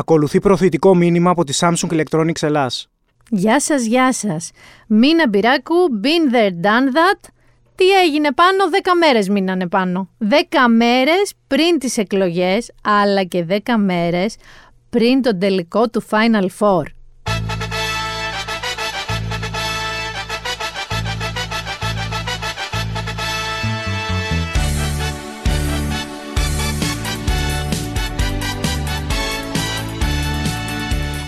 [0.00, 2.88] Ακολουθεί προθετικό μήνυμα από τη Samsung Electronics Ελλάς.
[3.30, 4.50] Γεια σας, γεια σας.
[4.86, 7.28] Μίνα Μπυράκου, been there, done that.
[7.74, 10.08] Τι έγινε πάνω, δέκα μέρες μείνανε πάνω.
[10.18, 14.36] Δέκα μέρες πριν τις εκλογές, αλλά και δέκα μέρες
[14.90, 16.82] πριν τον τελικό του Final Four.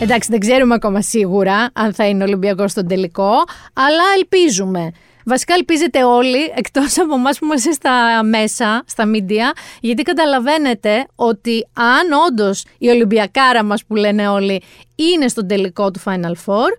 [0.02, 3.32] Εντάξει, δεν ξέρουμε ακόμα σίγουρα αν θα είναι Ολυμπιακός στον τελικό,
[3.72, 4.92] αλλά ελπίζουμε.
[5.24, 11.66] Βασικά ελπίζετε όλοι, εκτός από εμάς που είμαστε στα μέσα, στα μίντια, γιατί καταλαβαίνετε ότι
[11.72, 14.62] αν όντως η Ολυμπιακάρα μας που λένε όλοι
[14.94, 16.70] είναι στον τελικό του Final Four,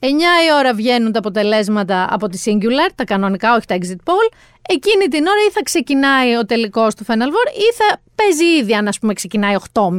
[0.00, 4.32] 9 η ώρα βγαίνουν τα αποτελέσματα από τη Singular, τα κανονικά, όχι τα exit poll.
[4.68, 8.74] Εκείνη την ώρα ή θα ξεκινάει ο τελικός του Final Four ή θα παίζει ήδη
[8.74, 9.90] αν ας πούμε ξεκινάει 8.30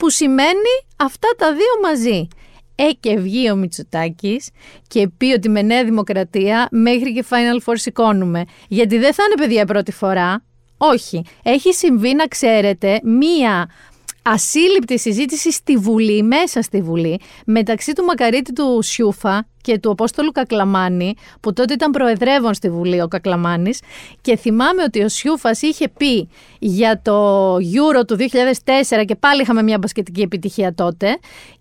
[0.00, 2.28] που σημαίνει αυτά τα δύο μαζί.
[2.74, 4.50] Ε και βγει ο Μητσοτάκης
[4.88, 8.44] και πει ότι με Νέα Δημοκρατία μέχρι και Final Four σηκώνουμε.
[8.68, 10.44] Γιατί δεν θα είναι παιδιά πρώτη φορά.
[10.76, 11.24] Όχι.
[11.42, 13.70] Έχει συμβεί να ξέρετε μία
[14.22, 20.32] ασύλληπτη συζήτηση στη Βουλή, μέσα στη Βουλή, μεταξύ του Μακαρίτη του Σιούφα και του Απόστολου
[20.32, 23.80] Κακλαμάνη, που τότε ήταν προεδρεύων στη Βουλή ο Κακλαμάνης.
[24.20, 29.62] Και θυμάμαι ότι ο Σιούφας είχε πει για το Euro του 2004 και πάλι είχαμε
[29.62, 31.18] μια μπασκετική επιτυχία τότε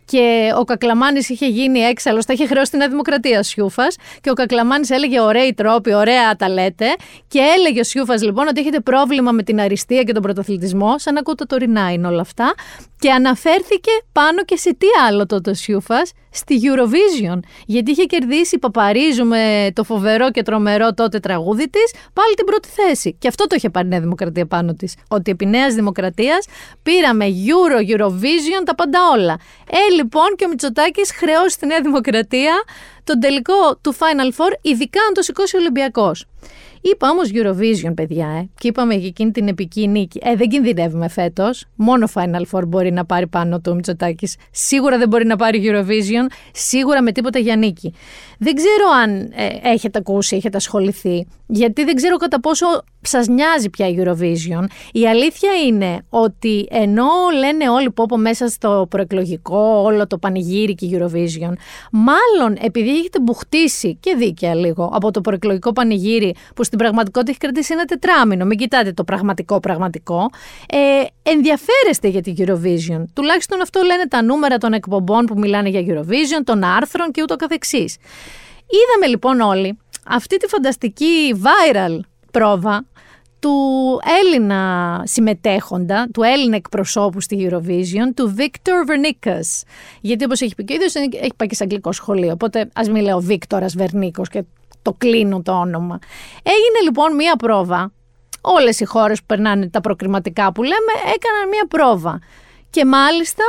[0.09, 3.95] και ο Κακλαμάνης είχε γίνει έξαλλος, τα είχε χρεώσει την Δημοκρατία ο Σιούφας.
[4.21, 6.85] Και ο Κακλαμάνης έλεγε ωραίοι τρόποι, ωραία τα λέτε
[7.27, 11.13] και έλεγε ο Σιούφας λοιπόν ότι έχετε πρόβλημα με την αριστεία και τον πρωτοθλητισμό, σαν
[11.13, 12.53] να ακούω το τωρινά είναι όλα αυτά.
[12.99, 17.39] Και αναφέρθηκε πάνω και σε τι άλλο τότε ο Σιούφας, στη Eurovision.
[17.65, 22.67] Γιατί είχε κερδίσει Παπαρίζου με το φοβερό και τρομερό τότε τραγούδι της, πάλι την πρώτη
[22.67, 23.15] θέση.
[23.19, 24.95] Και αυτό το είχε πάρει η Νέα Δημοκρατία πάνω της.
[25.07, 26.47] Ότι επί Νέας Δημοκρατίας
[26.83, 29.39] πήραμε Euro, Eurovision, τα πάντα όλα.
[29.69, 32.63] Ε, λοιπόν, και ο Μητσοτάκης χρεώσει στη Νέα Δημοκρατία
[33.03, 36.25] τον τελικό του Final Four, ειδικά αν το σηκώσει ο Ολυμπιακός.
[36.81, 40.19] Είπα όμως Eurovision, παιδιά, ε, και είπαμε για εκείνη την επική νίκη.
[40.23, 41.65] Ε, δεν κινδυνεύουμε φέτος.
[41.75, 44.35] Μόνο Final Four μπορεί να πάρει πάνω του Μητσοτάκης.
[44.51, 46.31] Σίγουρα δεν μπορεί να πάρει Eurovision.
[46.53, 47.93] Σίγουρα με τίποτα για νίκη.
[48.39, 52.65] Δεν ξέρω αν ε, έχετε ακούσει, έχετε ασχοληθεί, γιατί δεν ξέρω κατά πόσο
[53.01, 54.63] σας νοιάζει πια η Eurovision.
[54.91, 57.07] Η αλήθεια είναι ότι ενώ
[57.37, 61.53] λένε όλοι που μέσα στο προεκλογικό, όλο το πανηγύρι και Eurovision,
[61.91, 67.39] μάλλον επειδή έχετε μπουχτίσει και δίκαια λίγο από το προεκλογικό πανηγύρι που στην πραγματικότητα έχει
[67.39, 70.29] κρατήσει ένα τετράμινο, μην κοιτάτε το πραγματικό πραγματικό,
[70.69, 70.77] ε,
[71.31, 73.03] ενδιαφέρεστε για την Eurovision.
[73.13, 77.35] Τουλάχιστον αυτό λένε τα νούμερα των εκπομπών που μιλάνε για Eurovision, των άρθρων και ούτω
[77.35, 77.97] καθεξής.
[78.69, 81.99] Είδαμε λοιπόν όλοι αυτή τη φανταστική viral
[82.31, 82.85] πρόβα
[83.39, 83.55] του
[84.23, 89.67] Έλληνα συμμετέχοντα, του Έλληνα εκπροσώπου στη Eurovision, του Victor Vernikas.
[90.01, 92.89] Γιατί όπως έχει πει και ο ίδιος, έχει πάει και σε αγγλικό σχολείο, οπότε ας
[92.89, 94.43] μην λέω Βίκτορας Βερνίκος και
[94.81, 95.99] το κλείνω το όνομα.
[96.43, 97.91] Έγινε λοιπόν μία πρόβα,
[98.41, 102.19] όλες οι χώρες που περνάνε τα προκριματικά που λέμε έκαναν μία πρόβα.
[102.69, 103.43] Και μάλιστα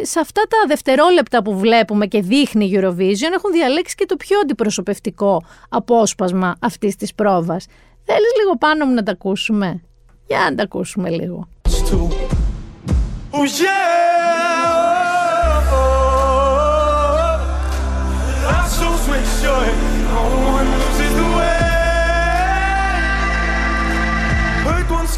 [0.00, 4.16] ε, σε αυτά τα δευτερόλεπτα που βλέπουμε και δείχνει η Eurovision έχουν διαλέξει και το
[4.16, 7.66] πιο αντιπροσωπευτικό απόσπασμα αυτής της πρόβας.
[8.04, 9.82] Θέλεις λίγο πάνω μου να τα ακούσουμε;
[10.26, 11.48] Για να τα ακούσουμε λίγο.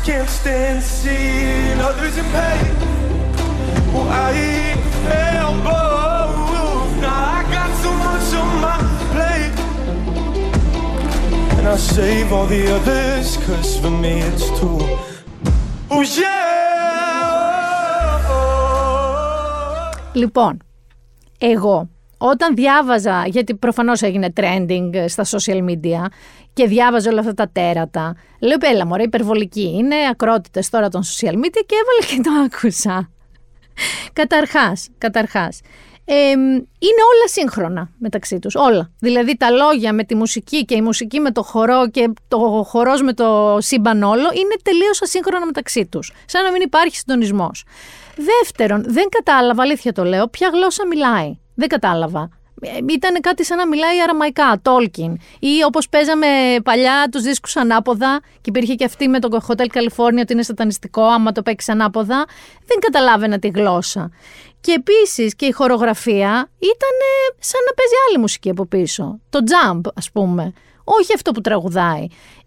[0.07, 2.86] Can't stand seeing others in pain.
[3.97, 4.34] Well, I
[5.07, 6.91] fell both.
[7.05, 8.77] Now I got so much on my
[9.12, 9.57] plate.
[11.57, 14.81] And I save all the others, cause for me it's too.
[15.95, 16.47] Oh yeah!
[20.13, 20.59] Λοιπόν,
[21.39, 21.89] εγώ
[22.19, 26.07] όταν διάβαζα, γιατί προφανώς έγινε trending στα social media
[26.53, 31.34] και διάβαζα όλα αυτά τα τέρατα, λέω πέλα μωρέ υπερβολική είναι, ακρότητες τώρα των social
[31.34, 33.10] media και έβαλε και το άκουσα.
[34.13, 35.61] Καταρχάς, καταρχάς,
[36.78, 38.91] είναι όλα σύγχρονα μεταξύ τους, όλα.
[38.99, 43.03] Δηλαδή τα λόγια με τη μουσική και η μουσική με το χορό και το χορός
[43.03, 47.65] με το σύμπαν όλο είναι τελείως ασύγχρονα μεταξύ τους, σαν να μην υπάρχει συντονισμός.
[48.17, 51.39] Δεύτερον, δεν κατάλαβα, αλήθεια το λέω, ποια γλώσσα μιλάει.
[51.55, 52.29] Δεν κατάλαβα.
[52.61, 55.15] Ε, ήταν κάτι σαν να μιλάει αραμαϊκά, Tolkien.
[55.39, 56.27] Ή όπως παίζαμε
[56.63, 61.03] παλιά τους δίσκους ανάποδα, και υπήρχε και αυτή με το Hotel California ότι είναι σατανιστικό,
[61.03, 62.25] άμα το παίξεις ανάποδα.
[62.67, 64.11] Δεν καταλάβαινα τη γλώσσα.
[64.61, 66.97] Και επίσης και η χορογραφία ήταν
[67.39, 69.21] σαν να παίζει άλλη μουσική από πίσω.
[69.31, 70.53] Το jump, ας πούμε.
[70.85, 72.07] Όχι αυτό που τραγουδάει.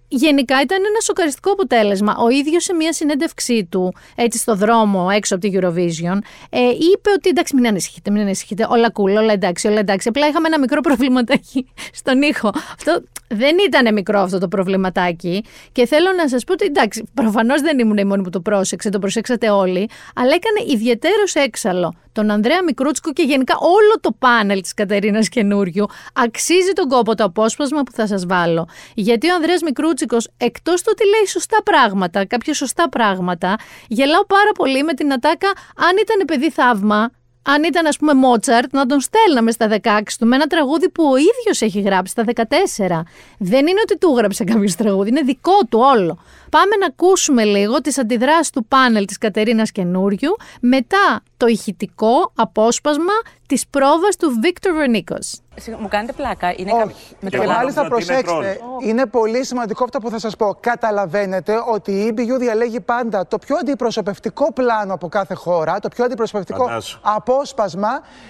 [0.09, 2.15] Γενικά ήταν ένα σοκαριστικό αποτέλεσμα.
[2.19, 6.17] Ο ίδιος σε μια συνέντευξή του, έτσι στο δρόμο έξω από τη Eurovision,
[6.49, 8.67] ε, είπε ότι εντάξει, μην ανησυχείτε, μην ανησυχείτε.
[8.69, 10.07] Όλα cool, όλα εντάξει, όλα εντάξει.
[10.07, 12.51] Απλά είχαμε ένα μικρό προβληματάκι στον ήχο.
[12.75, 15.43] Αυτό δεν ήταν μικρό αυτό το προβληματάκι.
[15.71, 18.89] Και θέλω να σας πω ότι εντάξει, προφανώς δεν ήμουν η μόνη που το πρόσεξε,
[18.89, 24.61] το προσέξατε όλοι, αλλά έκανε ιδιαίτερος έξαλλο τον Ανδρέα Μικρούτσικο και γενικά όλο το πάνελ
[24.61, 28.67] της Κατερίνας Καινούριου αξίζει τον κόπο το απόσπασμα που θα σας βάλω.
[28.95, 33.55] Γιατί ο Ανδρέας Μικρούτσικος εκτός του ότι λέει σωστά πράγματα, κάποια σωστά πράγματα,
[33.87, 37.11] γελάω πάρα πολύ με την ατάκα αν ήταν παιδί θαύμα,
[37.53, 41.03] αν ήταν ας πούμε Μότσαρτ, να τον στέλναμε στα 16 του με ένα τραγούδι που
[41.03, 43.01] ο ίδιος έχει γράψει στα 14.
[43.37, 46.19] Δεν είναι ότι του γράψε κάποιος τραγούδι, είναι δικό του όλο.
[46.49, 53.13] Πάμε να ακούσουμε λίγο τις αντιδράσεις του πάνελ της Κατερίνας Καινούριου μετά το ηχητικό απόσπασμα
[53.47, 55.39] της πρόβας του Βίκτορ Βερνίκος.
[55.79, 56.53] Μου κάνετε πλάκα.
[56.55, 57.15] Είναι Όχι.
[57.19, 57.87] Με Και το μάλιστα λάθος.
[58.05, 60.57] προσέξτε, είναι πολύ σημαντικό αυτό που θα σας πω.
[60.59, 66.03] Καταλαβαίνετε ότι η EBU διαλέγει πάντα το πιο αντιπροσωπευτικό πλάνο από κάθε χώρα, το πιο
[66.05, 66.99] αντιπροσωπευτικό Φαντάσου.
[67.03, 67.89] απόσπασμα,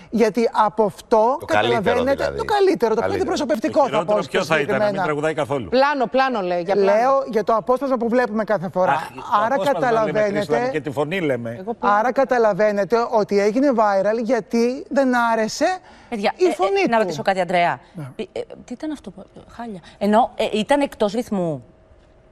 [0.10, 2.38] γιατί από αυτό Το καλύτερο καταλαβαίνετε δηλαδή.
[2.38, 3.34] το καλύτερο, το πιο Καλύτερο.
[3.34, 5.04] αντιπροσωπευτικό Το θα πω χειρότερο ποιο θα ήταν, να μην συγκεκριμένα.
[5.04, 5.70] τραγουδάει καθόλου.
[5.70, 6.62] Πλάνο, πλάνο λέει.
[6.62, 6.92] Για πλάνο.
[7.00, 8.92] Λέω για το απόσπασμα που βλέπουμε κάθε φορά.
[8.92, 10.70] Αχ, το Άρα απόσπασμα λέμε, Χρήστο, καταλαβαίνετε.
[10.72, 11.66] Και τη φωνή λέμε.
[11.80, 15.66] Άρα καταλαβαίνετε ότι έγινε viral γιατί δεν άρεσε
[16.10, 17.19] Παιδιά, η ε, ε, φωνή να του.
[17.20, 17.80] Ρωτήσω κάτι, Αντρέα.
[18.16, 19.80] Ε, ε, τι ήταν αυτό, που- χάλια.
[19.98, 21.64] Ενώ ε, ήταν εκτός ρυθμού.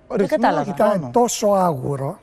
[0.07, 0.71] Δεν Ρυθμό, κατάλαβα.
[0.75, 2.19] ήταν Ήταν τόσο άγουρο,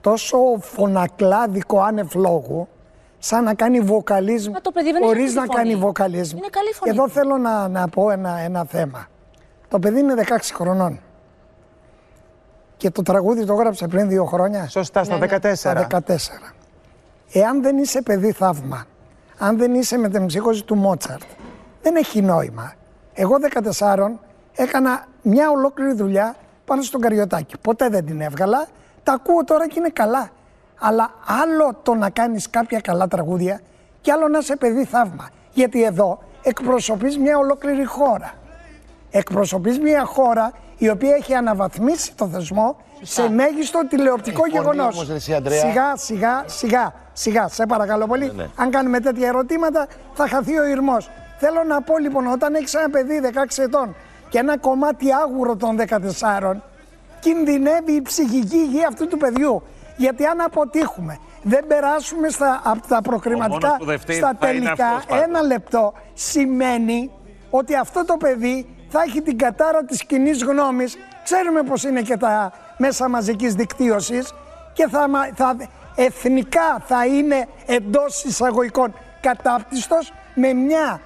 [0.00, 2.68] τόσο φωνακλάδικο άνευ λόγου,
[3.18, 5.68] σαν να κάνει βοκαλίσμ Μα το παιδί δεν έχει χωρίς αυτή να τη φωνή.
[5.68, 6.36] κάνει βοκαλίσμ.
[6.36, 6.90] Είναι καλή φωνή.
[6.96, 9.06] Εδώ θέλω να, να πω ένα, ένα θέμα.
[9.68, 10.22] Το παιδί είναι 16
[10.54, 11.00] χρονών.
[12.76, 14.68] Και το τραγούδι το έγραψε πριν δύο χρόνια.
[14.68, 15.54] Σωστά, στα 14.
[15.54, 16.52] Στα 14.
[17.32, 18.84] Εάν δεν είσαι παιδί θαύμα,
[19.38, 21.22] αν δεν είσαι με την ψύχωση του Μότσαρτ,
[21.84, 22.72] δεν έχει νόημα.
[23.14, 23.36] Εγώ
[23.80, 24.10] 14
[24.54, 26.34] έκανα μια ολόκληρη δουλειά
[26.64, 27.54] πάνω στον Καριωτάκι.
[27.60, 28.66] Ποτέ δεν την έβγαλα.
[29.02, 30.28] Τα ακούω τώρα και είναι καλά.
[30.80, 31.10] Αλλά
[31.42, 33.60] άλλο το να κάνεις κάποια καλά τραγούδια
[34.00, 35.28] και άλλο να είσαι παιδί θαύμα.
[35.52, 38.32] Γιατί εδώ εκπροσωπείς μια ολόκληρη χώρα.
[39.10, 44.94] Εκπροσωπείς μια χώρα η οποία έχει αναβαθμίσει το θεσμό σε μέγιστο τηλεοπτικό Η φωνή γεγονός.
[44.94, 45.58] όμως, ρε εσύ, Ανδρέα.
[45.60, 48.32] Σιγά, σιγά, σιγά, σιγά, σε παρακαλώ πολύ.
[48.34, 48.46] ναι.
[48.56, 51.10] Αν κάνουμε τέτοια ερωτήματα θα χαθεί ο ηρμός.
[51.46, 53.94] Θέλω να πω λοιπόν, όταν έχεις ένα παιδί 16 ετών
[54.28, 56.52] και ένα κομμάτι άγουρο των 14,
[57.20, 59.62] κινδυνεύει η ψυχική υγεία αυτού του παιδιού.
[59.96, 64.50] Γιατί αν αποτύχουμε, δεν περάσουμε στα, από τα προκριματικά μόνος που δεν φταίει στα θα
[64.50, 65.24] είναι τελικά, αυτός πάντως.
[65.24, 67.10] ένα λεπτό σημαίνει
[67.50, 70.96] ότι αυτό το παιδί θα έχει την κατάρα της κοινή γνώμης.
[71.24, 74.32] Ξέρουμε πως είναι και τα μέσα μαζικής δικτύωσης
[74.72, 75.56] και θα, μα- θα,
[75.94, 81.00] εθνικά θα είναι εντός εισαγωγικών κατάπτυστος με μια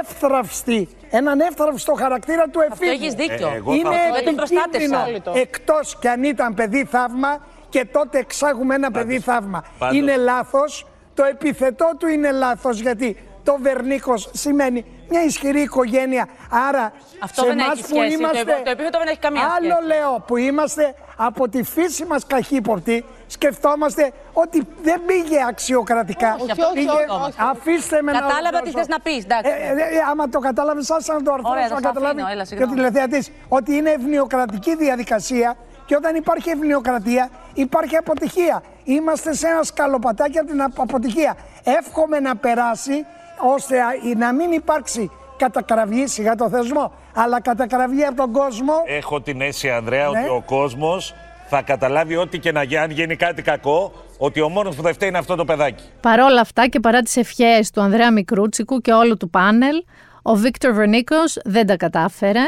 [0.00, 2.90] εύθραυστη, έναν εύθραυστο χαρακτήρα του εφήβου.
[2.92, 3.48] έχεις δίκιο.
[3.48, 5.00] Ε, εγώ είναι θα- Δεν τον προστάτευσα.
[5.06, 7.38] επικίνδυνο εκτός κι αν ήταν παιδί θαύμα
[7.68, 9.64] και τότε εξάγουμε ένα παιδί θαύμα.
[9.78, 9.96] πάντως.
[9.96, 16.28] Είναι λάθος, το επιθετό του είναι λάθος γιατί το Βερνίκος σημαίνει μια ισχυρή οικογένεια.
[16.68, 18.08] Άρα Αυτό σε δεν εμάς έχει που σχέση.
[18.08, 18.40] Το είμαστε...
[18.40, 19.86] επί- το επίθετο δεν έχει καμία Άλλο σχέση.
[19.86, 23.04] λέω που είμαστε από τη φύση μας καχύποπτοι
[23.36, 26.36] σκεφτόμαστε ότι δεν πήγε αξιοκρατικά.
[26.40, 27.42] Όχι, αυτό Πήγε- σκεφτόμαστε.
[27.50, 28.72] Αφήστε με να Κατάλαβα ολοκληρώσω.
[28.72, 29.50] τι θες να πεις, εντάξει.
[29.50, 32.22] Ε, ε, ε, άμα το κατάλαβες, άσε να το Ωραία, αρθρώσω θα να στο καταλάβεις
[32.22, 32.74] αφήνω, έλα, και ο συγγνώμη.
[32.74, 35.56] τηλεθεατής ότι είναι ευνοιοκρατική διαδικασία
[35.86, 38.62] και όταν υπάρχει ευνοιοκρατία υπάρχει αποτυχία.
[38.84, 41.36] Είμαστε σε ένα σκαλοπατάκι από την απ- αποτυχία.
[41.64, 43.06] Εύχομαι να περάσει
[43.54, 48.72] ώστε α- να μην υπάρξει κατακραυγή σιγά το θεσμό, αλλά κατακραυγή από τον κόσμο.
[48.86, 50.18] Έχω την αίσθηση, Ανδρέα, Ναι.
[50.18, 51.14] ότι ο κόσμος
[51.48, 54.94] θα καταλάβει ό,τι και να γίνει, αν γίνει κάτι κακό, ότι ο μόνος που δεν
[54.94, 55.84] φταίει είναι αυτό το παιδάκι.
[56.00, 59.84] Παρόλα αυτά και παρά τις ευχές του Ανδρέα Μικρούτσικου και όλου του πάνελ,
[60.22, 62.40] ο Βίκτορ Βερνίκος δεν τα κατάφερε.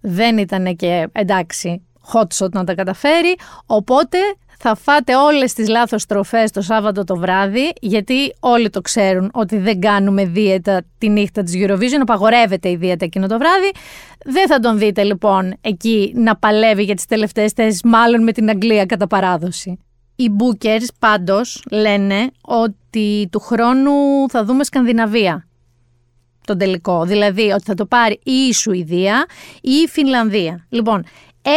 [0.00, 3.36] Δεν ήταν και εντάξει hot shot να τα καταφέρει.
[3.66, 4.18] Οπότε
[4.58, 9.58] θα φάτε όλες τις λάθος τροφές το Σάββατο το βράδυ, γιατί όλοι το ξέρουν ότι
[9.58, 13.70] δεν κάνουμε δίαιτα τη νύχτα της Eurovision, απαγορεύεται η δίαιτα εκείνο το βράδυ.
[14.24, 18.48] Δεν θα τον δείτε λοιπόν εκεί να παλεύει για τις τελευταίες θέσεις, μάλλον με την
[18.48, 19.78] Αγγλία κατά παράδοση.
[20.16, 25.46] Οι bookers πάντως λένε ότι του χρόνου θα δούμε Σκανδιναβία
[26.46, 27.04] τον τελικό.
[27.04, 29.26] Δηλαδή ότι θα το πάρει ή η Σουηδία
[29.60, 30.66] ή η Φινλανδία.
[30.68, 31.04] Λοιπόν,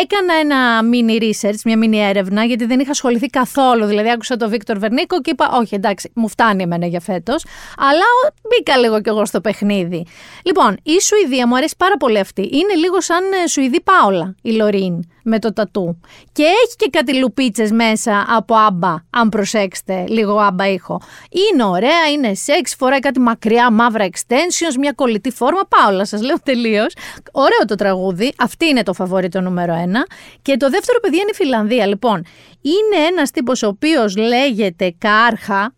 [0.01, 3.85] έκανα ένα mini research, μια mini έρευνα, γιατί δεν είχα ασχοληθεί καθόλου.
[3.85, 7.45] Δηλαδή, άκουσα τον Βίκτορ Βερνίκο και είπα: Όχι, εντάξει, μου φτάνει εμένα για φέτος.
[7.77, 10.05] Αλλά ο- μπήκα λίγο κι εγώ στο παιχνίδι.
[10.43, 12.41] Λοιπόν, η Σουηδία μου αρέσει πάρα πολύ αυτή.
[12.41, 15.99] Είναι λίγο σαν ε, Σουηδή Πάολα, η Λωρίν, με το τατού.
[16.31, 21.01] Και έχει και κάτι λουπίτσες μέσα από άμπα, αν προσέξετε, λίγο άμπα ήχο.
[21.29, 25.61] Είναι ωραία, είναι σεξ, φοράει κάτι μακριά μαύρα extensions, μια κολλητή φόρμα.
[25.67, 26.93] Πάολα, σας λέω τελείως.
[27.31, 28.33] Ωραίο το τραγούδι.
[28.37, 30.05] Αυτή είναι το φαβόρι το νούμερο ένα.
[30.41, 31.85] Και το δεύτερο παιδί είναι η Φιλανδία.
[31.85, 32.25] Λοιπόν,
[32.61, 35.73] είναι ένας τύπος ο οποίος λέγεται Κάρχα.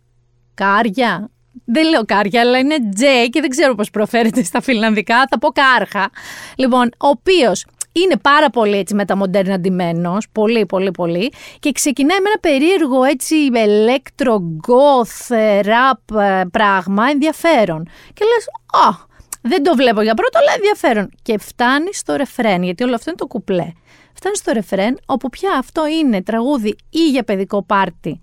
[0.54, 1.30] Κάρια.
[1.64, 5.24] Δεν λέω κάρια, αλλά είναι Τζέι και δεν ξέρω πώς προφέρεται στα φιλανδικά.
[5.30, 6.10] Θα πω κάρχα.
[6.56, 12.28] Λοιπόν, ο οποίος είναι πάρα πολύ έτσι μεταμοντέρνα ντυμένο, πολύ πολύ πολύ και ξεκινάει με
[12.28, 14.36] ένα περίεργο έτσι electro
[14.68, 18.46] goth rap ε, πράγμα ενδιαφέρον και λες
[18.86, 19.10] «Α,
[19.42, 21.10] δεν το βλέπω για πρώτο, αλλά ενδιαφέρον».
[21.22, 23.72] Και φτάνει στο ρεφρέν, γιατί όλο αυτό είναι το κουπλέ.
[24.12, 28.20] Φτάνει στο ρεφρέν, όπου πια αυτό είναι τραγούδι ή για παιδικό πάρτι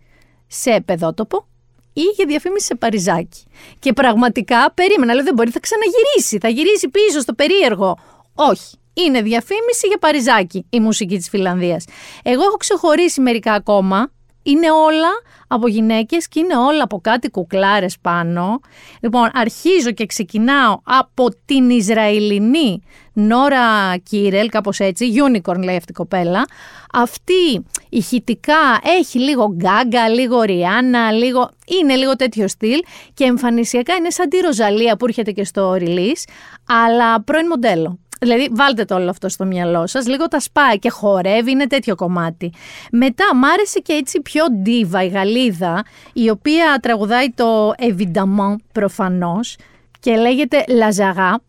[0.47, 1.47] σε παιδότοπο,
[1.93, 3.43] ή για διαφήμιση σε Παριζάκι.
[3.79, 7.97] Και πραγματικά περίμενα, λέω δεν μπορεί, θα ξαναγυρίσει, θα γυρίσει πίσω στο περίεργο.
[8.35, 8.78] Όχι.
[8.93, 11.86] Είναι διαφήμιση για Παριζάκι η μουσική της Φιλανδίας.
[12.24, 14.12] Εγώ έχω ξεχωρίσει μερικά ακόμα.
[14.43, 15.10] Είναι όλα
[15.48, 18.60] από γυναίκες και είναι όλα από κάτι κουκλάρες πάνω.
[19.01, 22.81] Λοιπόν, αρχίζω και ξεκινάω από την Ισραηλινή
[23.13, 26.46] Νόρα Κίρελ, κάπως έτσι, unicorn λέει αυτή η κοπέλα.
[26.93, 31.50] Αυτή ηχητικά έχει λίγο γκάγκα, λίγο ριάννα, λίγο...
[31.81, 32.79] είναι λίγο τέτοιο στυλ
[33.13, 36.24] και εμφανισιακά είναι σαν τη Ροζαλία που έρχεται και στο release,
[36.65, 38.00] αλλά πρώην μοντέλο.
[38.19, 40.07] Δηλαδή, βάλτε το όλο αυτό στο μυαλό σας.
[40.07, 42.53] Λίγο τα σπάει και χορεύει, είναι τέτοιο κομμάτι.
[42.91, 45.83] Μετά, μ' άρεσε και έτσι πιο ντίβα η Γαλλίδα,
[46.13, 49.55] η οποία τραγουδάει το Evidemment προφανώς
[49.99, 51.39] και λέγεται Λαζαγά.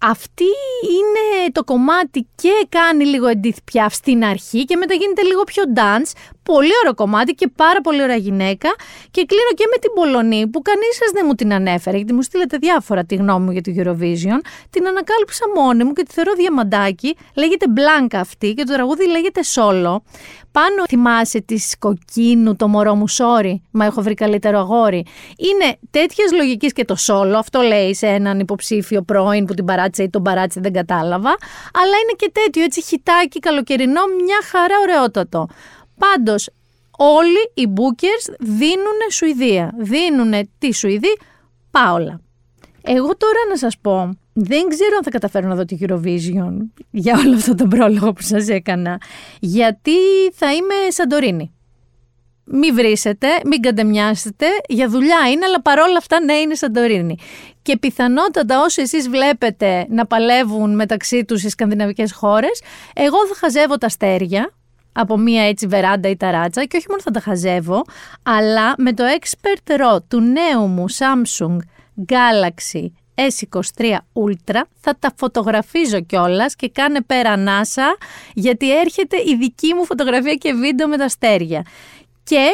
[0.00, 0.44] Αυτή
[0.82, 5.62] είναι το κομμάτι και κάνει λίγο Edith Piaf στην αρχή και μετά γίνεται λίγο πιο
[5.76, 6.12] dance.
[6.44, 8.68] Πολύ ωραίο κομμάτι και πάρα πολύ ωραία γυναίκα.
[9.10, 12.22] Και κλείνω και με την Πολωνή που κανείς σας δεν μου την ανέφερε γιατί μου
[12.22, 14.38] στείλετε διάφορα τη γνώμη μου για το Eurovision.
[14.70, 17.16] Την ανακάλυψα μόνη μου και τη θεωρώ διαμαντάκι.
[17.34, 19.96] Λέγεται Blanca αυτή και το τραγούδι λέγεται Solo.
[20.52, 25.06] Πάνω θυμάσαι της κοκκίνου, το μωρό μου, sorry, μα έχω βρει καλύτερο αγόρι.
[25.36, 30.02] Είναι τέτοια λογική και το solo, αυτό λέει σε έναν υποψήφιο πρώην που την παράτησε
[30.02, 31.28] ή τον παράτησε, δεν κατάλαβα.
[31.74, 35.48] Αλλά είναι και τέτοιο, έτσι χιτάκι, καλοκαιρινό, μια χαρά ωραιότατο.
[35.98, 36.50] Πάντως,
[36.96, 39.74] όλοι οι bookers δίνουν Σουηδία.
[39.78, 41.18] Δίνουν τη Σουηδή
[41.70, 42.20] πάολα.
[42.86, 46.52] Εγώ τώρα να σας πω, δεν ξέρω αν θα καταφέρω να δω τη Eurovision
[46.90, 49.00] για όλο αυτό το πρόλογο που σας έκανα,
[49.40, 49.96] γιατί
[50.32, 51.54] θα είμαι Σαντορίνη.
[52.44, 57.18] Μη βρίσετε, μην κατεμοιάσετε, για δουλειά είναι, αλλά παρόλα αυτά ναι είναι Σαντορίνη.
[57.62, 62.62] Και πιθανότατα όσοι εσείς βλέπετε να παλεύουν μεταξύ τους οι σκανδιναβικές χώρες,
[62.94, 64.52] εγώ θα χαζεύω τα αστέρια,
[64.94, 67.84] από μία έτσι βεράντα ή ταράτσα και όχι μόνο θα τα χαζεύω,
[68.22, 71.56] αλλά με το Expert RAW του νέου μου Samsung
[72.08, 77.98] Galaxy S23 Ultra θα τα φωτογραφίζω κιόλας και κάνε πέρα NASA
[78.34, 81.64] γιατί έρχεται η δική μου φωτογραφία και βίντεο με τα αστέρια.
[82.24, 82.46] Και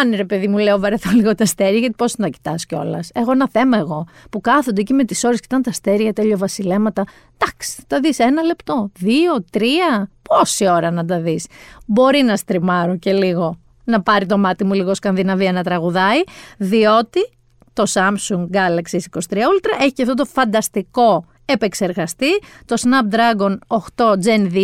[0.00, 3.10] αν ρε παιδί μου λέω βαρεθώ λίγο τα αστέρια, γιατί πώς να κοιτάς κιόλας.
[3.14, 7.04] Έχω ένα θέμα εγώ που κάθονται εκεί με τις ώρες, κοιτάνε τα αστέρια, τέλειο βασιλέματα.
[7.38, 10.10] Εντάξει, θα δεις ένα λεπτό, δύο, τρία.
[10.22, 11.46] Πόση ώρα να τα δεις.
[11.86, 16.22] Μπορεί να στριμάρω και λίγο να πάρει το μάτι μου λίγο Σκανδιναβία να τραγουδάει,
[16.58, 17.30] διότι
[17.72, 24.52] το Samsung Galaxy S23 Ultra έχει και αυτό το φανταστικό επεξεργαστή, το Snapdragon 8 Gen
[24.52, 24.58] 2,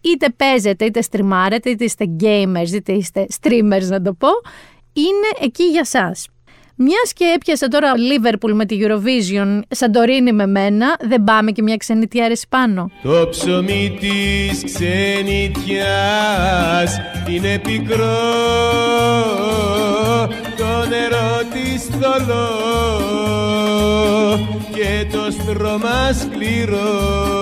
[0.00, 4.28] είτε παίζετε, είτε στριμάρετε, είτε είστε gamers, είτε είστε streamers να το πω,
[4.92, 6.26] είναι εκεί για σας.
[6.82, 11.76] Μιας και έπιασε τώρα Liverpool με τη Eurovision, Σαντορίνη με μένα, δεν πάμε και μια
[11.76, 12.90] ξενιτιά αρέσει πάνω.
[13.02, 15.70] Το ψωμί της ξενιτιάς
[17.28, 18.06] είναι πικρό,
[20.56, 22.48] το νερό της θολό
[24.74, 27.39] και το στρώμα σκληρό.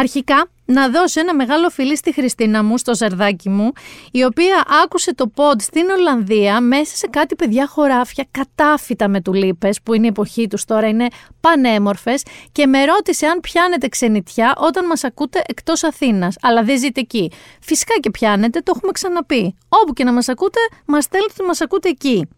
[0.00, 3.72] Αρχικά, να δώσω ένα μεγάλο φιλί στη Χριστίνα μου, στο ζαρδάκι μου,
[4.10, 9.82] η οποία άκουσε το πόντ στην Ολλανδία μέσα σε κάτι παιδιά χωράφια κατάφυτα με τουλίπες,
[9.82, 11.06] που είναι η εποχή τους τώρα, είναι
[11.40, 17.00] πανέμορφες και με ρώτησε αν πιάνετε ξενιτιά όταν μας ακούτε εκτός Αθήνας, αλλά δεν ζείτε
[17.00, 17.30] εκεί.
[17.60, 19.56] Φυσικά και πιάνετε, το έχουμε ξαναπεί.
[19.68, 22.28] Όπου και να μας ακούτε, μας στέλνετε ότι μας ακούτε εκεί.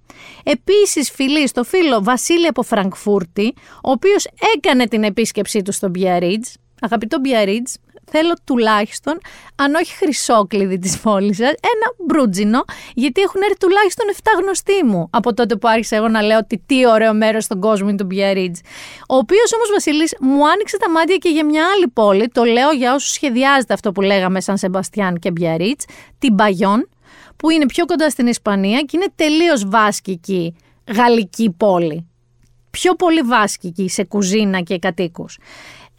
[0.42, 6.59] Επίσης φιλί στο φίλο Βασίλη από Φραγκφούρτη, ο οποίος έκανε την επίσκεψή του στο Biarritz,
[6.80, 7.74] Αγαπητό Biarritz,
[8.10, 9.18] θέλω τουλάχιστον,
[9.56, 15.08] αν όχι χρυσόκλειδη της πόλης σας, ένα μπρούτζινο, γιατί έχουν έρθει τουλάχιστον 7 γνωστοί μου
[15.10, 18.06] από τότε που άρχισα εγώ να λέω ότι τι ωραίο μέρος στον κόσμο είναι το
[18.10, 18.58] Biarritz.
[19.08, 22.70] Ο οποίος όμως Βασίλης μου άνοιξε τα μάτια και για μια άλλη πόλη, το λέω
[22.70, 25.82] για όσους σχεδιάζεται αυτό που λέγαμε σαν Σεμπαστιάν και Biarritz,
[26.18, 26.88] την Παγιόν,
[27.36, 30.56] που είναι πιο κοντά στην Ισπανία και είναι τελείως βάσκικη
[30.94, 32.04] γαλλική πόλη.
[32.70, 35.38] Πιο πολύ βάσκικη σε κουζίνα και κατοίκους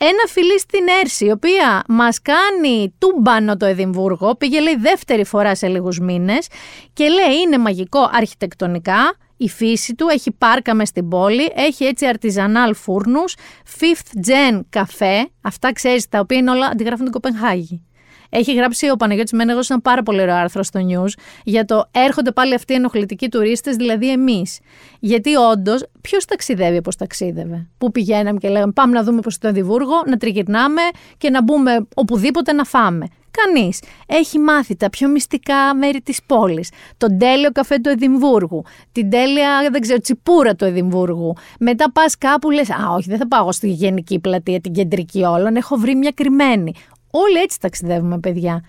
[0.03, 5.55] ένα φιλί στην Έρση, η οποία μας κάνει τούμπανο το Εδιμβούργο, πήγε λέει δεύτερη φορά
[5.55, 6.47] σε λίγους μήνες
[6.93, 12.05] και λέει είναι μαγικό αρχιτεκτονικά, η φύση του, έχει πάρκα μες στην πόλη, έχει έτσι
[12.05, 13.35] αρτιζανάλ φούρνους,
[13.79, 17.85] fifth gen καφέ, αυτά ξέρεις τα οποία είναι όλα αντιγράφουν την Κοπενχάγη.
[18.33, 21.11] Έχει γράψει ο Παναγιώτης Μένεγος ένα πάρα πολύ ωραίο άρθρο στο News
[21.43, 24.59] για το έρχονται πάλι αυτοί οι ενοχλητικοί τουρίστες, δηλαδή εμείς.
[24.99, 29.47] Γιατί όντως, ποιος ταξιδεύει όπως ταξίδευε; Πού πηγαίναμε και λέγαμε πάμε να δούμε προς το
[29.47, 30.81] Εδιμβούργο, να τριγυρνάμε
[31.17, 33.07] και να μπούμε οπουδήποτε να φάμε.
[33.31, 33.79] Κανείς.
[34.07, 36.69] Έχει μάθει τα πιο μυστικά μέρη της πόλης.
[36.97, 38.63] Τον τέλειο καφέ του Εδιμβούργου.
[38.91, 41.33] Την τέλεια, δεν ξέρω, τσιπούρα του Εδιμβούργου.
[41.59, 45.55] Μετά πας κάπου λες: Α, όχι, δεν θα πάω στη γενική πλατεία, την κεντρική όλων.
[45.55, 46.73] Έχω βρει μια κρυμμένη.
[47.11, 48.63] Όλοι έτσι ταξιδεύουμε, παιδιά.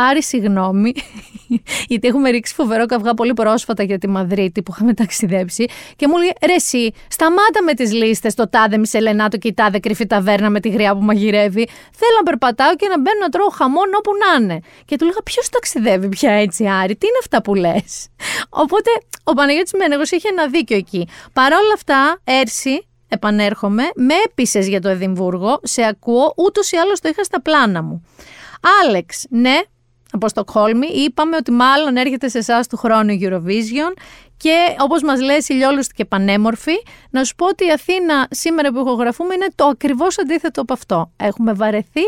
[0.00, 0.92] Άρη, συγγνώμη,
[1.90, 5.64] γιατί έχουμε ρίξει φοβερό καυγά πολύ πρόσφατα για τη Μαδρίτη που είχαμε ταξιδέψει
[5.96, 9.78] και μου λέει ρε εσύ, σταμάτα με τις λίστες το τάδε μισελενάτο και η τάδε
[9.78, 11.68] κρυφή ταβέρνα με τη γριά που μαγειρεύει.
[11.92, 14.60] Θέλω να περπατάω και να μπαίνω να τρώω χαμόν όπου να είναι.
[14.84, 18.08] Και του λέγα ποιος ταξιδεύει πια έτσι Άρη, τι είναι αυτά που λες;
[18.48, 18.90] Οπότε
[19.24, 21.08] ο Παναγιώτης Μένεγος είχε ένα δίκιο εκεί.
[21.32, 27.00] Παρ' όλα αυτά, Έρση, επανέρχομαι, με έπεισες για το Εδιμβούργο, σε ακούω, ούτως ή άλλως
[27.00, 28.04] το είχα στα πλάνα μου.
[28.84, 29.58] Άλεξ, ναι,
[30.10, 33.96] από Στοκχόλμη, είπαμε ότι μάλλον έρχεται σε εσάς του χρόνου η Eurovision.
[34.36, 36.74] Και όπως μας λέει ηλιόλουστη και πανέμορφη,
[37.10, 41.12] να σου πω ότι η Αθήνα σήμερα που ηχογραφούμε είναι το ακριβώς αντίθετο από αυτό.
[41.16, 42.02] Έχουμε βαρεθεί.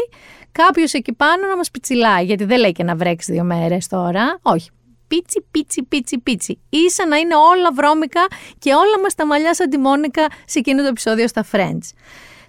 [0.53, 4.39] Κάποιος εκεί πάνω να μας πιτσιλάει, γιατί δεν λέει και να βρέξει δύο μέρες τώρα.
[4.43, 4.71] Όχι,
[5.11, 6.59] πίτσι, πίτσι, πίτσι, πίτσι.
[6.69, 8.27] Ίσα να είναι όλα βρώμικα
[8.59, 11.87] και όλα μας τα μαλλιά σαν τη Μόνικα σε εκείνο το επεισόδιο στα Friends.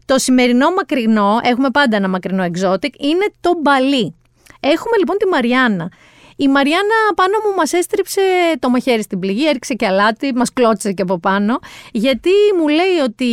[0.05, 4.15] Το σημερινό μακρινό, έχουμε πάντα ένα μακρινό exotic, είναι το μπαλί.
[4.59, 5.91] Έχουμε λοιπόν τη Μαριάννα.
[6.35, 8.21] Η Μαριάννα πάνω μου μας έστριψε
[8.59, 11.59] το μαχαίρι στην πληγή, έριξε και αλάτι, μας κλώτσε και από πάνω,
[11.91, 13.27] γιατί μου λέει ότι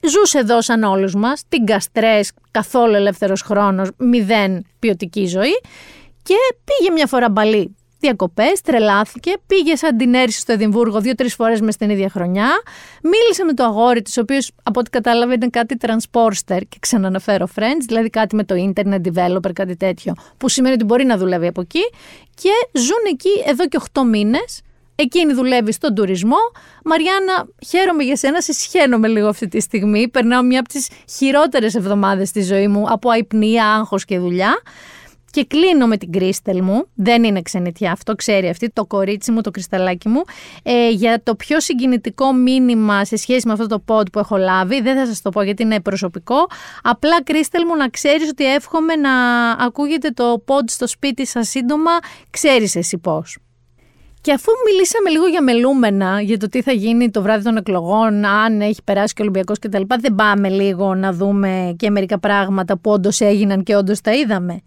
[0.00, 5.60] ζούσε εδώ σαν όλους μας, την καστρές, καθόλου ελεύθερος χρόνος, μηδέν ποιοτική ζωή
[6.22, 11.60] και πήγε μια φορά μπαλί διακοπές, τρελάθηκε, πήγε σαν την έρση στο Εδιμβούργο δύο-τρεις φορές
[11.60, 12.48] μες στην ίδια χρονιά.
[13.02, 17.48] Μίλησε με το αγόρι της, ο οποίος από ό,τι κατάλαβε ήταν κάτι transporter και ξαναναφέρω
[17.54, 21.46] friends, δηλαδή κάτι με το internet developer, κάτι τέτοιο, που σημαίνει ότι μπορεί να δουλεύει
[21.46, 21.90] από εκεί.
[22.34, 24.62] Και ζουν εκεί εδώ και 8 μήνες.
[25.00, 26.36] Εκείνη δουλεύει στον τουρισμό.
[26.84, 30.08] Μαριάννα, χαίρομαι για σένα, συσχαίνομαι λίγο αυτή τη στιγμή.
[30.08, 34.62] Περνάω μια από τις χειρότερες εβδομάδες στη ζωή μου από αϊπνία, άγχος και δουλειά.
[35.30, 39.40] Και κλείνω με την Κρίστελ μου, δεν είναι ξενιτιά αυτό, ξέρει αυτή, το κορίτσι μου,
[39.40, 40.22] το κρυσταλλάκι μου,
[40.62, 44.80] ε, για το πιο συγκινητικό μήνυμα σε σχέση με αυτό το pod που έχω λάβει.
[44.80, 46.46] Δεν θα σας το πω γιατί είναι προσωπικό.
[46.82, 49.10] Απλά Κρίστελ μου να ξέρεις ότι εύχομαι να
[49.50, 51.90] ακούγεται το pod στο σπίτι σας σύντομα,
[52.30, 53.38] ξέρεις εσύ πώς.
[54.20, 58.24] Και αφού μιλήσαμε λίγο για μελούμενα, για το τι θα γίνει το βράδυ των εκλογών,
[58.24, 62.78] αν έχει περάσει και ο Ολυμπιακός κτλ., δεν πάμε λίγο να δούμε και μερικά πράγματα
[62.78, 64.62] που όντως έγιναν και όντως τα είδαμε.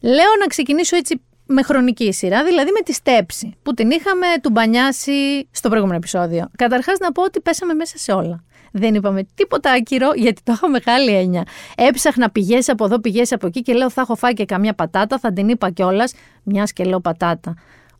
[0.00, 4.50] Λέω να ξεκινήσω έτσι με χρονική σειρά, δηλαδή με τη στέψη που την είχαμε του
[4.50, 6.48] μπανιάσει στο προηγούμενο επεισόδιο.
[6.56, 8.44] Καταρχάς να πω ότι πέσαμε μέσα σε όλα.
[8.72, 11.42] Δεν είπαμε τίποτα άκυρο γιατί το είχα μεγάλη έννοια.
[11.76, 15.18] Έψαχνα πηγές από εδώ, πηγές από εκεί και λέω θα έχω φάει και καμιά πατάτα.
[15.18, 17.54] Θα την είπα κιόλας, μιας και λέω πατάτα.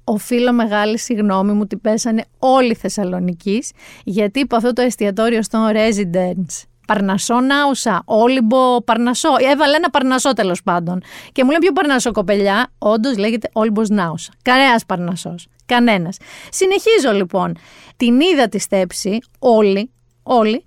[0.05, 3.63] Οφείλω μεγάλη συγγνώμη μου ότι πέσανε όλοι Θεσσαλονίκη,
[4.05, 9.29] γιατί από αυτό το εστιατόριο στο Residence Παρνασό Νάουσα, Όλυμπο Παρνασό.
[9.53, 11.03] Έβαλε ένα Παρνασό τέλος πάντων.
[11.33, 12.73] Και μου λέει πιο Παρνασό κοπελιά.
[12.79, 14.33] Όντως λέγεται Όλυμπος Νάουσα.
[14.43, 15.47] Κανένας Παρνασός.
[15.67, 16.17] Κανένας.
[16.51, 17.57] Συνεχίζω λοιπόν.
[17.97, 19.91] Την είδα τη στέψη, όλοι,
[20.23, 20.63] όλοι.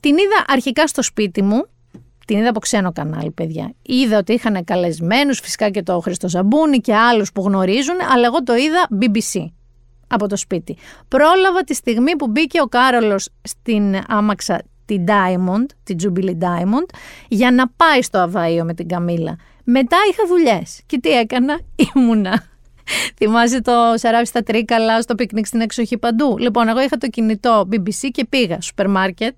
[0.00, 1.62] Την είδα αρχικά στο σπίτι μου.
[2.26, 3.74] Την είδα από ξένο κανάλι, παιδιά.
[3.82, 8.42] Είδα ότι είχαν καλεσμένους, φυσικά και το Χριστό Ζαμπούνι και άλλους που γνωρίζουν, αλλά εγώ
[8.42, 9.46] το είδα BBC
[10.08, 10.76] από το σπίτι.
[11.08, 16.88] Πρόλαβα τη στιγμή που μπήκε ο Κάρολος στην άμαξα τη Diamond, τη Jubilee Diamond,
[17.28, 19.36] για να πάει στο Αβαείο με την Καμίλα.
[19.64, 20.80] Μετά είχα δουλειές.
[20.86, 21.60] Και τι έκανα,
[21.94, 22.44] ήμουνα.
[23.16, 26.38] Θυμάσαι το σαράβι στα τρίκαλα, στο πικνίκ στην εξοχή παντού.
[26.38, 29.34] Λοιπόν, εγώ είχα το κινητό BBC και πήγα σούπερ μάρκετ,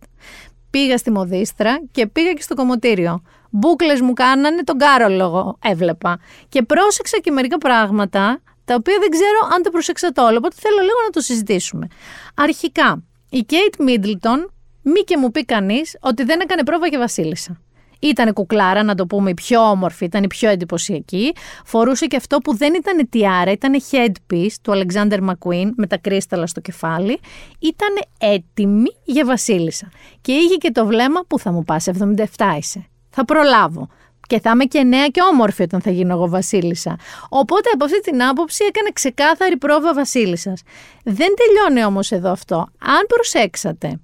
[0.70, 3.22] πήγα στη μοδίστρα και πήγα και στο κομμωτήριο.
[3.50, 6.18] Μπούκλες μου κάνανε τον Κάρολο εγώ έβλεπα.
[6.48, 10.36] Και πρόσεξα και μερικά πράγματα τα οποία δεν ξέρω αν τα προσέξατε όλοι.
[10.36, 11.86] Οπότε θέλω λίγο να το συζητήσουμε.
[12.34, 14.50] Αρχικά, η Kate Middleton
[14.82, 17.60] μη και μου πει κανείς ότι δεν έκανε πρόβα για Βασίλισσα.
[18.02, 21.34] Ήταν κουκλάρα, να το πούμε, η πιο όμορφη, ήταν η πιο εντυπωσιακή.
[21.64, 26.46] Φορούσε και αυτό που δεν ήταν τιάρα, ήταν headpiece του Alexander McQueen με τα κρίσταλα
[26.46, 27.20] στο κεφάλι.
[27.58, 27.88] Ήταν
[28.18, 29.88] έτοιμη για Βασίλισσα.
[30.20, 32.24] Και είχε και το βλέμμα που θα μου πας, 77
[32.58, 32.84] είσαι.
[33.10, 33.88] Θα προλάβω.
[34.26, 36.98] Και θα είμαι και νέα και όμορφη όταν θα γίνω εγώ Βασίλισσα.
[37.28, 40.62] Οπότε από αυτή την άποψη έκανε ξεκάθαρη πρόβα Βασίλισσας.
[41.04, 42.56] Δεν τελειώνει όμως εδώ αυτό.
[42.78, 44.00] Αν προσέξατε,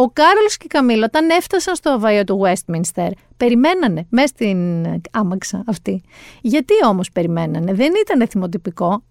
[0.00, 5.62] ο Κάρολος και η Καμίλα όταν έφτασαν στο αβαίο του Westminster περιμένανε μέσα στην άμαξα
[5.66, 6.02] αυτή.
[6.40, 9.02] Γιατί όμως περιμένανε, δεν ήταν θυμοτυπικό,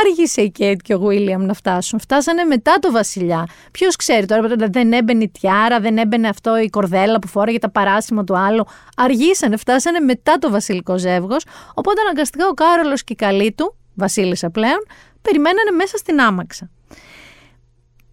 [0.00, 2.00] άργησε η Κέιτ και ο Βίλιαμ να φτάσουν.
[2.00, 3.46] Φτάσανε μετά το βασιλιά.
[3.70, 7.70] Ποιος ξέρει τώρα, δεν έμπαινε η τιάρα, δεν έμπαινε αυτό η κορδέλα που φόραγε τα
[7.70, 8.64] παράσημα του άλλου.
[8.96, 11.44] Αργήσανε, φτάσανε μετά το βασιλικό ζεύγος.
[11.74, 14.86] Οπότε αναγκαστικά ο Κάρολος και η καλή του, Βασίλισσα πλέον,
[15.22, 16.70] περιμένανε μέσα στην άμαξα.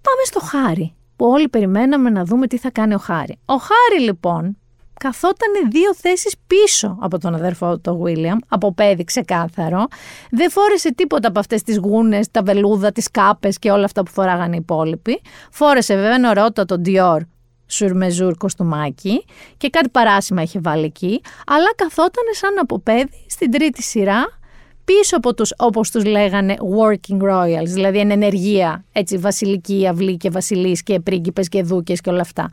[0.02, 3.38] Πάμε στο Χάρη, που όλοι περιμέναμε να δούμε τι θα κάνει ο Χάρη.
[3.46, 4.58] Ο Χάρη λοιπόν
[5.00, 9.88] καθόταν δύο θέσεις πίσω από τον αδερφό του Βίλιαμ, από παιδί ξεκάθαρο.
[10.32, 14.12] Δεν φόρεσε τίποτα από αυτές τις γούνες, τα βελούδα, τις κάπες και όλα αυτά που
[14.12, 15.22] φοράγανε οι υπόλοιποι.
[15.52, 17.20] Φόρεσε βέβαια ένα ωραιότατο Dior
[17.68, 19.26] σουρμεζούρ κοστούμάκι
[19.58, 24.40] και κάτι παράσημα είχε βάλει εκεί, αλλά καθόταν σαν από παιδί στην τρίτη σειρά
[24.86, 30.30] πίσω από τους, όπως τους λέγανε, working royals, δηλαδή εν ενεργεία, έτσι, βασιλική αυλή και
[30.30, 32.50] βασιλείς και πρίγκιπες και δούκες και όλα αυτά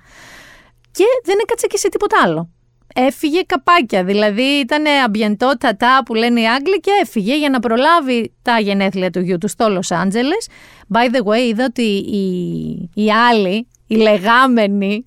[0.98, 2.48] και δεν έκατσε και σε τίποτα άλλο.
[2.94, 8.34] Έφυγε καπάκια, δηλαδή ήταν αμπιεντό τατά που λένε οι Άγγλοι και έφυγε για να προλάβει
[8.42, 10.48] τα γενέθλια του γιού του στο Λος Άντζελες.
[10.92, 12.22] By the way, είδα ότι η,
[12.94, 15.06] η άλλη, η λεγάμενη,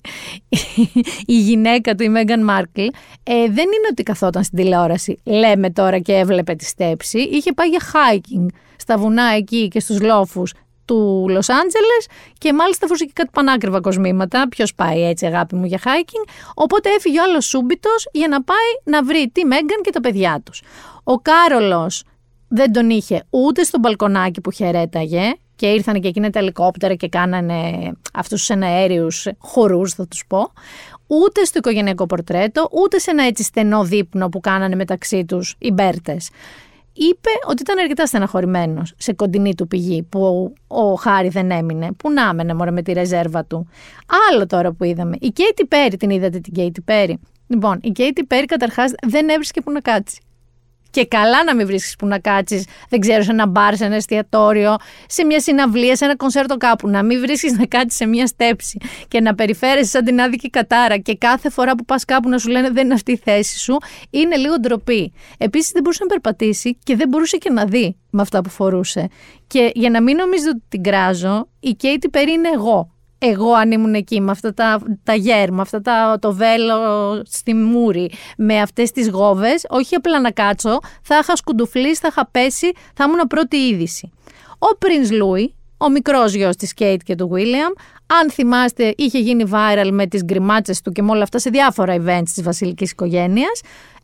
[1.26, 2.82] η γυναίκα του, η Μέγαν Μάρκλ,
[3.22, 7.68] ε, δεν είναι ότι καθόταν στην τηλεόραση, λέμε τώρα και έβλεπε τη στέψη, είχε πάει
[7.68, 10.52] για hiking στα βουνά εκεί και στους λόφους
[10.84, 12.06] του Λος Άντζελες
[12.38, 14.48] και μάλιστα φορούσε και κάτι πανάκριβα κοσμήματα.
[14.48, 18.56] Ποιος πάει έτσι, αγάπη μου, για hiking; Οπότε έφυγε ο άλλος súμπιτο για να πάει
[18.84, 20.62] να βρει τη Μέγκαν και τα παιδιά τους.
[21.04, 22.04] Ο Κάρολος
[22.48, 27.08] δεν τον είχε ούτε στο μπαλκονάκι που χαιρέταγε και ήρθαν και εκείνα τα ελικόπτερα και
[27.08, 30.52] κάνανε αυτούς τους εναέριους χορούς θα τους πω,
[31.06, 35.70] ούτε στο οικογενειακό πορτρέτο, ούτε σε ένα έτσι στενό δείπνο που κάνανε μεταξύ τους οι
[35.72, 36.30] Μπέρτες
[36.92, 41.92] είπε ότι ήταν αρκετά στεναχωρημένος σε κοντινή του πηγή που ο Χάρη δεν έμεινε.
[41.92, 43.68] Πού να έμενε μωρέ με τη ρεζέρβα του.
[44.30, 45.16] Άλλο τώρα που είδαμε.
[45.20, 49.60] Η Κέιτι Πέρι, την είδατε την Κέιτι Πέρι; Λοιπόν, η Κέιτι Πέρι καταρχάς δεν έβρισκε
[49.60, 50.20] που να κάτσει.
[50.92, 53.94] Και καλά να μην βρίσκεις που να κάτσεις, δεν ξέρω, σε ένα μπαρ, σε ένα
[53.94, 54.76] εστιατόριο,
[55.06, 56.88] σε μια συναυλία, σε ένα κονσέρτο κάπου.
[56.88, 58.78] Να μην βρίσκεις να κάτσεις σε μια στέψη
[59.08, 62.48] και να περιφέρεσαι σαν την άδικη κατάρα και κάθε φορά που πας κάπου να σου
[62.48, 63.76] λένε δεν είναι αυτή η θέση σου,
[64.10, 65.12] είναι λίγο ντροπή.
[65.38, 69.08] Επίσης δεν μπορούσε να περπατήσει και δεν μπορούσε και να δει με αυτά που φορούσε.
[69.46, 72.92] Και για να μην νομίζετε ότι την κράζω, η Κέιτι Περί είναι εγώ
[73.24, 76.74] εγώ αν ήμουν εκεί με αυτά τα, τα γέρμα, αυτά τα, το βέλο
[77.24, 82.28] στη μούρη, με αυτές τις γόβες, όχι απλά να κάτσω, θα είχα σκουντουφλήσει, θα είχα
[82.30, 84.12] πέσει, θα ήμουν πρώτη είδηση.
[84.58, 89.44] Ο Prince Louis, ο μικρός γιος της Kate και του William, αν θυμάστε είχε γίνει
[89.52, 93.60] viral με τις γκριμάτσες του και με όλα αυτά σε διάφορα events της βασιλικής οικογένειας,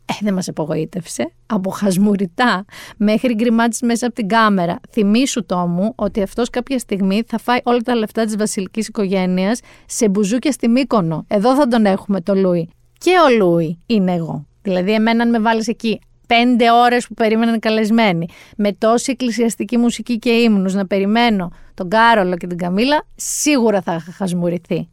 [0.09, 1.31] ε, δεν μας απογοήτευσε.
[1.45, 2.65] Από χασμουριτά
[2.97, 4.79] μέχρι γκριμάτις μέσα από την κάμερα.
[4.91, 9.59] Θυμήσου το μου ότι αυτός κάποια στιγμή θα φάει όλα τα λεφτά της βασιλικής οικογένειας
[9.85, 11.25] σε μπουζούκια στη Μύκονο.
[11.27, 12.69] Εδώ θα τον έχουμε το Λούι.
[12.97, 14.45] Και ο Λούι είναι εγώ.
[14.61, 20.19] Δηλαδή εμένα αν με βάλεις εκεί πέντε ώρες που περίμεναν καλεσμένοι, με τόση εκκλησιαστική μουσική
[20.19, 24.89] και ύμνους να περιμένω τον Κάρολο και την Καμίλα, σίγουρα θα είχα χασμουριθεί.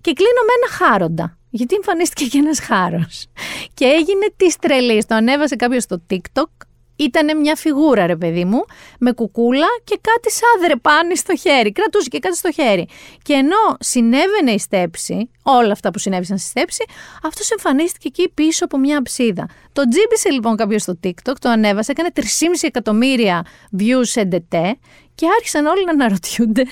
[0.00, 3.26] Και κλείνω με ένα χάροντα γιατί εμφανίστηκε και ένας χάρος.
[3.74, 5.04] Και έγινε τη τρελή.
[5.04, 6.50] Το ανέβασε κάποιος στο TikTok.
[6.96, 8.64] Ήταν μια φιγούρα, ρε παιδί μου,
[8.98, 11.72] με κουκούλα και κάτι σαν δρεπάνι στο χέρι.
[11.72, 12.88] Κρατούσε και κάτι στο χέρι.
[13.22, 16.84] Και ενώ συνέβαινε η στέψη, όλα αυτά που συνέβησαν στη στέψη,
[17.22, 19.48] αυτός εμφανίστηκε εκεί πίσω από μια αψίδα.
[19.72, 22.22] Το τσίμπησε λοιπόν κάποιος στο TikTok, το ανέβασε, έκανε 3,5
[22.60, 23.46] εκατομμύρια
[23.78, 24.78] views σε ντετέ
[25.14, 26.64] και άρχισαν όλοι να αναρωτιούνται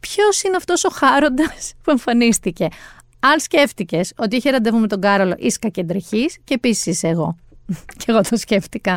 [0.00, 2.68] ποιος είναι αυτός ο χάροντας που εμφανίστηκε.
[3.32, 7.36] Αν σκέφτηκες ότι είχε ραντεβού με τον Κάρολο, είσαι κακεντρεχής και επίσης είσαι εγώ.
[7.98, 8.96] και εγώ το σκέφτηκα.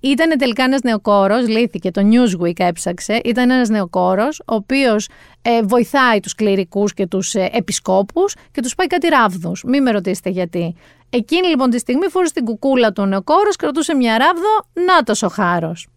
[0.00, 3.20] Ήταν τελικά ένας νεωκόρος, λύθηκε, το Newsweek έψαξε.
[3.24, 5.08] Ήταν ένας νεωκόρος, ο οποίος
[5.42, 9.52] ε, βοηθάει τους κληρικούς και τους ε, επισκόπους και τους πάει κάτι ράβδου.
[9.66, 10.74] Μην με ρωτήσετε γιατί.
[11.10, 15.88] Εκείνη λοιπόν τη στιγμή φορούσε την κουκούλα του νεοκόρος, κρατούσε μια ράβδο, να τος χάρος.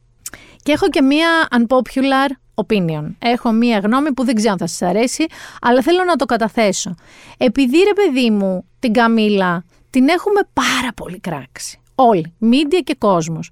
[0.63, 2.29] Και έχω και μία unpopular
[2.67, 3.15] opinion.
[3.19, 5.25] Έχω μία γνώμη που δεν ξέρω αν θα σας αρέσει,
[5.61, 6.95] αλλά θέλω να το καταθέσω.
[7.37, 11.79] Επειδή ρε παιδί μου την Καμίλα την έχουμε πάρα πολύ κράξει.
[11.95, 13.49] Όλοι, μίντια και κόσμος.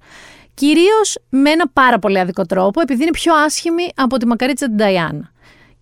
[0.53, 4.75] Κυρίως με ένα πάρα πολύ αδικό τρόπο, επειδή είναι πιο άσχημη από τη μακαρίτσα την
[4.75, 5.31] Νταϊάννα.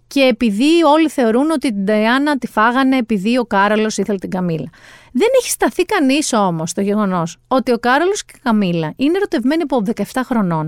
[0.07, 4.69] Και επειδή όλοι θεωρούν ότι την Νταϊάννα τη φάγανε επειδή ο Κάρολος ήθελε την Καμίλα.
[5.11, 9.61] Δεν έχει σταθεί κανείς όμως το γεγονός ότι ο Κάρολος και η Καμίλα είναι ερωτευμένοι
[9.61, 10.65] από 17 χρονών.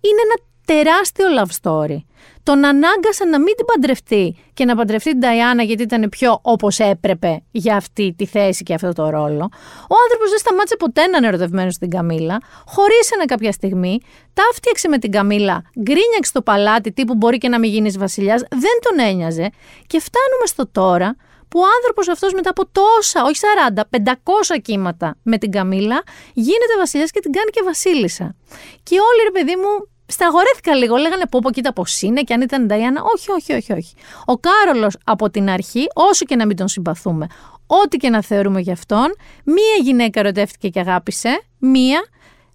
[0.00, 1.96] Είναι ένα τεράστιο love story.
[2.42, 6.78] Τον ανάγκασαν να μην την παντρευτεί και να παντρευτεί την Ταϊάννα γιατί ήταν πιο όπως
[6.78, 9.48] έπρεπε για αυτή τη θέση και αυτό το ρόλο.
[9.88, 12.40] Ο άνθρωπος δεν σταμάτησε ποτέ να είναι ερωτευμένος στην Καμίλα.
[12.66, 14.00] Χωρίσανε κάποια στιγμή,
[14.32, 18.40] τα φτιάξε με την Καμίλα, γκρίνιαξε το παλάτι τύπου μπορεί και να μην γίνεις βασιλιάς,
[18.50, 19.50] δεν τον ένοιαζε.
[19.86, 21.16] Και φτάνουμε στο τώρα
[21.48, 23.38] που ο άνθρωπος αυτός μετά από τόσα, όχι
[23.76, 26.02] 40, 500 κύματα με την Καμίλα,
[26.34, 28.34] γίνεται βασιλιάς και την κάνει και βασίλισσα.
[28.82, 30.96] Και όλοι ρε παιδί μου σταγορέθηκα λίγο.
[30.96, 33.02] Λέγανε πω, πω, κοίτα πώς είναι και αν ήταν η Νταϊάννα.
[33.14, 33.94] Όχι, όχι, όχι, όχι.
[34.24, 37.26] Ο Κάρολος από την αρχή, όσο και να μην τον συμπαθούμε,
[37.66, 42.00] ό,τι και να θεωρούμε γι' αυτόν, μία γυναίκα ερωτεύτηκε και αγάπησε, μία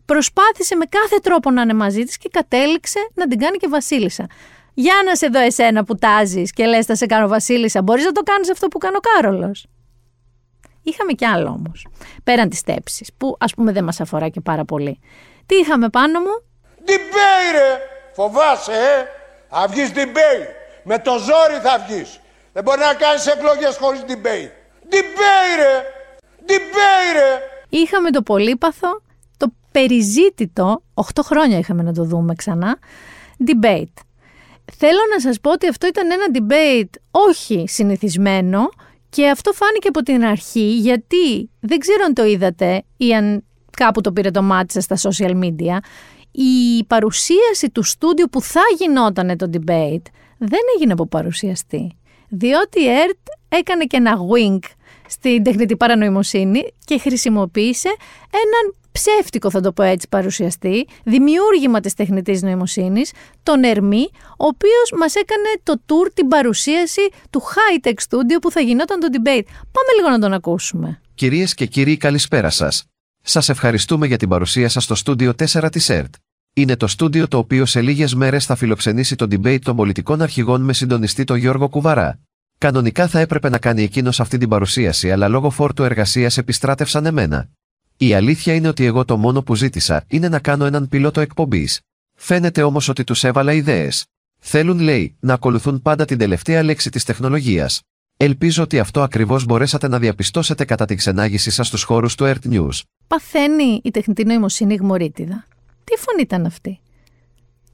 [0.06, 4.28] προσπάθησε με κάθε τρόπο να είναι μαζί της και κατέληξε να την κάνει και βασίλισσα.
[4.74, 8.12] Για να σε δω εσένα που τάζεις και λες θα σε κάνω βασίλισσα, μπορείς να
[8.12, 9.68] το κάνεις αυτό που κάνει ο Κάρολος.
[10.84, 11.88] Είχαμε κι άλλο όμως,
[12.24, 15.00] πέραν της τέψης, που ας πούμε δεν μας αφορά και πάρα πολύ.
[15.46, 16.44] Τι είχαμε πάνω μου;
[16.86, 17.80] Debate, ρε!
[18.14, 19.06] Φοβάσαι, ε!
[19.50, 20.48] Θα βγεις debate.
[20.84, 22.20] Με το ζόρι θα βγεις.
[22.54, 24.52] Δεν μπορεί να κάνεις εκλογές χωρίς debate.
[24.94, 25.84] Debate, ρε!
[26.48, 27.40] Debate, ρε!
[27.70, 29.02] Είχαμε το πολύπαθο,
[29.38, 32.78] το περιζήτητο, 8 χρόνια είχαμε να το δούμε ξανά,
[33.46, 34.04] debate.
[34.78, 38.70] Θέλω να σας πω ότι αυτό ήταν ένα debate όχι συνηθισμένο
[39.10, 43.44] και αυτό φάνηκε από την αρχή γιατί δεν ξέρω αν το είδατε ή αν
[43.78, 45.78] κάπου το πήρε το μάτι στα social media.
[46.38, 50.06] Η παρουσίαση του στούντιο που θα γινόταν το debate
[50.38, 51.98] δεν έγινε από παρουσιαστή.
[52.30, 54.60] Διότι η ΕΡΤ έκανε και ένα wink
[55.08, 57.90] στην τεχνητή παρανοημοσύνη και χρησιμοποίησε
[58.32, 63.12] έναν ψεύτικο θα το πω έτσι παρουσιαστή, δημιούργημα της τεχνητής νοημοσύνης,
[63.44, 68.60] τον Ερμή, ο οποίος μας έκανε το tour, την παρουσίαση του high-tech studio που θα
[68.60, 69.46] γινόταν το debate.
[69.46, 71.02] Πάμε λίγο να τον ακούσουμε.
[71.16, 72.86] Κυρίες και κύριοι καλησπέρα σας.
[73.22, 76.14] Σας ευχαριστούμε για την παρουσία σας στο στούντιο 4 της ΕΡΤ.
[76.58, 80.62] Είναι το στούντιο το οποίο σε λίγες μέρες θα φιλοξενήσει το debate των πολιτικών αρχηγών
[80.62, 82.20] με συντονιστή τον Γιώργο Κουβαρά.
[82.58, 87.50] Κανονικά θα έπρεπε να κάνει εκείνος αυτή την παρουσίαση, αλλά λόγω φόρτου εργασίας επιστράτευσαν εμένα.
[87.98, 91.80] Η αλήθεια είναι ότι εγώ το μόνο που ζήτησα είναι να κάνω έναν πιλότο εκπομπής.
[92.16, 94.06] Φαίνεται όμως ότι τους έβαλα ιδέες.
[94.40, 97.82] Θέλουν, λέει, να ακολουθούν πάντα την τελευταία λέξη της τεχνολογίας.
[98.18, 102.50] Ελπίζω ότι αυτό ακριβώς μπορέσατε να διαπιστώσετε κατά την ξενάγησή σας στους χώρους του Earth
[102.52, 102.82] News.
[103.08, 105.46] Παθαίνει η τεχνητή νοημοσύνη γμωρίτιδα.
[105.86, 106.80] Τι φωνή ήταν αυτή;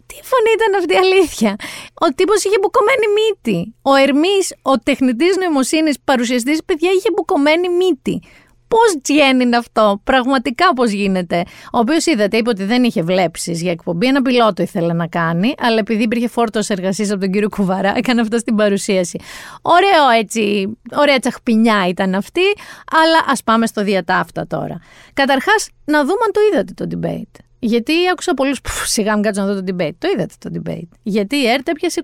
[0.05, 1.55] Τι φωνή ήταν αυτή η αλήθεια;
[1.93, 3.75] Ο τύπος είχε μπουκωμένη μύτη.
[3.81, 8.21] Ο Ερμής, ο τεχνητής νοημοσύνης παρουσιαστής, παιδιά, είχε μπουκωμένη μύτη.
[8.67, 11.43] Πώς τζιέν είναι αυτό, πραγματικά πώς γίνεται;
[11.73, 14.07] Ο οποίος είδατε, είπε ότι δεν είχε βλέψεις για εκπομπή.
[14.07, 18.21] Ένα πιλότο ήθελε να κάνει, αλλά επειδή υπήρχε φόρτος εργασίας από τον κύριο Κουβαρά, έκανε
[18.21, 19.19] αυτό στην παρουσίαση.
[19.61, 22.45] Ωραίο έτσι, ωραία τσαχπινιά ήταν αυτή,
[22.91, 24.79] αλλά ας πάμε στο διατάφτα τώρα.
[25.13, 27.39] Καταρχάς, να δούμε αν το είδατε το debate.
[27.63, 29.95] Γιατί άκουσα πολλούς που σιγά μην κάτσω να δω το debate.
[29.97, 30.87] Το είδατε το debate.
[31.03, 32.01] Γιατί η ΕΡΤ έπιασε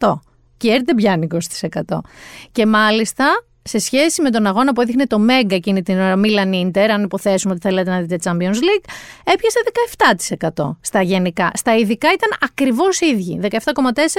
[0.00, 0.14] 20%.
[0.56, 1.98] Και η ΕΡΤ δεν πιάνει 20%.
[2.52, 6.52] Και μάλιστα σε σχέση με τον αγώνα που έδειχνε το Μέγκα εκείνη την ώρα Μίλαν
[6.52, 8.90] Ίντερ, αν υποθέσουμε ότι θέλετε να δείτε Champions League,
[9.24, 9.58] έπιασε
[10.54, 11.50] 17% στα γενικά.
[11.54, 13.48] Στα ειδικά ήταν ακριβώς ίδιοι, 17,4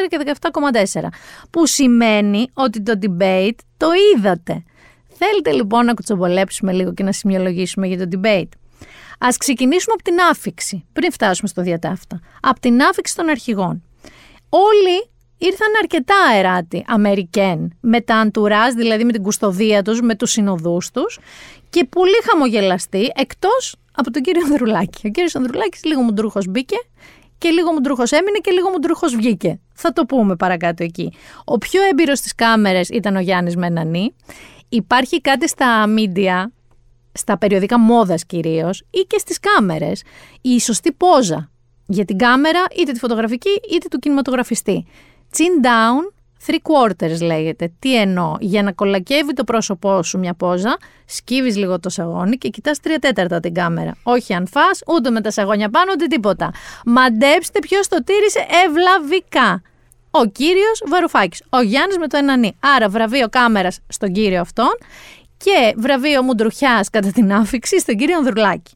[0.09, 0.35] και
[0.93, 1.09] 17,4.
[1.49, 4.63] Που σημαίνει ότι το debate το είδατε.
[5.07, 8.49] Θέλετε λοιπόν να κουτσομπολέψουμε λίγο και να σημειολογήσουμε για το debate;
[9.25, 12.19] Α ξεκινήσουμε από την άφηξη, πριν φτάσουμε στο διατάφτα.
[12.41, 13.83] Από την άφηξη των αρχηγών.
[14.49, 20.31] Όλοι ήρθαν αρκετά αεράτη Αμερικέν με τα αντουράζ, δηλαδή με την κουστοδία τους, με τους
[20.31, 21.19] συνοδούς τους
[21.69, 25.07] και πολύ χαμογελαστοί εκτός από τον κύριο Ανδρουλάκη.
[25.07, 26.77] Ο κύριος Ανδρουλάκης λίγο μουντρούχος μπήκε
[27.37, 29.59] και λίγο μουντρούχος έμεινε και λίγο μουντρούχος βγήκε.
[29.73, 31.13] Θα το πούμε παρακάτω εκεί.
[31.45, 34.15] Ο πιο έμπειρος στις κάμερες ήταν ο Γιάννης Μενανή.
[34.69, 36.51] Υπάρχει κάτι στα μίντια,
[37.11, 40.03] στα περιοδικά μόδας κυρίως ή και στις κάμερες,
[40.41, 41.49] η σωστή πόζα
[41.85, 44.85] για την κάμερα, είτε τη φωτογραφική είτε του κινηματογραφιστή.
[45.37, 46.13] Chin down,
[46.47, 47.71] three quarters λέγεται.
[47.79, 52.49] Τι εννοώ, για να κολακεύει το πρόσωπό σου μια πόζα, σκύβεις λίγο το σαγόνι και
[52.49, 53.95] κοιτάς τρία τέταρτα την κάμερα.
[54.03, 56.51] Όχι αν φας, ούτε με τα σαγόνια πάνω, ούτε τίποτα.
[56.85, 59.61] Μαντέψτε ποιος το τήρησε ευλαβικά.
[60.11, 62.55] Ο κύριος Βαρουφάκης, ο Γιάννης με το ενανί.
[62.75, 64.77] Άρα βραβείο κάμερας στον κύριο αυτόν
[65.43, 68.73] και βραβείο Μουντρουχιάς κατά την άφηξη στον κύριο Ανδρουλάκη.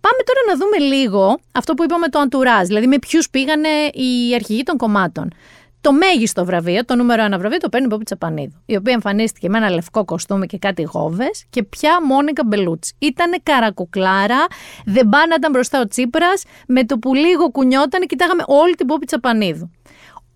[0.00, 4.34] Πάμε τώρα να δούμε λίγο αυτό που είπαμε το αντουράζ, δηλαδή με ποιους πήγανε οι
[4.34, 5.32] αρχηγοί των κομμάτων.
[5.80, 9.48] Το μέγιστο βραβείο, το νούμερο ένα βραβείο, το παίρνει η Πόπη Τσαπανίδου, η οποία εμφανίστηκε
[9.48, 12.94] με ένα λευκό κοστούμι και κάτι γόβες και πια Μόνικα Μπελούτσι.
[12.98, 14.46] Ήτανε καρακουκλάρα,
[14.84, 18.86] δεν πάνε να ήταν μπροστά ο Τσίπρας, με το που λίγο κουνιόταν, κοιτάγαμε όλη την
[18.86, 19.70] Πόπη Τσαπανίδου.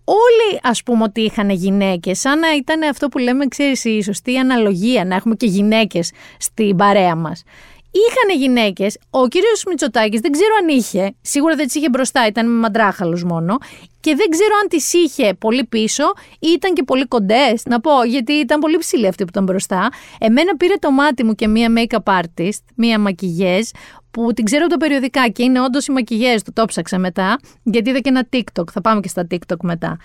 [0.05, 4.37] Όλοι ας πούμε ότι είχαν γυναίκες, σαν να ήταν αυτό που λέμε, ξέρεις, η σωστή
[4.37, 7.43] αναλογία, να έχουμε και γυναίκες στην παρέα μας.
[7.95, 8.99] Είχαν γυναίκες.
[9.11, 11.15] Ο κύριος Μητσοτάκης δεν ξέρω αν είχε.
[11.21, 13.59] Σίγουρα δεν τις είχε μπροστά, ήταν με μαντράχαλου μόνο.
[14.01, 16.05] Και δεν ξέρω αν τις είχε πολύ πίσω
[16.38, 17.62] ή ήταν και πολύ κοντές.
[17.65, 19.88] Να πω, γιατί ήταν πολύ ψηλή αυτή που ήταν μπροστά.
[20.21, 23.69] Εμένα πήρε το μάτι μου και μία make-up artist, μία μακιγιέζ,
[24.12, 26.53] που την ξέρω από τα περιοδικά και είναι όντως η μακιγιέζ του.
[26.53, 28.70] Το ψάξα μετά, γιατί είδα και ένα TikTok.
[28.72, 29.98] Θα πάμε και στα TikTok μετά.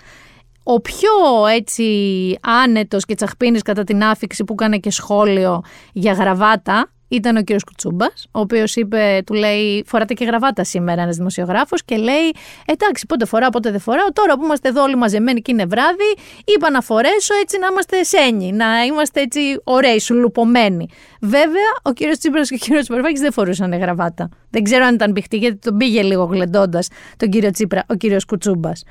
[0.62, 6.90] Ο πιο έτσι άνετος και τσαχπίνης κατά την άφηξη που έκανε και σχόλιο για γραβάτα
[7.08, 11.84] ήταν ο κύριος Κουτσούμπας, ο οποίος είπε, του λέει, φοράτε και γραβάτα σήμερα ένας δημοσιογράφος
[11.84, 15.52] και λέει, εντάξει πότε φοράω, πότε δεν φοράω, τώρα που είμαστε εδώ όλοι μαζεμένοι και
[15.52, 20.86] είναι βράδυ, είπα να φορέσω έτσι να είμαστε σένοι, να είμαστε έτσι ωραίοι, σουλουπωμένοι.
[21.20, 24.28] Βέβαια, ο κύριος Τσίπρας και ο κύριος Βαρουφάκης δεν φορούσαν γραβάτα.
[24.50, 28.24] Δεν ξέρω αν ήταν πηχτή, γιατί τον πήγε λίγο γλεντώντας τον κύριο Τσίπρα, ο κύριος
[28.24, 28.82] Κουτσούμπας.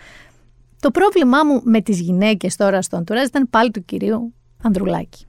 [0.80, 5.26] Το πρόβλημά μου με τις γυναίκες τώρα στο Αντουράζ ήταν πάλι του κυρίου Ανδρουλάκη.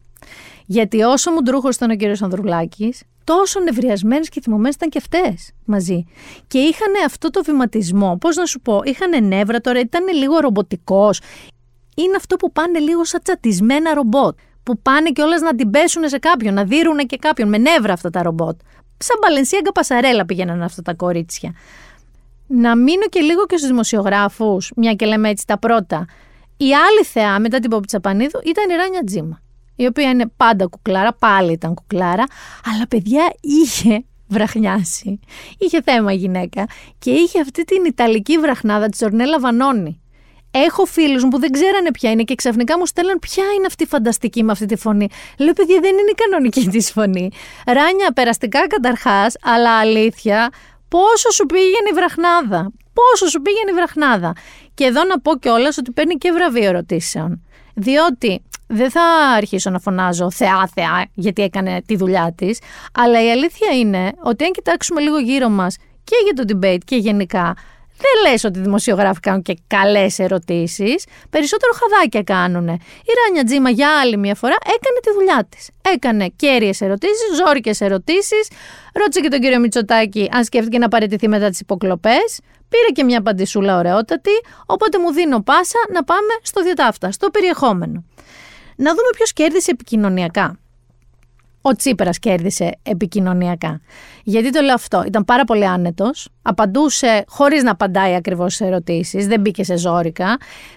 [0.71, 5.53] Γιατί όσο μου ντρούχος ήταν ο κύριος Ανδρουλάκης, τόσο νευριασμένες και θυμωμένες ήταν και αυτές
[5.65, 6.05] μαζί.
[6.47, 8.17] Και είχαν αυτό το βηματισμό.
[8.21, 11.21] Πώς να σου πω, είχαν νεύρα τώρα, ήταν λίγο ρομποτικός.
[11.95, 14.39] Είναι αυτό που πάνε λίγο σαν τσατισμένα ρομπότ.
[14.63, 17.93] Που πάνε και όλε να την πέσουν σε κάποιον, να δίνουν και κάποιον με νεύρα
[17.93, 18.61] αυτά τα ρομπότ.
[18.99, 21.55] Σαν Μπαλενσίαγκα Πασαρέλα πήγαιναν αυτά τα κορίτσια.
[22.47, 26.07] Να μείνω και λίγο και στους δημοσιογράφους, μια και λέμε έτσι τα πρώτα.
[26.57, 29.41] Η άλλη θεά μετά την Πόπη Τσαπανίδου ήταν η Ράνια Τζίμα
[29.79, 32.25] η οποία είναι πάντα κουκλάρα, πάλι ήταν κουκλάρα,
[32.75, 35.21] αλλά παιδιά είχε βραχνιάσει.
[35.59, 36.67] Είχε θέμα η γυναίκα
[36.99, 40.01] και είχε αυτή την Ιταλική βραχνάδα τη Ορνέλα Βανόνη.
[40.51, 43.83] Έχω φίλους μου που δεν ξέρανε ποια είναι και ξαφνικά μου στέλνουν ποια είναι αυτή
[43.83, 47.31] η φανταστική με αυτή τη φωνή; Λέω, παιδιά, δεν είναι η κανονική της φωνή.
[47.67, 50.49] Ράνια, περαστικά καταρχάς, αλλά αλήθεια,
[50.89, 54.33] πόσο σου πήγαινε η βραχνάδα; Πόσο σου πήγαινε η βραχνάδα;
[54.75, 57.43] Και εδώ να πω κιόλας ότι παίρνει και βραβείο ερωτήσεων.
[57.75, 59.03] Διότι δεν θα
[59.37, 62.59] αρχίσω να φωνάζω θεά θεά γιατί έκανε τη δουλειά της.
[62.93, 66.97] αλλά η αλήθεια είναι ότι αν κοιτάξουμε λίγο γύρω μας και για το debate και
[66.97, 67.55] γενικά,
[67.99, 72.69] δεν λες ότι οι δημοσιογράφοι κάνουν και καλές ερωτήσεις, περισσότερο χαδάκια κάνουν.
[72.69, 75.71] Η Ράνια Τζίμα για άλλη μια φορά έκανε τη δουλειά της.
[75.95, 78.49] Έκανε κέρυες ερωτήσεις, ζόρικες ερωτήσεις,
[78.93, 83.19] ρώτησε και τον κύριο Μητσοτάκη αν σκέφτηκε να παραιτηθεί μετά τις υποκλοπές, πήρε και μια
[83.19, 88.05] απαντησούλα ωραιότατη, οπότε μου δίνω πάσα να πάμε στο διατάφτα, στο περιεχόμενο.
[88.81, 90.59] Να δούμε ποιος κέρδισε επικοινωνιακά.
[91.69, 93.81] Ο Τσίπρας κέρδισε επικοινωνιακά.
[94.25, 99.27] Γιατί το λέω αυτό, ήταν πάρα πολύ άνετος, απαντούσε χωρίς να απαντάει ακριβώς σε ερωτήσεις,
[99.27, 100.37] δεν μπήκε σε ζώρικα.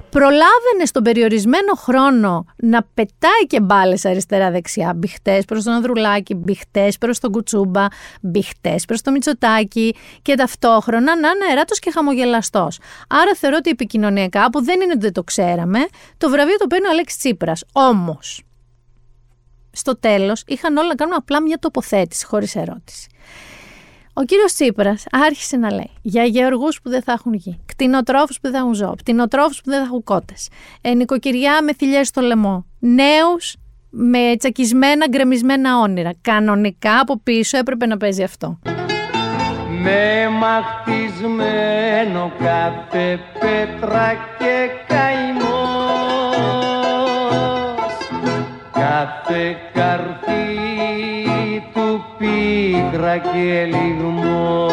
[0.09, 4.93] Προλάβαινε στον περιορισμένο χρόνο να πετάει και μπάλες αριστερά-δεξιά.
[4.95, 7.85] Μπιχτέ προς τον Ανδρουλάκη, μπιχτέ προς τον Κουτσούμπα,
[8.21, 12.79] μπιχτέ προς το Μητσοτάκι και ταυτόχρονα να είναι αεράτο και χαμογελαστός.
[13.09, 15.79] Άρα θεωρώ ότι επικοινωνιακά, που δεν είναι ότι δεν το ξέραμε,
[16.17, 17.63] το βραβείο το παίρνει ο Αλέξης Τσίπρας.
[17.71, 18.41] Όμως,
[19.71, 23.09] στο τέλος είχαν όλα να κάνουν απλά μια τοποθέτηση, χωρίς ερώτηση.
[24.13, 28.41] Ο κύριος Τσίπρας άρχισε να λέει για γεωργούς που δεν θα έχουν γη, κτηνοτρόφους που
[28.41, 30.49] δεν θα έχουν ζώο, κτηνοτρόφους που δεν θα έχουν κότες,
[30.81, 33.55] ε, νοικοκυριά με θηλιές στο λαιμό, νέους
[33.89, 36.11] με τσακισμένα, γκρεμισμένα όνειρα.
[36.21, 38.59] Κανονικά από πίσω έπρεπε να παίζει αυτό.
[39.83, 45.50] Με μαχτισμένο κάθε πέτρα και καημό
[48.81, 50.57] κάθε καρφί
[51.73, 54.67] του πίκρα και λιγμό.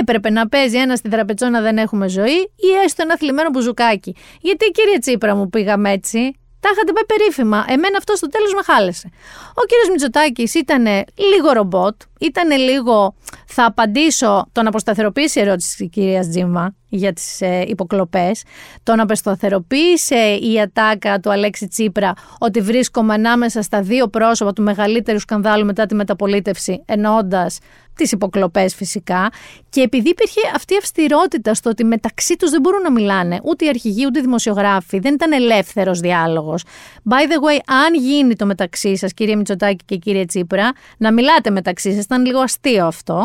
[0.00, 4.16] Έπρεπε να παίζει ένα στη τραπετσόνα δεν έχουμε ζωή ή έστω ένα θλιμμένο μπουζουκάκι.
[4.40, 7.64] Γιατί κύριε Τσίπρα μου πήγαμε έτσι; Τα είχατε πει περίφημα.
[7.68, 9.08] Εμένα αυτό στο τέλος με χάλεσε.
[9.54, 10.84] Ο κύριος Μητσοτάκης ήταν
[11.32, 13.14] λίγο ρομπότ, ήταν λίγο.
[13.46, 18.42] Θα απαντήσω τον αποσταθεροποίηση ερώτηση της κυρίας Τζίμα για τις ε, υποκλοπές.
[18.82, 25.18] Τον αποσταθεροποίησε η ατάκα του Αλέξη Τσίπρα ότι βρίσκομαι ανάμεσα στα δύο πρόσωπα του μεγαλύτερου
[25.18, 27.58] σκανδάλου μετά τη μεταπολίτευση, εννοώντας
[27.96, 29.30] τις υποκλοπές φυσικά.
[29.68, 33.64] Και επειδή υπήρχε αυτή η αυστηρότητα στο ότι μεταξύ τους δεν μπορούν να μιλάνε ούτε
[33.64, 36.64] οι αρχηγοί ούτε οι δημοσιογράφοι, δεν ήταν ελεύθερος διάλογος.
[37.10, 41.50] By the way, αν γίνει το μεταξύ σας, κύριε Μητσοτάκη και κύριε Τσίπρα, να μιλάτε
[41.50, 43.24] μεταξύ σας, ήταν λίγο αστείο αυτό.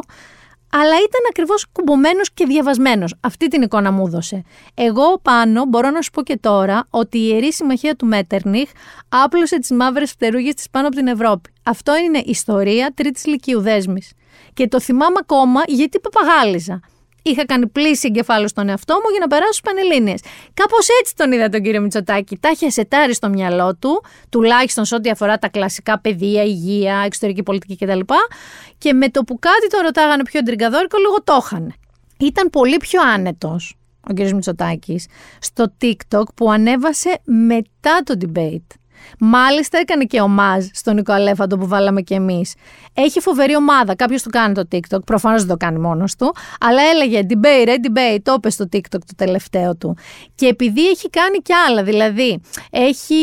[0.71, 3.15] Αλλά ήταν ακριβώς κουμπωμένος και διαβασμένος.
[3.19, 4.43] Αυτή την εικόνα μου έδωσε.
[4.73, 8.69] Εγώ πάνω μπορώ να σου πω και τώρα ότι η ιερή συμμαχία του Μέτερνιχ
[9.10, 11.49] άπλωσε τις μαύρες φτερούγε της πάνω από την Ευρώπη.
[11.63, 14.12] Αυτό είναι ιστορία τρίτης ηλικίου δέσμης.
[14.54, 16.82] Και το θυμάμαι ακόμα γιατί παπαγάλιζα.
[17.22, 20.21] Είχα κάνει πλήση εγκεφάλου στον εαυτό μου για να περάσω στις Πανελλήνιες.
[20.54, 22.38] Κάπως έτσι τον είδα τον κύριο Μητσοτάκη.
[22.38, 27.44] Τα είχε σετάρει στο μυαλό του, τουλάχιστον σε ό,τι αφορά τα κλασικά παιδεία, υγεία, εξωτερική
[27.44, 28.00] πολιτική κτλ.
[28.77, 31.73] Και με το που κάτι το ρωτάγανε πιο εντριγκαδόρικο, λίγο το είχαν.
[32.19, 33.73] Ήταν πολύ πιο άνετος
[34.10, 35.06] ο κύριος Μητσοτάκης
[35.40, 38.79] στο TikTok που ανέβασε μετά το debate.
[39.19, 42.54] Μάλιστα έκανε και ομάζ στον Νίκο Αλέφαντο που βάλαμε κι εμείς.
[42.93, 43.95] Έχει φοβερή ομάδα.
[43.95, 45.04] Κάποιος του κάνει το TikTok.
[45.06, 46.35] Προφανώς δεν το κάνει μόνος του.
[46.60, 48.19] Αλλά έλεγε debate, ρε debate.
[48.23, 49.97] Το είπε στο TikTok το τελευταίο του.
[50.35, 51.83] Και επειδή έχει κάνει κι άλλα.
[51.83, 53.15] Δηλαδή, έχει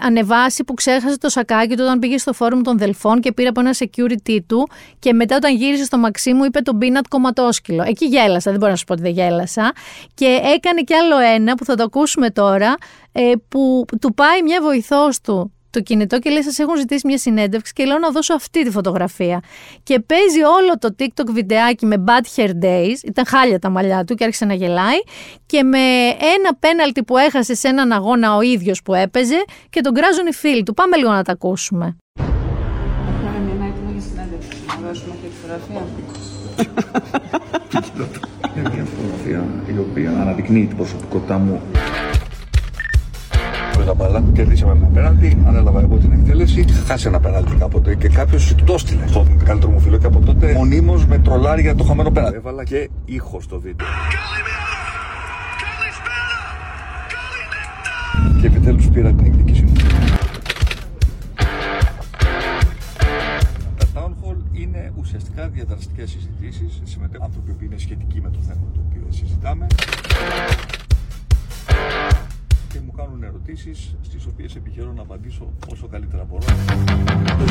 [0.00, 3.60] ανεβάσει που ξέχασε το σακάκι του όταν πήγε στο φόρουμ των Δελφών και πήρε από
[3.60, 4.68] ένα security του.
[4.98, 7.82] Και μετά όταν γύρισε στο μαξί μου είπε τον πίνατ κομματόσκυλο.
[7.86, 8.50] Εκεί γέλασα.
[8.50, 9.72] Δεν μπορώ να σου πω ότι δεν γέλασα.
[10.14, 12.74] Και έκανε κι άλλο ένα που θα το ακούσουμε τώρα
[13.16, 17.18] ε, που του πάει μια βοηθός του το κινητό και λέει: Σας έχουν ζητήσει μια
[17.18, 19.40] συνέντευξη και λέω να δώσω αυτή τη φωτογραφία.
[19.82, 22.94] Και παίζει όλο το TikTok βιντεάκι με Bad Hair Days.
[23.04, 24.98] Ήταν χάλια τα μαλλιά του και άρχισε να γελάει.
[25.46, 29.94] Και με ένα πέναλτι που έχασε σε έναν αγώνα ο ίδιος που έπαιζε και τον
[29.94, 30.74] κράζουν οι φίλοι του.
[30.74, 31.96] Πάμε λίγο να τα ακούσουμε.
[32.20, 34.48] Έχουμε μια έτοιμο για συνέντευξη.
[34.66, 35.82] Να δώσουμε αυτή τη φωτογραφία.
[38.56, 39.44] Είναι μια φωτογραφία;
[39.74, 41.60] Η οποία αναδεικνύει την προσωπικότητά μου.
[43.86, 46.64] Με τα μπάλα, κερδίσαμε ένα πέναλτι, ανέλαβα εγώ την εκτέλεση.
[46.86, 50.52] Χάσει ένα πέναλτι κάποτε και κάποιος το έστειλε στον καλύτερο μου φίλο και από τότε
[50.52, 52.36] μονίμως με τρολάρει για το χαμένο πέναλτι.
[52.36, 53.86] Έβαλα και ήχος στο βίντεο.
[58.40, 59.72] Και επιτέλους πήρα την εκδίκησή μου.
[63.78, 66.80] Τα town hall είναι ουσιαστικά διαδραστικές συζητήσεις.
[66.84, 69.66] Συμμετέχουν άνθρωποι που είναι σχετικοί με το θέμα το οποίο συζητάμε.
[73.56, 76.42] Ερωτήσεις στις οποίες επιχειρώ να απαντήσω όσο καλύτερα μπορώ.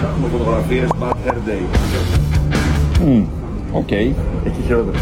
[0.03, 1.63] Έχουμε φωτογραφίες Bad Hair Day.
[3.71, 3.91] Ok.
[3.91, 4.99] Και χειρότερα.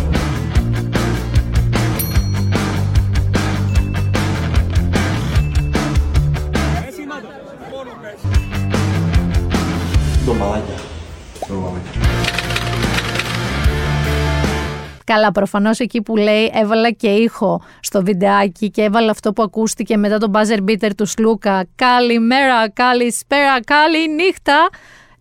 [15.13, 19.97] Καλά, προφανώς εκεί που λέει έβαλα και ήχο στο βιντεάκι και έβαλα αυτό που ακούστηκε
[19.97, 21.65] μετά τον buzzer beater του Σλούκα.
[21.75, 24.69] Καλημέρα, καλησπέρα, καλή νύχτα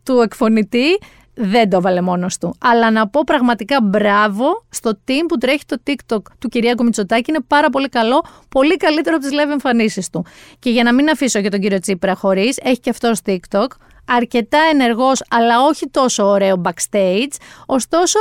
[0.03, 0.99] του εκφωνητή.
[1.35, 2.55] Δεν το έβαλε μόνος του.
[2.61, 7.31] Αλλά να πω πραγματικά μπράβο στο team που τρέχει το TikTok του Κυριάκου Μητσοτάκη.
[7.31, 10.25] Είναι πάρα πολύ καλό, πολύ καλύτερο από τις live εμφανίσεις του.
[10.59, 13.67] Και για να μην αφήσω και τον κύριο Τσίπρα χωρίς, έχει και αυτός TikTok.
[14.07, 17.33] Αρκετά ενεργός αλλά όχι τόσο ωραίο backstage.
[17.67, 18.19] Ωστόσο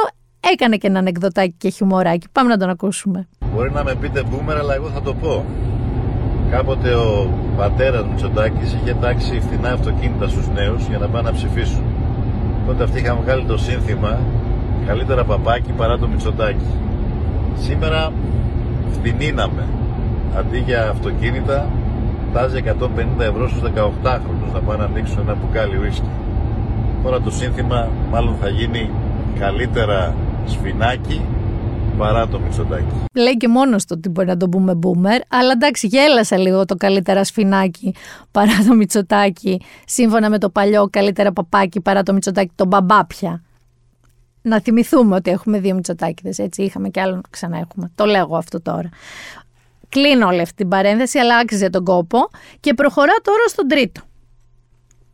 [0.49, 2.27] έκανε και ένα ανεκδοτάκι και χιουμοράκι.
[2.31, 3.27] Πάμε να τον ακούσουμε.
[3.53, 5.45] Μπορεί να με πείτε boomer, αλλά εγώ θα το πω.
[6.51, 11.83] Κάποτε ο πατέρας Μητσοτάκης είχε τάξει φθηνά αυτοκίνητα στους νέους για να πάνε να ψηφίσουν.
[12.67, 14.19] Τότε αυτοί είχαν βγάλει το σύνθημα
[14.85, 16.65] καλύτερα παπάκι παρά το Μητσοτάκη.
[17.59, 18.11] Σήμερα
[18.91, 19.67] φθηνίναμε.
[20.37, 21.67] Αντί για αυτοκίνητα,
[22.33, 26.09] τάζει 150 ευρώ στους 18χρονους να πάνε να ανοίξουν ένα μπουκάλι ουίσκι.
[27.03, 28.89] Τώρα το σύνθημα μάλλον θα γίνει
[29.39, 30.15] καλύτερα
[30.45, 31.25] σφινάκι
[31.97, 33.03] παρά το Μητσοτάκη.
[33.13, 36.75] Λέει και μόνος του ότι μπορεί να το πούμε boomer, αλλά εντάξει, γέλασα λίγο το
[36.75, 37.95] καλύτερα σφινάκι
[38.31, 43.43] παρά το Μητσοτάκη, σύμφωνα με το παλιό καλύτερα παπάκι παρά το Μητσοτάκη, τον μπαμπάπια.
[44.41, 47.91] Να θυμηθούμε ότι έχουμε δύο Μητσοτάκηδες, έτσι είχαμε και άλλο ξανά έχουμε.
[47.95, 48.89] Το λέγω αυτό τώρα.
[49.89, 52.17] Κλείνω όλη αυτή την παρένθεση, αλλά άξιζε τον κόπο
[52.59, 54.01] και προχωρά τώρα στον τρίτο.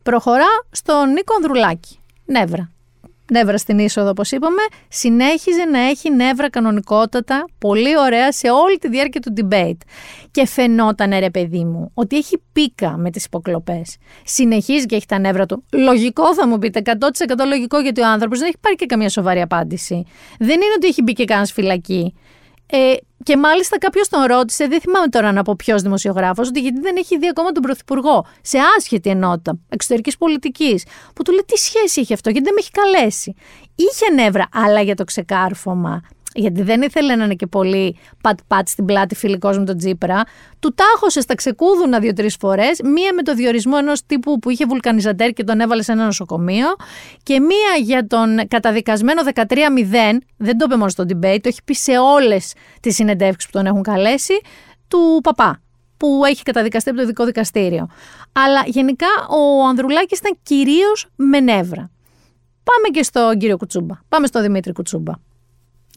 [0.02, 1.98] Προχωρά στον Νίκο Ανδρουλάκη.
[2.24, 2.70] Νεύρα
[3.32, 8.88] νεύρα στην είσοδο, όπως είπαμε, συνέχιζε να έχει νεύρα κανονικότατα, πολύ ωραία σε όλη τη
[8.88, 9.78] διάρκεια του debate.
[10.30, 13.96] Και φαινόταν, ρε παιδί μου, ότι έχει πίκα με τις υποκλοπές.
[14.24, 15.64] Συνεχίζει και έχει τα νεύρα του.
[15.72, 16.90] Λογικό θα μου πείτε, 100%
[17.46, 20.04] λογικό, γιατί ο άνθρωπος δεν έχει πάρει και καμία σοβαρή απάντηση.
[20.38, 22.14] Δεν είναι ότι έχει μπει και κανένας φυλακή.
[22.70, 26.80] Ε, και μάλιστα κάποιος τον ρώτησε, δεν θυμάμαι τώρα να πω ποιος δημοσιογράφος, ότι γιατί
[26.80, 30.84] δεν έχει δει ακόμα τον Πρωθυπουργό σε άσχετη ενότητα εξωτερικής πολιτικής.
[31.14, 33.34] Που του λέει τι σχέση έχει αυτό, γιατί δεν με έχει καλέσει.
[33.74, 36.02] Είχε νεύρα, αλλά για το ξεκάρφωμα
[36.34, 40.22] γιατί δεν ήθελε να είναι και πολύ πατ-πατ στην πλάτη φιλικός με τον Τζίπρα,
[40.58, 45.32] του τάχωσε στα ξεκούδουνα δύο-τρεις φορές, μία με το διορισμό ενός τύπου που είχε βουλκανιζαντέρ
[45.32, 46.66] και τον έβαλε σε ένα νοσοκομείο,
[47.22, 49.44] και μία για τον καταδικασμένο 13-0,
[50.36, 53.66] δεν το είπε μόνο στο debate, το έχει πει σε όλες τις συνεντεύξεις που τον
[53.66, 54.40] έχουν καλέσει,
[54.88, 55.60] του παπά
[55.96, 57.88] που έχει καταδικαστεί από το ειδικό δικαστήριο.
[58.32, 61.90] Αλλά γενικά ο Ανδρουλάκης ήταν κυρίως με νεύρα.
[62.62, 63.94] Πάμε και στον κύριο Κουτσούμπα.
[64.08, 65.12] Πάμε στον Δημήτρη Κουτσούμπα.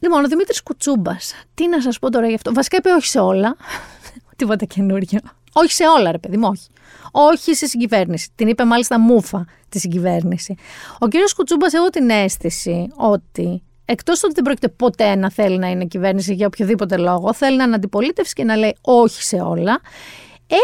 [0.02, 1.34] Λοιπόν, ο Δημήτρης Κουτσούμπας.
[1.54, 2.52] Τι να σας πω τώρα γι' αυτό.
[2.52, 3.56] Βασικά είπε όχι σε όλα.
[4.36, 5.18] Τίποτα καινούριο.
[5.52, 6.66] Όχι σε όλα, ρε παιδί μου, όχι.
[7.10, 8.28] Όχι σε συγκυβέρνηση.
[8.34, 10.54] Την είπε μάλιστα μούφα τη συγκυβέρνηση.
[10.98, 15.70] Ο κύριος Κουτσούμπας, έχω την αίσθηση ότι εκτός ότι δεν πρόκειται ποτέ να θέλει να
[15.70, 19.80] είναι κυβέρνηση για οποιοδήποτε λόγο, θέλει να είναι αντιπολίτευση και να λέει όχι σε όλα,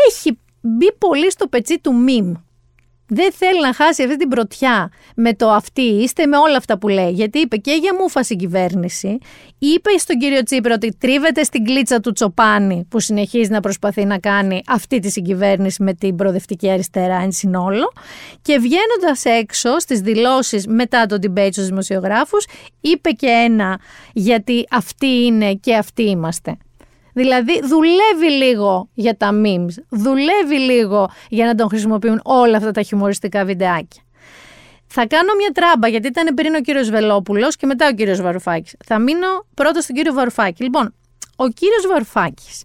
[0.09, 2.35] έχει μπει πολύ στο πετσί του μιμ
[3.09, 6.89] δεν θέλει να χάσει αυτή την πρωτιά με το αυτή είστε, με όλα αυτά που
[6.89, 7.11] λέει.
[7.11, 9.19] Γιατί είπε και για μούφαση κυβέρνηση,
[9.59, 14.19] είπε στον κύριο Τσίπρα ότι τρίβεται στην κλίτσα του Τσοπάνη που συνεχίζει να προσπαθεί να
[14.19, 17.93] κάνει αυτή τη συγκυβέρνηση με την προοδευτική αριστερά εν συνόλο.
[18.43, 22.47] Και βγαίνοντας έξω στις δηλώσεις μετά το debate στους δημοσιογράφους,
[22.81, 23.81] είπε και ένα
[24.13, 26.57] γιατί αυτοί είναι και αυτοί είμαστε.
[27.19, 32.83] Δηλαδή δουλεύει λίγο για τα memes, δουλεύει λίγο για να τον χρησιμοποιούν όλα αυτά τα
[32.83, 34.03] χιουμοριστικά βιντεάκια.
[34.87, 38.75] Θα κάνω μια τράμπα γιατί ήταν πριν ο κύριος Βελόπουλος και μετά ο κύριος Βαρουφάκης.
[38.87, 40.63] Θα μείνω πρώτα στον κύριο Βαρουφάκη.
[40.63, 40.95] Λοιπόν,
[41.37, 42.63] ο κύριος Βαρουφάκης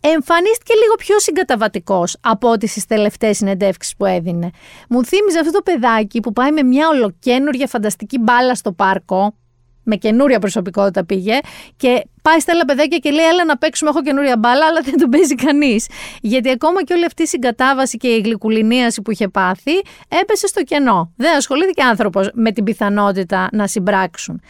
[0.00, 4.50] εμφανίστηκε λίγο πιο συγκαταβατικός από ό,τι στις τελευταίες συνεντεύξεις που έδινε.
[4.88, 9.34] Μου θύμιζε αυτό το παιδάκι που πάει με μια ολοκένουργια φανταστική μπάλα στο πάρκο,
[9.82, 11.38] με καινούρια προσωπικότητα πήγε
[11.76, 14.98] και πάει στα άλλα παιδάκια και λέει: Έλα να παίξουμε, έχω καινούρια μπάλα, αλλά δεν
[14.98, 15.86] τον παίζει κανείς.
[16.20, 19.72] Γιατί ακόμα και όλη αυτή η συγκατάβαση και η γλυκουλινίαση που είχε πάθει
[20.20, 21.12] έπεσε στο κενό.
[21.16, 24.40] Δεν ασχολήθηκε άνθρωπος με την πιθανότητα να συμπράξουν.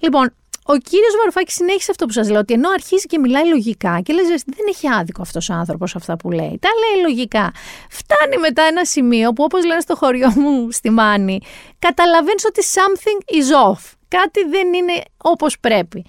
[0.00, 0.34] Λοιπόν,
[0.64, 4.12] ο κύριος Βαρουφάκης συνέχισε αυτό που σας λέω, ότι ενώ αρχίζει και μιλάει λογικά και
[4.12, 6.58] λες, δεν έχει άδικο αυτός ο άνθρωπος αυτά που λέει.
[6.60, 7.52] Τα λέει λογικά.
[7.90, 11.40] Φτάνει μετά ένα σημείο που, όπως λένε στο χωριό μου στη Μάνη,
[11.78, 13.99] καταλαβαίνεις ότι something is off.
[14.16, 16.04] Κάτι δεν είναι όπως πρέπει.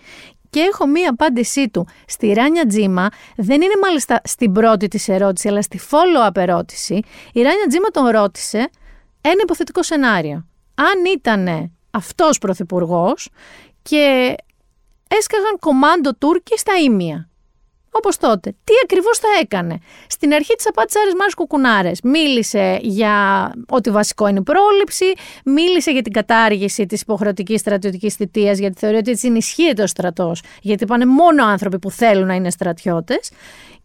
[0.49, 5.47] Και έχω μία απάντησή του στη Ράνια Τζίμα, δεν είναι μάλιστα στην πρώτη της ερώτηση,
[5.47, 6.93] αλλά στη follow-up ερώτηση.
[7.33, 8.57] Η Ράνια Τζίμα τον ρώτησε
[9.21, 10.45] ένα υποθετικό σενάριο.
[10.75, 13.29] Αν ήταν αυτός πρωθυπουργός
[13.81, 14.35] και
[15.07, 17.29] έσκαγαν κομάντο Τούρκοι στα Ήμια.
[17.91, 18.55] Όπως τότε.
[18.63, 19.79] Τι ακριβώς θα έκανε.
[20.07, 21.91] Στην αρχή της απάντησε Άρης Μάρης Κουκουνάρε.
[22.03, 23.15] Μίλησε για
[23.69, 25.05] ότι βασικό είναι η πρόληψη,
[25.45, 30.41] μίλησε για την κατάργηση της υποχρεωτικής στρατιωτικής θητείας, γιατί θεωρεί ότι έτσι ενισχύεται ο στρατός,
[30.61, 33.31] γιατί πάνε μόνο άνθρωποι που θέλουν να είναι στρατιώτες.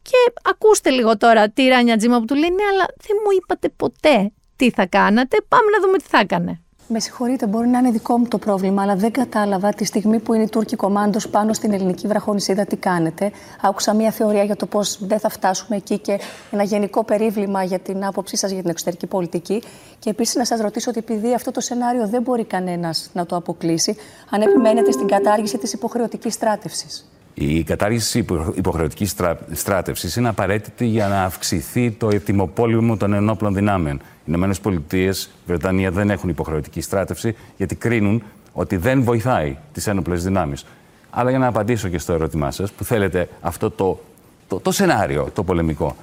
[0.02, 3.68] Και ακούστε λίγο τώρα τη Ράνια Τζίμα που του λέει: Ναι, αλλά δεν μου είπατε
[3.68, 5.36] ποτέ τι θα κάνατε.
[5.48, 6.60] Πάμε να δούμε τι θα έκανε.
[6.88, 10.34] Με συγχωρείτε, μπορεί να είναι δικό μου το πρόβλημα, αλλά δεν κατάλαβα τη στιγμή που
[10.34, 13.30] είναι η Τούρκη κομμάντος πάνω στην ελληνική βραχονισίδα τι κάνετε.
[13.62, 16.20] Άκουσα μία θεωρία για το πώς δεν θα φτάσουμε εκεί και
[16.50, 19.62] ένα γενικό περίβλημα για την άποψή σας για την εξωτερική πολιτική.
[19.98, 23.36] Και επίσης να σας ρωτήσω ότι επειδή αυτό το σενάριο δεν μπορεί κανένας να το
[23.36, 23.96] αποκλείσει,
[24.30, 27.08] αν επιμένετε στην κατάργηση της υποχρεωτικής στράτευσης.
[27.38, 28.24] Η κατάργηση
[28.54, 29.14] υποχρεωτικής
[29.52, 33.96] στράτευσης είναι απαραίτητη για να αυξηθεί το ετοιμοπόλεμο των ενόπλων δυνάμεων.
[33.96, 38.22] Οι Ηνωμένες Πολιτείες, η Βρετανία δεν έχουν υποχρεωτική στράτευση γιατί κρίνουν
[38.52, 40.66] ότι δεν βοηθάει τις ένοπλες δυνάμεις.
[41.10, 44.00] Αλλά για να απαντήσω και στο ερώτημά σας, που θέλετε αυτό το,
[44.48, 45.96] το, το σενάριο, το πολεμικό.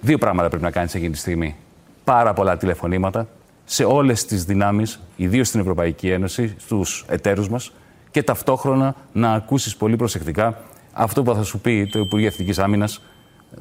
[0.00, 1.56] Δύο πράγματα πρέπει να κάνεις εκείνη τη στιγμή.
[2.04, 3.28] Πάρα πολλά τηλεφωνήματα
[3.64, 7.72] σε όλες τις δυνάμεις, ιδίως στην Ευρωπαϊκή Ένωση, στους εταίρους μας,
[8.12, 10.58] και ταυτόχρονα να ακούσεις πολύ προσεκτικά
[10.92, 13.02] αυτό που θα σου πει το Υπουργείο Εθνικής Άμυνας,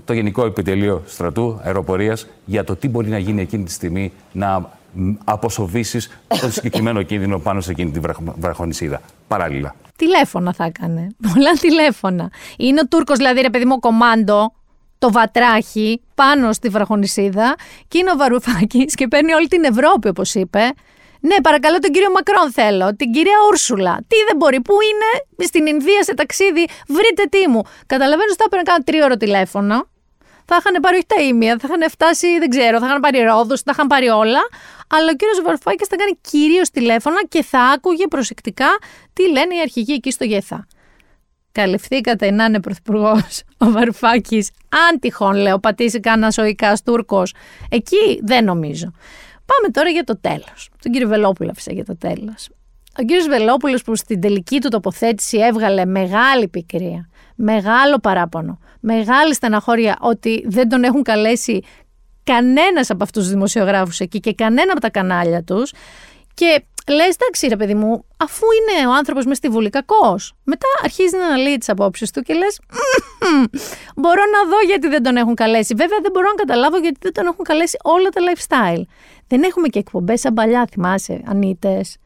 [0.05, 4.69] το Γενικό Επιτελείο Στρατού Αεροπορίας, για το τι μπορεί να γίνει εκείνη τη στιγμή να
[5.23, 6.09] αποσοβήσεις
[6.41, 7.99] τον συγκεκριμένο κίνδυνο πάνω σε εκείνη τη
[8.37, 9.01] βραχονισίδα.
[9.27, 9.75] Παράλληλα.
[9.95, 11.07] Τηλέφωνα θα έκανε.
[11.33, 12.29] Πολλά τηλέφωνα.
[12.57, 14.53] Είναι ο Τούρκος, δηλαδή, ρε παιδί μου, κομμάντο,
[14.97, 17.55] το βατράχι πάνω στη βραχονισίδα
[17.87, 20.59] και είναι ο Βαρουφάκης και παίρνει όλη την Ευρώπη, όπως είπε.
[21.21, 22.95] Ναι, παρακαλώ τον κύριο Μακρόν θέλω.
[22.95, 23.97] Την κυρία Ούρσουλα.
[24.07, 27.61] Τι δεν μπορεί, πού είναι, στην Ινδία σε ταξίδι, βρείτε τι μου.
[27.85, 29.89] Καταλαβαίνω ότι θα έπαιρνε κάνα τρίωρο τηλέφωνο.
[30.45, 33.61] Θα είχαν πάρει όχι τα ίμια, θα είχαν φτάσει, δεν ξέρω, θα είχαν πάρει ρόδους,
[33.61, 34.39] θα είχαν πάρει όλα.
[34.87, 38.67] Αλλά ο κύριος Βαρουφάκης θα κάνει κυρίως τηλέφωνα και θα άκουγε προσεκτικά
[39.13, 40.67] τι λένε οι αρχηγοί εκεί στο ΓΕΘΑ.
[41.51, 47.33] Καλυφθήκατε να είναι πρωθυπουργός ο Βαρουφάκης, αν τυχόν λέω, πατήσει κανένας οικά Τούρκος.
[47.69, 48.93] Εκεί δεν νομίζω.
[49.45, 50.69] Πάμε τώρα για το τέλος.
[50.81, 52.49] Τον κύριο Βελόπουλο άφησα για το τέλος.
[52.99, 59.97] Ο κύριος Βελόπουλος που στην τελική του τοποθέτηση έβγαλε μεγάλη πικρία, μεγάλο παράπονο, μεγάλη στεναχώρια
[59.99, 61.63] ότι δεν τον έχουν καλέσει
[62.23, 65.71] κανένας από αυτούς τους δημοσιογράφους εκεί και κανένα από τα κανάλια τους
[66.33, 70.33] και λε, εντάξει ρε παιδί μου, αφού είναι ο άνθρωπος μες στη Βουλή κακός.
[70.43, 72.59] Μετά αρχίζει να αναλύει τις απόψεις του και λες,
[73.95, 75.73] μπορώ να δω γιατί δεν τον έχουν καλέσει.
[75.75, 78.83] Βέβαια δεν μπορώ να καταλάβω γιατί δεν τον έχουν καλέσει όλα τα lifestyle.
[79.31, 81.97] Δεν έχουμε και εκπομπές σαν παλιά, θυμάσαι, Ανίτες.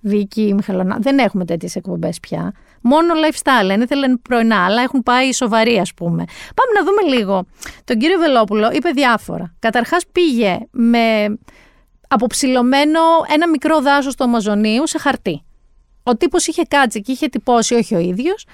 [0.00, 0.98] Βίκη, Μιχαλονά.
[1.00, 2.52] Δεν έχουμε τέτοιες εκπομπές πια.
[2.80, 3.70] Μόνο lifestyle.
[3.72, 6.24] Είναι ήθελαν πρωινά, αλλά έχουν πάει σοβαροί, ας πούμε.
[6.54, 7.44] Πάμε να δούμε λίγο.
[7.84, 9.54] Τον κύριο Βελόπουλο είπε διάφορα.
[9.58, 11.38] Καταρχάς πήγε με
[12.08, 13.00] αποψηλωμένο
[13.32, 15.42] ένα μικρό δάσος του Αμαζονίου σε χαρτί.
[16.02, 18.46] Ο τύπος είχε κάτσει και είχε τυπώσει, όχι ο ίδιος,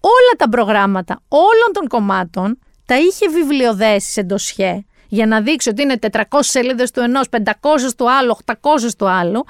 [0.00, 5.82] όλα τα προγράμματα όλων των κομμάτων τα είχε βιβλιοδέσει σε ντοσιέ για να δείξει ότι
[5.82, 8.54] είναι 400 σελίδες του ενός, 500 του άλλου, 800
[8.98, 9.44] του άλλου.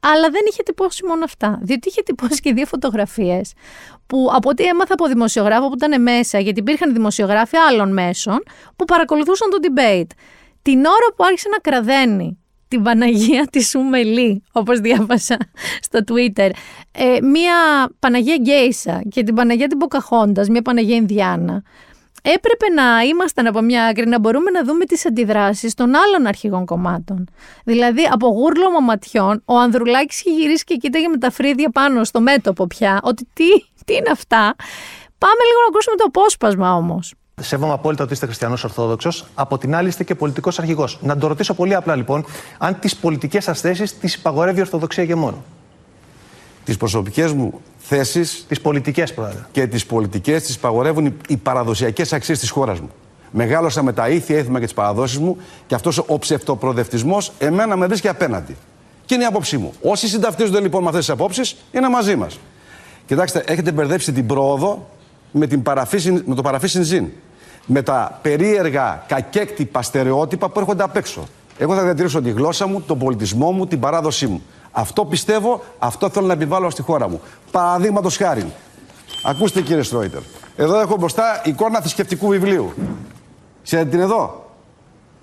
[0.00, 1.58] Αλλά δεν είχε τυπώσει μόνο αυτά.
[1.62, 3.52] Διότι είχε τυπώσει και δύο φωτογραφίες
[4.06, 8.42] που από ό,τι έμαθα από δημοσιογράφο που ήταν μέσα, γιατί υπήρχαν δημοσιογράφοι άλλων μέσων
[8.76, 10.10] που παρακολουθούσαν το debate.
[10.62, 12.38] Την ώρα που άρχισε να κραδένει
[12.68, 15.36] την Παναγία της Σουμελή, όπως διάβασα
[15.80, 16.50] στο Twitter.
[16.92, 17.54] Ε, μία
[17.98, 21.62] Παναγία Γκέισα και την Παναγία την Ποκαχόντας, μία Παναγία Ινδιάνα.
[22.22, 26.64] Έπρεπε να ήμασταν από μια άκρη να μπορούμε να δούμε τις αντιδράσεις των άλλων αρχηγών
[26.64, 27.28] κομμάτων.
[27.64, 32.20] Δηλαδή, από γούρλωμα ματιών, ο Ανδρουλάκης είχε γυρίσει και κοίταγε με τα φρύδια πάνω στο
[32.20, 33.44] μέτωπο πια, ότι τι,
[33.84, 34.54] τι είναι αυτά.
[35.18, 37.14] Πάμε λίγο να ακούσουμε το απόσπασμα όμως.
[37.40, 39.26] Σέβομαι απόλυτα ότι είστε χριστιανός Ορθόδοξος.
[39.34, 40.98] Από την άλλη, είστε και πολιτικός αρχηγός.
[41.02, 42.24] Να το ρωτήσω πολύ απλά λοιπόν,
[42.58, 45.44] αν τις πολιτικές σα θέσει τις υπαγορεύει η Ορθοδοξία και μόνο.
[46.64, 47.60] Τις προσωπικές μου
[47.96, 48.44] θέσεις.
[48.48, 49.38] Τις πολιτικές, πρόεδρε.
[49.52, 52.90] Και τις πολιτικές τις υπαγορεύουν οι, οι παραδοσιακές αξίες της χώρας μου.
[53.30, 55.36] Μεγάλωσα με τα ήθια έθιμα και τις παραδόσεις μου
[55.66, 58.56] και αυτός ο ψευτοπροοδευτισμό εμένα με βρίσκει απέναντι.
[59.04, 59.72] Και είναι η άποψή μου.
[59.82, 62.38] Όσοι συνταυτίζονται λοιπόν με αυτές τις απόψεις είναι μαζί μας.
[63.06, 64.88] Κοιτάξτε, έχετε μπερδέψει την πρόοδο
[65.30, 67.08] με, την παραφύση, με το παραφύσιν ζήν.
[67.66, 71.28] Με τα περίεργα κακέκτυπα στερεότυπα που έρχονται απ' έξω.
[71.58, 74.42] Εγώ θα διατηρήσω τη γλώσσα μου, τον πολιτισμό μου, την παράδοσή μου.
[74.72, 77.20] Αυτό πιστεύω, αυτό θέλω να επιβάλλω στη χώρα μου.
[77.50, 78.52] Παραδείγματος χάρη.
[79.22, 80.20] Ακούστε κύριε Στρόιτερ.
[80.56, 82.72] Εδώ έχω μπροστά εικόνα θρησκευτικού βιβλίου.
[83.64, 84.50] Ξέρετε την εδώ;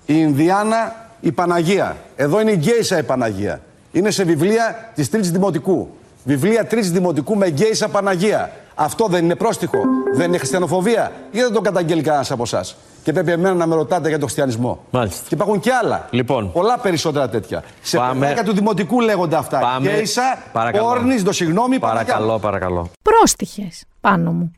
[0.06, 1.96] Η Ινδιάνα, η Παναγία.
[2.16, 3.60] Εδώ είναι η Γκέισα η Παναγία.
[3.92, 5.88] Είναι σε βιβλία της Τρίτης Δημοτικού.
[6.24, 8.52] Βιβλία Τρίτης Δημοτικού με Γκέισα Παναγία.
[8.82, 9.78] Αυτό δεν είναι πρόστιχο.
[10.14, 11.12] Δεν είναι χριστιανοφοβία.
[11.30, 12.76] Ή δεν το καταγγέλει κανένας από εσάς.
[13.02, 14.84] Και πρέπει εμένα να με ρωτάτε για τον χριστιανισμό.
[14.90, 15.22] Μάλιστα.
[15.28, 16.08] Και υπάρχουν και άλλα.
[16.10, 16.52] Λοιπόν.
[16.52, 17.64] Πολλά περισσότερα τέτοια.
[17.82, 18.20] Σε Πάμε.
[18.20, 19.58] παιδάκια του δημοτικού λέγονται αυτά.
[19.58, 19.90] Πάμε.
[19.90, 20.22] Γκέισα,
[20.52, 20.86] Παρακαλώ.
[20.86, 22.90] όρνη, το συγγνώμη, Παρακαλώ, παρακαλώ.
[23.02, 24.50] Πρόστιχες πάνω μου.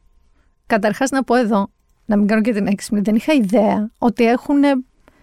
[0.66, 1.66] Καταρχάς να πω εδώ,
[2.05, 4.59] να μην κάνω και την έξυπνη, δεν είχα ιδέα ότι έχουν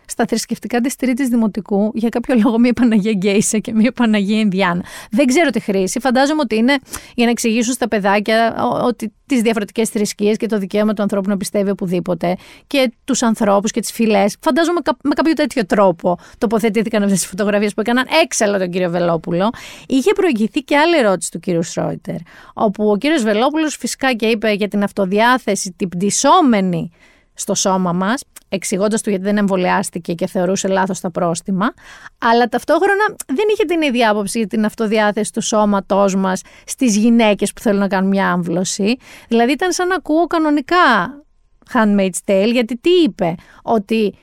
[0.10, 4.84] στα θρησκευτικά της Τρίτη Δημοτικού για κάποιο λόγο μία Παναγία Γκέισα και μία Παναγία Ινδιάνα.
[5.12, 6.00] Δεν ξέρω τη χρήση.
[6.00, 6.78] Φαντάζομαι ότι είναι
[7.16, 11.30] για να εξηγήσουν στα παιδάκια ο- ότι τις διαφορετικές θρησκείες και το δικαίωμα του ανθρώπου
[11.30, 12.36] να πιστεύει οπουδήποτε
[12.68, 14.36] και τους ανθρώπους και τις φυλές.
[14.42, 18.90] Φαντάζομαι κα- με κάποιο τέτοιο τρόπο τοποθετήθηκαν αυτές τις φωτογραφίες που έκαναν έξαλλο τον κύριο
[18.90, 19.50] Βελόπουλο.
[19.88, 22.16] Είχε προηγηθεί και άλλη ερώτηση του κύριου Σρόιτερ,
[22.54, 26.92] όπου ο κύριος Βελόπουλος φυσικά και είπε για την αυτοδιάθεση, την πτυσσόμενη
[27.40, 31.74] στο σώμα μας, εξηγώντας του γιατί δεν εμβολιάστηκε και θεωρούσε λάθος τα πρόστιμα,
[32.18, 37.54] αλλά ταυτόχρονα δεν είχε την ίδια άποψη για την αυτοδιάθεση του σώματός μας στις γυναίκες
[37.54, 38.98] που θέλουν να κάνουν μια άμβλωση.
[39.28, 40.76] Δηλαδή ήταν σαν να ακούω κανονικά
[41.74, 44.14] Handmaid's Tale, γιατί τι είπε, ότι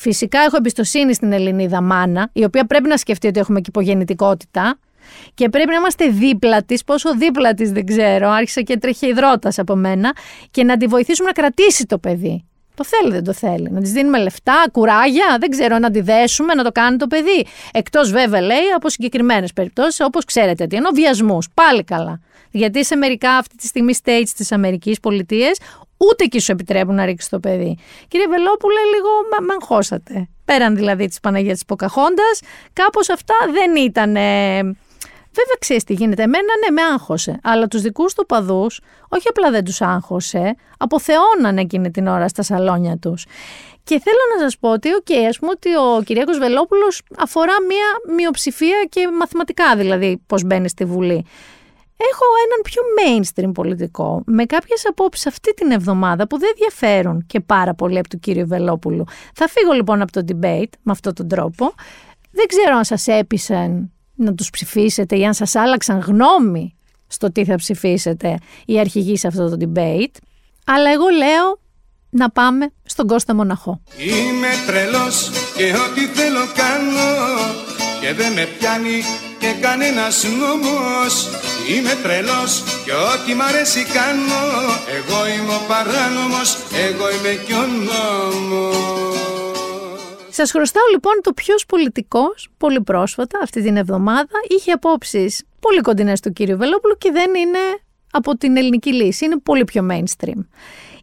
[0.00, 4.78] φυσικά έχω εμπιστοσύνη στην Ελληνίδα μάνα, η οποία πρέπει να σκεφτεί ότι έχουμε και υπογεννητικότητα,
[5.34, 9.58] και πρέπει να είμαστε δίπλα της, πόσο δίπλα της δεν ξέρω, άρχισε και τρέχει υδρότας
[9.58, 10.12] από μένα,
[10.50, 12.44] και να τη βοηθήσουμε να κρατήσει το παιδί.
[12.74, 13.70] Το θέλει, δεν το θέλει.
[13.70, 17.46] Να της δίνουμε λεφτά, κουράγια, δεν ξέρω, να τη δέσουμε, να το κάνει το παιδί.
[17.72, 21.48] Εκτός βέβαια, λέει, από συγκεκριμένες περιπτώσεις, όπως ξέρετε τι εννοώ, βιασμούς.
[21.54, 22.20] Πάλι καλά.
[22.50, 25.58] Γιατί σε μερικά αυτή τη στιγμή states της Αμερικής πολιτείες,
[25.96, 27.78] ούτε εκεί σου επιτρέπουν να ρίξεις το παιδί.
[28.08, 30.28] Κύριε Βελόπουλε, λίγο με με αγχώσατε.
[30.44, 32.30] Πέραν δηλαδή της Παναγίας της Ποκαχόντα,
[32.72, 34.16] κάπως αυτά δεν ήταν.
[35.34, 36.22] Βέβαια, ξέρεις τι γίνεται.
[36.22, 37.38] Εμένα ναι, με άγχωσε.
[37.42, 38.66] Αλλά τους δικούς του οπαδούς,
[39.08, 43.26] όχι απλά δεν τους άγχωσε, αποθεώναν εκείνη την ώρα στα σαλόνια τους.
[43.84, 48.14] Και θέλω να σας πω ότι, οκ, ας πούμε ότι ο Κυριάκος Βελόπουλος αφορά μία
[48.14, 51.24] μειοψηφία και μαθηματικά δηλαδή πώς μπαίνει στη Βουλή.
[51.96, 57.40] Έχω έναν πιο mainstream πολιτικό, με κάποιες απόψεις αυτή την εβδομάδα που δεν διαφέρουν και
[57.40, 59.04] πάρα πολύ από του κύριου Βελόπουλου.
[59.34, 61.72] Θα φύγω λοιπόν από το debate με αυτόν τον τρόπο.
[62.30, 66.74] Δεν ξέρω αν σας έπεισαν να τους ψηφίσετε ή αν σας άλλαξαν γνώμη
[67.06, 70.16] στο τι θα ψηφίσετε οι αρχηγοί σε αυτό το debate.
[70.66, 71.60] Αλλά εγώ λέω
[72.10, 73.80] να πάμε στον Κώστα Μοναχό.
[73.98, 77.12] Είμαι τρελός και ό,τι θέλω κάνω
[78.00, 79.02] και δεν με πιάνει
[79.38, 81.28] και κανένας νόμος
[81.70, 84.42] Είμαι τρελός και ό,τι μ' αρέσει κάνω
[84.96, 86.56] Εγώ είμαι ο παράνομος,
[86.86, 89.53] εγώ είμαι κι ο νόμος
[90.36, 96.20] Σας χρωστάω λοιπόν το ποιος πολιτικός πολύ πρόσφατα αυτή την εβδομάδα είχε απόψεις πολύ κοντινές
[96.20, 97.58] του κύριου Βελόπουλου και δεν είναι
[98.10, 100.40] από την ελληνική λύση, είναι πολύ πιο mainstream.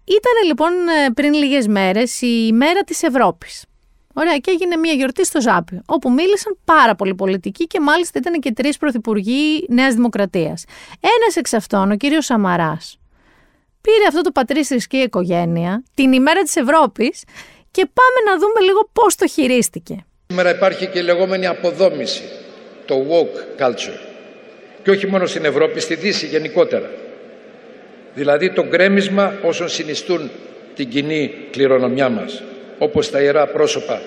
[0.04, 3.66] Ήταν λοιπόν ε, πριν λίγες μέρες η μέρα της Ευρώπης.
[4.14, 8.40] Ωραία, και έγινε μια γιορτή στο Ζάπιο, όπου μίλησαν πάρα πολλοί πολιτικοί και μάλιστα ήταν
[8.40, 10.64] και τρεις πρωθυπουργοί Νέας Δημοκρατίας.
[11.00, 12.98] Ένας εξ αυτών, ο κύριος Σαμαράς,
[13.82, 17.24] πήρε αυτό το πατρίς θρησκεία οικογένεια την ημέρα της Ευρώπης
[17.72, 20.06] και πάμε να δούμε λίγο πώς το χειρίστηκε.
[20.28, 22.24] Σήμερα υπάρχει και η λεγόμενη αποδόμηση,
[22.86, 24.00] το woke culture.
[24.84, 26.90] Και όχι μόνο στην Ευρώπη, στη Δύση γενικότερα.
[28.14, 30.32] Δηλαδή το γκρέμισμα όσων συνιστούν
[30.76, 32.44] την κοινή κληρονομιά μας,
[32.78, 34.02] όπως τα ιερά πρόσωπα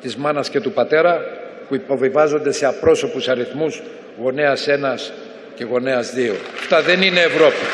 [0.00, 1.20] της μάνας και του πατέρα,
[1.68, 3.82] που υποβιβάζονται σε απρόσωπους αριθμούς
[4.22, 5.12] γονέας ένας
[5.54, 6.34] και γονέας δύο.
[6.58, 7.64] Αυτά δεν είναι Ευρώπη.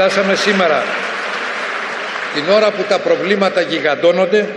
[0.00, 0.82] Φτάσαμε σήμερα
[2.34, 4.48] την ώρα που τα προβλήματα γιγαντώνονται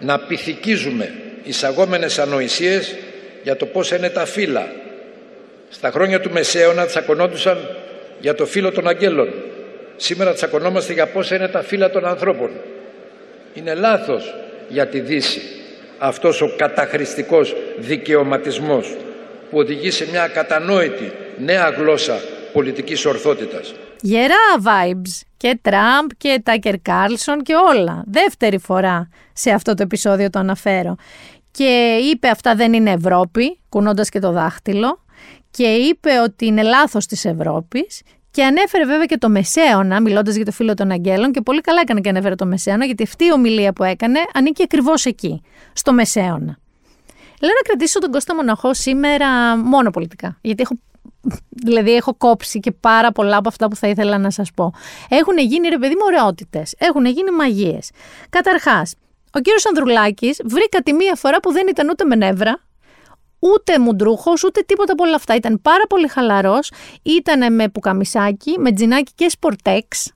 [0.00, 2.94] να πυθικίζουμε εισαγόμενες ανοησίες
[3.42, 4.72] για το πόσα είναι τα φύλλα.
[5.70, 7.76] Στα χρόνια του Μεσαίωνα τσακωνόντουσαν
[8.20, 9.28] για το φύλλο των αγγέλων.
[9.96, 12.50] Σήμερα τσακωνόμαστε για πόσα είναι τα φύλα των ανθρώπων.
[13.54, 14.34] Είναι λάθος
[14.68, 15.42] για τη Δύση
[15.98, 18.96] αυτός ο καταχρηστικός δικαιωματισμός
[19.50, 22.20] που οδηγεί σε μια ακατανόητη νέα γλώσσα
[22.52, 23.74] πολιτικής ορθότητας.
[24.04, 24.34] Γερά
[24.64, 28.02] vibes και Τραμπ και Τάκερ Κάρλσον και όλα.
[28.06, 30.94] Δεύτερη φορά σε αυτό το επεισόδιο το αναφέρω.
[31.50, 35.00] Και είπε αυτά δεν είναι Ευρώπη, κουνώντας και το δάχτυλο.
[35.50, 40.44] και είπε ότι είναι λάθος της Ευρώπης και ανέφερε βέβαια και το Μεσαίωνα, μιλώντας για
[40.44, 43.32] το φίλο των Αγγέλων και πολύ καλά έκανε και ανέφερε το Μεσαίωνα γιατί αυτή η
[43.32, 45.42] ομιλία που έκανε ανήκει ακριβώς εκεί,
[45.72, 46.58] στο Μεσαίωνα.
[47.40, 50.74] Λέω να κρατήσω τον Κώστα Μοναχό σήμερα μόνο πολιτικά, γιατί έχω
[51.48, 54.72] Δηλαδή έχω κόψει και πάρα πολλά από αυτά που θα ήθελα να σας πω.
[55.08, 57.90] Έχουν γίνει ρε παιδί μου ωραιότητες, έχουν γίνει μαγείες.
[58.30, 58.94] Καταρχάς,
[59.32, 62.60] ο κύριος Ανδρουλάκης βρήκα τη μία φορά που δεν ήταν ούτε με νεύρα,
[63.38, 65.34] ούτε μουντρούχος, ούτε τίποτα από όλα αυτά.
[65.34, 70.12] Ήταν πάρα πολύ χαλαρός, ήταν με πουκαμισάκι, με τζινάκι και σπορτέξ,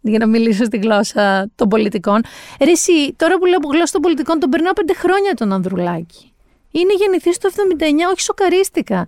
[0.00, 2.20] για να μιλήσω στη γλώσσα των πολιτικών.
[2.60, 6.32] Ρε εσύ, τώρα που λέω που γλώσσα των πολιτικών, τον περνάω πέντε χρόνια τον Ανδρουλάκη.
[6.70, 9.06] Είναι γεννηθής το 79, όχι σοκαρίστηκα με,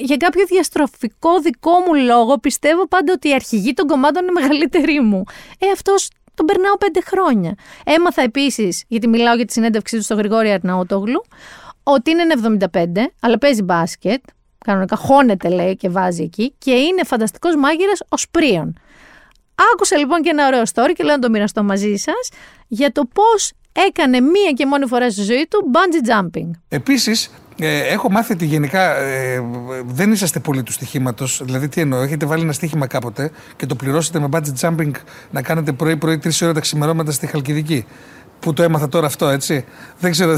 [0.00, 5.00] για κάποιο διαστροφικό δικό μου λόγο πιστεύω πάντα ότι η αρχηγή των κομμάτων είναι μεγαλύτερη
[5.00, 5.22] μου.
[5.58, 7.54] Ε, αυτός τον περνάω πέντε χρόνια.
[7.84, 11.24] Έμαθα επίσης, γιατί μιλάω για τη συνέντευξή του στο Γρηγόρη Αρναούτογλου,
[11.82, 12.22] ότι είναι
[12.72, 12.86] 75,
[13.20, 14.22] αλλά παίζει μπάσκετ.
[14.64, 18.78] Κανονικά χώνεται λέει και βάζει εκεί και είναι φανταστικός μάγειρας ως πρίον.
[19.74, 22.28] Άκουσα λοιπόν και ένα ωραίο story και λέω να το μοιραστώ μαζί σας
[22.66, 26.50] για το πώς έκανε μία και μόνη φορά στη ζωή του bungee jumping.
[26.68, 27.30] Επίσης,
[27.60, 29.44] ε, έχω μάθει ότι γενικά ε,
[29.86, 31.42] δεν είσαστε πολύ του στοιχήματος.
[31.44, 34.90] Δηλαδή, τι εννοώ, έχετε βάλει ένα στοίχημα κάποτε και το πληρώσετε με budget jumping
[35.30, 37.84] να κάνετε πρωί-πρωί τρεις ώρα τα ξημερώματα στη Χαλκιδική
[38.40, 39.64] που το έμαθα τώρα αυτό, έτσι.
[40.00, 40.36] Δεν ξέρω.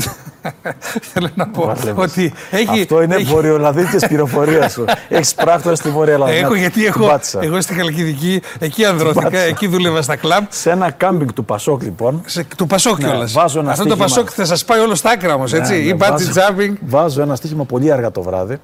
[1.13, 2.81] Θέλω να πω ότι έχει.
[2.81, 3.25] Αυτό είναι έχει...
[3.25, 4.85] βορειοελλαδίτικη πληροφορία σου.
[5.09, 6.33] Έχεις πράκτορα στη Βόρεια Ελλάδα.
[6.33, 7.19] Έχω γιατί έχω.
[7.41, 10.45] Εγώ στη Χαλκιδική, εκεί ανδρώθηκα, εκεί δούλευα στα κλαμπ.
[10.49, 12.23] Σε ένα κάμπινγκ του Πασόκ, λοιπόν.
[12.27, 13.33] Σε, του Πασόκ Ναι, κιόλας.
[13.33, 14.07] βάζω ένα Αυτό το στοίχημα.
[14.15, 15.73] Πασόκ θα σας πάει όλο στα άκρα όμως, έτσι.
[15.73, 16.73] Ναι, ναι, Ή bungee βάζω- jumping.
[16.87, 18.57] Βάζω ένα στοίχημα πολύ αργά το βράδυ.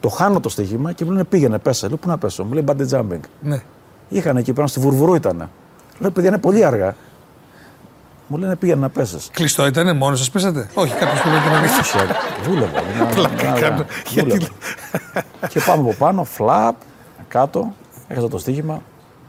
[0.00, 1.86] Το χάνω το στοίχημα και μου λένε πήγαινε, πέσε.
[1.88, 2.44] Λέω πού να πέσω.
[2.44, 3.20] Μου λέει bungee jumping.
[3.40, 3.60] Ναι.
[4.08, 5.50] Είχαν εκεί πάνω στη Βουρβουρού ήταν.
[5.98, 6.94] Λέω παιδιά είναι πολύ αργά.
[8.32, 9.28] Μου λένε πήγαινε να πέσεις.
[9.32, 12.12] Κλειστό ήταν, μόνος σας πέσατε; Όχι, κάποιος που δεν να Όχι,
[12.44, 12.78] Δούλευα.
[12.94, 13.84] Ένα- Πλάκα ένα- κάνω.
[14.14, 14.36] δούλευα.
[14.36, 14.48] Γιατί-
[15.48, 16.74] και πάμε από πάνω, φλαπ,
[17.28, 17.74] κάτω.
[18.08, 18.82] Έχασα το στοίχημα.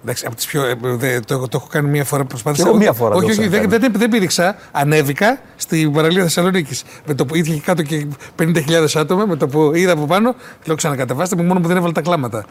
[0.03, 2.63] Εντάξει, από τις πιο, ε, δε- το, το έχω κάνει μία φορά προσπάθησα.
[2.63, 3.77] Κι εγώ μία φορά Όχι, το όχι, έχω δεν, κάνει.
[3.77, 4.55] δεν, δεν πήδηξα.
[4.71, 6.83] Ανέβηκα στην παραλία Θεσσαλονίκης.
[7.05, 8.07] Με το που είχε κάτω και
[8.39, 10.35] 50.000 άτομα, με το που είδα από πάνω,
[10.65, 12.45] λέω ξανακατεβάστε με μόνο που δεν έβαλε τα κλάματα.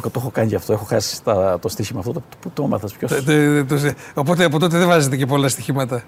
[0.00, 0.72] Το, το έχω κάνει γι' αυτό.
[0.72, 2.12] Έχω χάσει τα- το στοίχημα αυτό.
[2.12, 5.48] Το, πού το έμαθα, ποιος; Τε- τε- το- Οπότε από τότε δεν βάζετε και πολλά
[5.48, 6.02] στοιχήματα.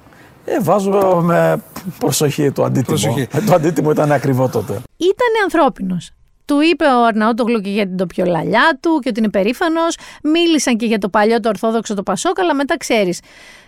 [0.44, 1.62] Ε, βάζω με
[1.98, 2.98] προσοχή το αντίτιμο.
[2.98, 3.28] Προσοχή.
[3.32, 4.72] Ε, το αντίτιμο ήταν ακριβό τότε.
[4.96, 6.10] Ήταν ανθρώπινος.
[6.46, 9.96] Του είπε ο Αρναούτογλου και για την τοπιολαλιά του και ότι είναι περήφανος.
[10.22, 13.20] Μίλησαν και για το παλιό το Ορθόδοξο το Πασόκ, αλλά μετά ξέρεις.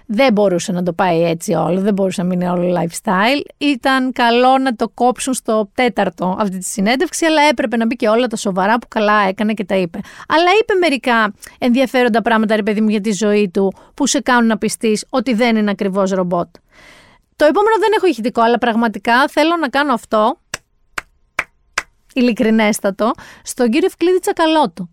[0.07, 3.43] Δεν μπορούσε να το πάει έτσι όλο, δεν μπορούσε να μείνει όλο lifestyle.
[3.59, 8.09] Ήταν καλό να το κόψουν στο τέταρτο αυτή τη συνέντευξη, αλλά έπρεπε να μπει και
[8.09, 9.99] όλα τα σοβαρά που καλά έκανε και τα είπε.
[10.29, 14.47] Αλλά είπε μερικά ενδιαφέροντα πράγματα, ρε παιδί μου, για τη ζωή του, που σε κάνουν
[14.47, 16.49] να πιστείς ότι δεν είναι ακριβώς ρομπότ.
[17.37, 20.39] Το επόμενο δεν έχω ηχητικό, αλλά πραγματικά θέλω να κάνω αυτό
[22.19, 23.11] ειλικρινέστατο
[23.43, 24.89] στον κύριο Ευκλήδη Τσακαλώτο.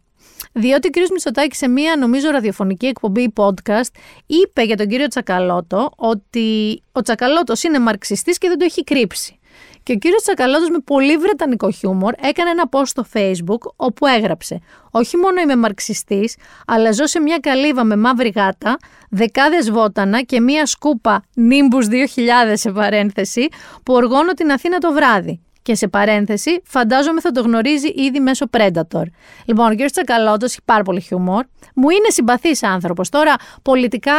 [0.51, 3.89] Διότι ο κύριος Μητσοτάκης σε μία νομίζω ραδιοφωνική εκπομπή ή podcast
[4.25, 9.39] είπε για τον κύριο Τσακαλώτο ότι ο Τσακαλώτος είναι μαρξιστής και δεν το έχει κρύψει.
[9.83, 14.59] Και ο κύριος Τσακαλώτος με πολύ βρετανικό χιούμορ έκανε ένα post στο facebook όπου έγραψε
[14.91, 16.35] «Όχι μόνο είμαι μαρξιστής,
[16.67, 18.77] αλλά ζω σε μια καλύβα με μαύρη γάτα,
[19.09, 23.47] δεκάδες βότανα και μια σκούπα Nimbus 2000 σε παρένθεση
[23.83, 25.39] που οργώνω την Αθήνα το βράδυ.
[25.65, 29.03] Και σε παρένθεση, φαντάζομαι θα το γνωρίζει ήδη μέσω Predator.
[29.45, 29.91] Λοιπόν, ο κ.
[29.91, 31.45] Τσακαλώτος έχει πάρα πολύ χιούμορ.
[31.75, 33.09] Μου είναι συμπαθής άνθρωπος.
[33.09, 34.13] Τώρα, πολιτικά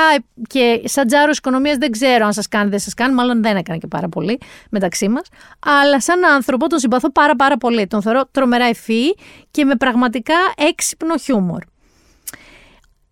[0.48, 3.14] και σαν τζάρος οικονομίας δεν ξέρω αν σας κάνει, δεν σας κάνει.
[3.14, 4.40] Μάλλον δεν έκανε και πάρα πολύ
[4.70, 5.22] μεταξύ μας.
[5.82, 7.86] Αλλά σαν άνθρωπο τον συμπαθώ πάρα πάρα πολύ.
[7.86, 9.16] Τον θεωρώ τρομερά ευφύη
[9.50, 11.62] και με πραγματικά έξυπνο χιούμορ.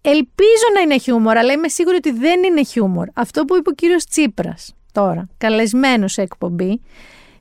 [0.01, 3.09] Ελπίζω να είναι χιούμορ, αλλά είμαι σίγουρη ότι δεν είναι χιούμορ.
[3.15, 6.81] Αυτό που είπε ο κύριος Τσίπρας τώρα, καλεσμένος σε εκπομπή,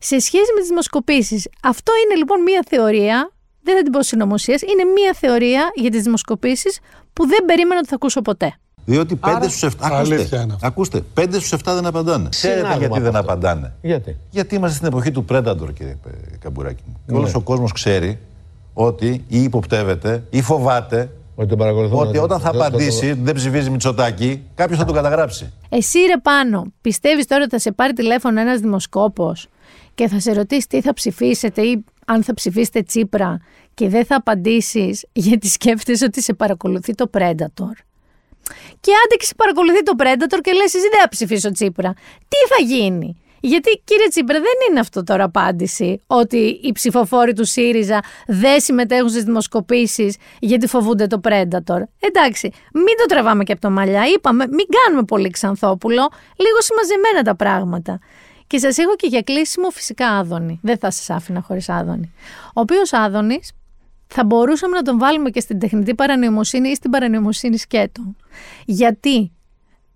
[0.06, 1.48] σε σχέση με τις δημοσκοπήσεις.
[1.64, 3.32] Αυτό είναι λοιπόν μία θεωρία,
[3.64, 6.80] δεν θα την πω συνωμοσία, είναι μία θεωρία για τις δημοσκοπήσεις
[7.14, 8.54] που δεν περίμενα ότι θα ακούσω ποτέ.
[8.86, 9.70] Διότι 5 Άρα, στους 7.
[9.82, 10.68] αλήθεια Ακούστε, είναι αυτό.
[10.68, 12.30] ακούστε, 5 στους 7 δεν απαντάνε.
[12.30, 13.32] Ξέρετε Συνάγμα γιατί από δεν αυτό.
[13.32, 17.00] απαντάνε; Γιατί; Γιατί είμαστε στην εποχή του Predator, κύριε Πε- Καμπουράκη μου.
[17.06, 17.18] Και Ναι.
[17.18, 18.20] όλο ο κόσμος ξέρει
[18.74, 23.36] ότι ή υποπτεύεται ή φοβάται Ότι, τον ότι όταν θα το- το- απαντήσει ότι δεν
[23.36, 25.52] ψηφίζει Μητσοτάκη, κάποιος θα τον καταγράψει.
[25.70, 29.48] Εσύ ρε πάνω, πιστεύεις τώρα ότι θα σε πάρει τηλέφωνο ένας δημοσκόπος;
[29.96, 33.38] Και θα σε ρωτήσει τι θα ψηφίσετε ή αν θα ψηφίσετε Τσίπρα
[33.74, 37.76] και δεν θα απαντήσεις γιατί σκέφτεσαι ότι σε παρακολουθεί το Predator.
[38.80, 41.94] Και άντε και σε παρακολουθεί το Predator και λες εσύ δεν θα ψηφίσω Τσίπρα.
[42.28, 47.46] Τι θα γίνει; Γιατί κύριε Τσίπρα δεν είναι αυτό τώρα απάντηση ότι οι ψηφοφόροι του
[47.46, 51.82] ΣΥΡΙΖΑ δεν συμμετέχουν στις δημοσκοπήσεις γιατί φοβούνται το Predator.
[52.00, 54.04] Εντάξει, μην το τραβάμε και από το μαλλιά.
[54.16, 58.00] Είπαμε μην κάνουμε πολύ Ξανθόπουλο, λίγο συμμαζεμένα τα πράγματα.
[58.54, 60.60] Και σας έχω και για κλείσιμο φυσικά Άδωνη.
[60.64, 62.14] Δεν θα σας άφηνα χωρίς Άδωνη.
[62.46, 63.52] Ο οποίος Άδωνης
[64.08, 68.16] θα μπορούσαμε να τον βάλουμε και στην τεχνητή παρανοημοσύνη ή στην παρανοημοσύνη σκέτο.
[68.66, 69.32] Γιατί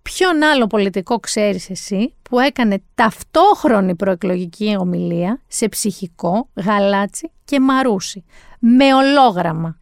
[0.02, 8.24] ποιον άλλο πολιτικό ξέρεις εσύ που έκανε ταυτόχρονη προεκλογική ομιλία σε ψυχικό, γαλάτσι και μαρούσι.
[8.60, 9.80] Με ολόγραμμα.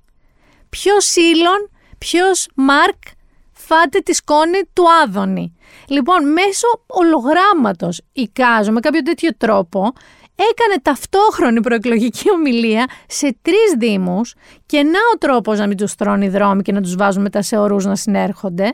[0.69, 3.01] Ποιος Ήλον, ποιος Μάρκ
[3.65, 5.55] φάτε τη σκόνη του Άδωνη.
[5.87, 9.93] Λοιπόν, μέσω ολογράμματος εικάζω με κάποιο τέτοιο τρόπο
[10.35, 14.33] έκανε ταυτόχρονη προεκλογική ομιλία σε τρεις δήμους
[14.65, 17.41] και να ο τρόπος να μην τους τρώνε οι δρόμοι και να τους βάζουν τα
[17.41, 18.73] σε ορούς να συνέρχονται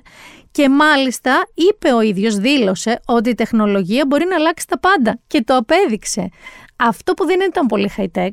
[0.51, 5.43] και μάλιστα είπε ο ίδιος, δήλωσε ότι η τεχνολογία μπορεί να αλλάξει τα πάντα και
[5.43, 6.29] το απέδειξε.
[6.75, 8.29] Αυτό που δεν ήταν πολύ high-tech,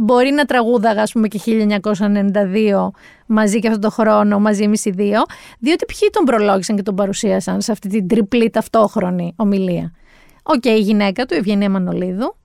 [0.00, 2.90] μπορεί να τραγούδαγα ας πούμε και 1992
[3.26, 5.22] μαζί και αυτό το χρόνο, μαζί εμείς οι δύο,
[5.58, 9.92] διότι ποιοι τον προλόγησαν και τον παρουσίασαν σε αυτή την τριπλή ταυτόχρονη ομιλία.
[10.42, 12.36] Οκ, η γυναίκα του, η Ευγενία Μανολίδου,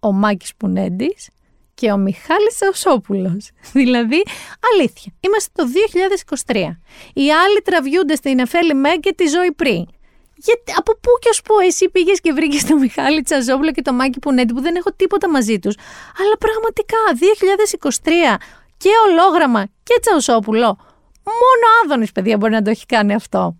[0.00, 1.28] ο Μάκης Πουνέντης
[1.74, 3.50] και ο Μιχάλης Τσαουσόπουλος.
[3.72, 4.22] δηλαδή,
[4.72, 5.68] αλήθεια, είμαστε το
[6.46, 6.54] 2023.
[7.14, 9.86] Οι άλλοι τραβιούνται στη Νεφέλη Μεγκ και τη ζωή πριν.
[10.44, 13.94] Γιατί, από πού και ως πού εσύ πήγες και βρήκες τον Μιχάλη Τσαουσόπουλο και τον
[13.94, 15.74] Μάκη Πουνέντη που δεν έχω τίποτα μαζί τους.
[16.20, 16.98] Αλλά πραγματικά
[17.98, 18.36] 2023
[18.76, 20.78] και ολόγραμμα και Τσαουσόπουλο.
[21.24, 23.56] Μόνο Άδωνης παιδιά μπορεί να το έχει κάνει αυτό.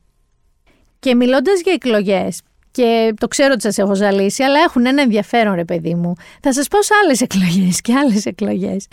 [0.98, 5.54] Και μιλώντας για εκλογές, και το ξέρω ότι σας έχω ζαλίσει, αλλά έχουν ένα ενδιαφέρον
[5.54, 6.12] ρε παιδί μου.
[6.40, 8.86] Θα σας πω σε άλλες εκλογές και άλλες εκλογές.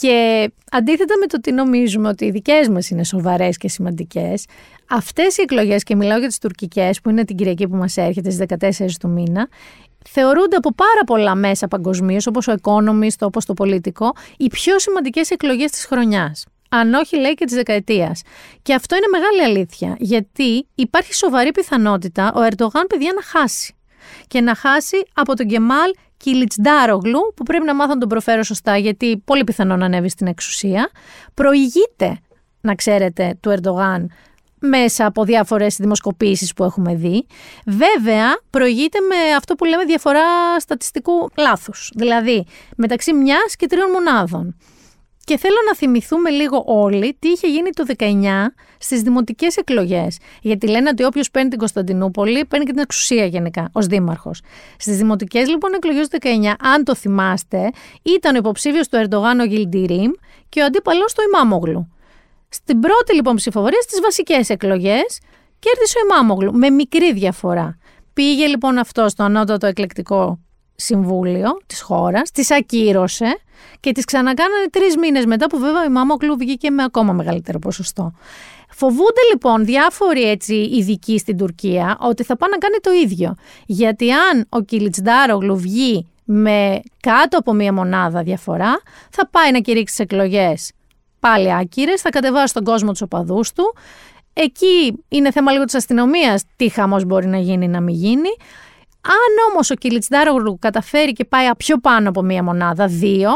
[0.00, 4.44] Και αντίθετα με το τι νομίζουμε ότι οι δικές μας είναι σοβαρές και σημαντικές,
[4.90, 8.30] αυτές οι εκλογές, και μιλάω για τις τουρκικές, που είναι την Κυριακή που μας έρχεται
[8.30, 9.48] στις 14 του μήνα,
[10.08, 15.30] θεωρούνται από πάρα πολλά μέσα παγκοσμίως, όπως ο Economist, όπως το Πολιτικό, οι πιο σημαντικές
[15.30, 18.22] εκλογές της χρονιάς αν όχι λέει και της δεκαετίας.
[18.62, 23.74] Και αυτό είναι μεγάλη αλήθεια, γιατί υπάρχει σοβαρή πιθανότητα ο Ερντογάν, παιδιά, να χάσει.
[24.26, 28.76] Και να χάσει από τον Κεμάλ Κιλιτσντάρογλου, που πρέπει να μάθω να τον προφέρω σωστά,
[28.76, 30.90] γιατί πολύ πιθανό να ανέβει στην εξουσία.
[31.34, 32.18] Προηγείται,
[32.60, 34.10] να ξέρετε, του Ερντογάν
[34.60, 37.26] μέσα από διάφορες δημοσκοπήσεις που έχουμε δει.
[37.66, 41.90] Βέβαια, προηγείται με αυτό που λέμε διαφορά στατιστικού λάθους.
[41.94, 42.46] Δηλαδή,
[42.76, 44.56] μεταξύ μιας και τριών μονάδων.
[45.28, 48.24] Και θέλω να θυμηθούμε λίγο όλοι τι είχε γίνει το 19
[48.78, 50.18] στις δημοτικές εκλογές.
[50.42, 54.40] Γιατί λένε ότι όποιος παίρνει την Κωνσταντινούπολη παίρνει και την εξουσία γενικά ως δήμαρχος.
[54.78, 57.70] Στις δημοτικές λοιπόν εκλογές του 19, αν το θυμάστε,
[58.02, 60.10] ήταν ο υποψήφιος του Ερντογάν ο Γιλντιρίμ
[60.48, 61.92] και ο αντίπαλο του Ημάμογλου.
[62.48, 65.20] Στην πρώτη λοιπόν ψηφοφορία στις βασικές εκλογές
[65.58, 67.78] κέρδισε ο Ημάμογλου με μικρή διαφορά.
[68.12, 70.38] Πήγε λοιπόν αυτό στο ανώτατο εκλεκτικό
[70.80, 73.38] συμβούλιο της χώρας, της ακύρωσε
[73.80, 78.12] και τις ξανακάνανε τρεις μήνες μετά που βέβαια η Μάμοκλου βγήκε με ακόμα μεγαλύτερο ποσοστό.
[78.70, 83.34] Φοβούνται λοιπόν διάφοροι έτσι ειδικοί στην Τουρκία ότι θα πάνε να κάνει το ίδιο.
[83.66, 89.96] Γιατί αν ο Κιλιτσντάρογλου βγει με κάτω από μία μονάδα διαφορά, θα πάει να κηρύξει
[89.96, 90.72] τις εκλογές
[91.20, 93.74] πάλι άκυρες, θα κατεβάσει τον κόσμο τους οπαδούς του.
[94.32, 98.28] Εκεί είναι θέμα λίγο της αστυνομίας, τι χαμός μπορεί να γίνει να μην γίνει.
[99.10, 103.30] Αν όμως ο Κιλιτσντάρογλου καταφέρει και πάει πιο πάνω από μία μονάδα, δύο,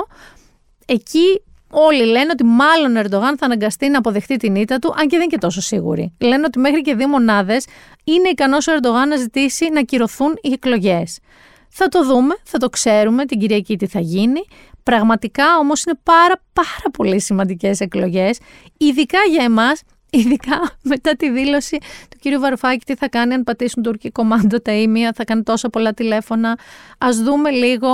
[0.86, 5.02] εκεί όλοι λένε ότι μάλλον ο Ερντογάν θα αναγκαστεί να αποδεχτεί την ήττα του, αν
[5.02, 6.12] και δεν είναι και τόσο σίγουροι.
[6.20, 7.66] Λένε ότι μέχρι και δύο μονάδες
[8.04, 11.18] είναι ικανός ο Ερντογάν να ζητήσει να κυρωθούν οι εκλογές.
[11.68, 14.40] Θα το δούμε, θα το ξέρουμε την Κυριακή τι θα γίνει.
[14.82, 18.38] Πραγματικά όμως είναι πάρα πάρα πολύ σημαντικές εκλογές,
[18.76, 19.82] ειδικά για εμάς
[20.14, 21.78] Ειδικά μετά τη δήλωση
[22.10, 25.68] του κύριου Βαρουφάκη τι θα κάνει αν πατήσουν τουρκικό κομμάντο τα ίμια, θα κάνει τόσα
[25.68, 26.58] πολλά τηλέφωνα.
[26.98, 27.88] Ας δούμε λίγο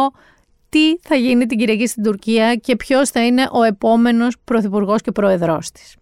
[0.69, 5.13] τι θα γίνει την Κυριακή στην Τουρκία και ποιος θα είναι ο επόμενος πρωθυπουργός και
[5.13, 5.97] πρόεδρός της.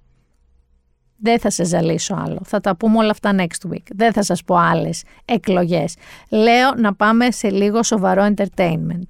[1.17, 2.41] Δεν θα σε ζαλίσω άλλο.
[2.45, 3.85] Θα τα πούμε όλα αυτά next week.
[3.95, 5.95] Δεν θα σας πω άλλες εκλογές.
[6.29, 9.09] Λέω να πάμε σε λίγο σοβαρό entertainment.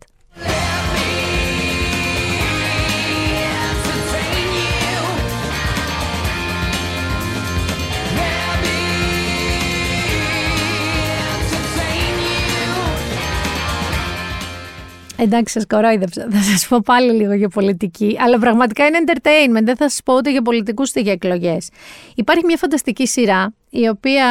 [15.19, 16.27] Εντάξει, σας κορόιδεψα.
[16.31, 18.17] Θα σας πω πάλι λίγο για πολιτική.
[18.21, 19.64] Αλλά πραγματικά είναι entertainment.
[19.64, 21.69] Δεν θα σας πω ούτε για πολιτικούς ούτε για εκλογές.
[22.14, 24.27] Υπάρχει μια φανταστική σειρά, η οποία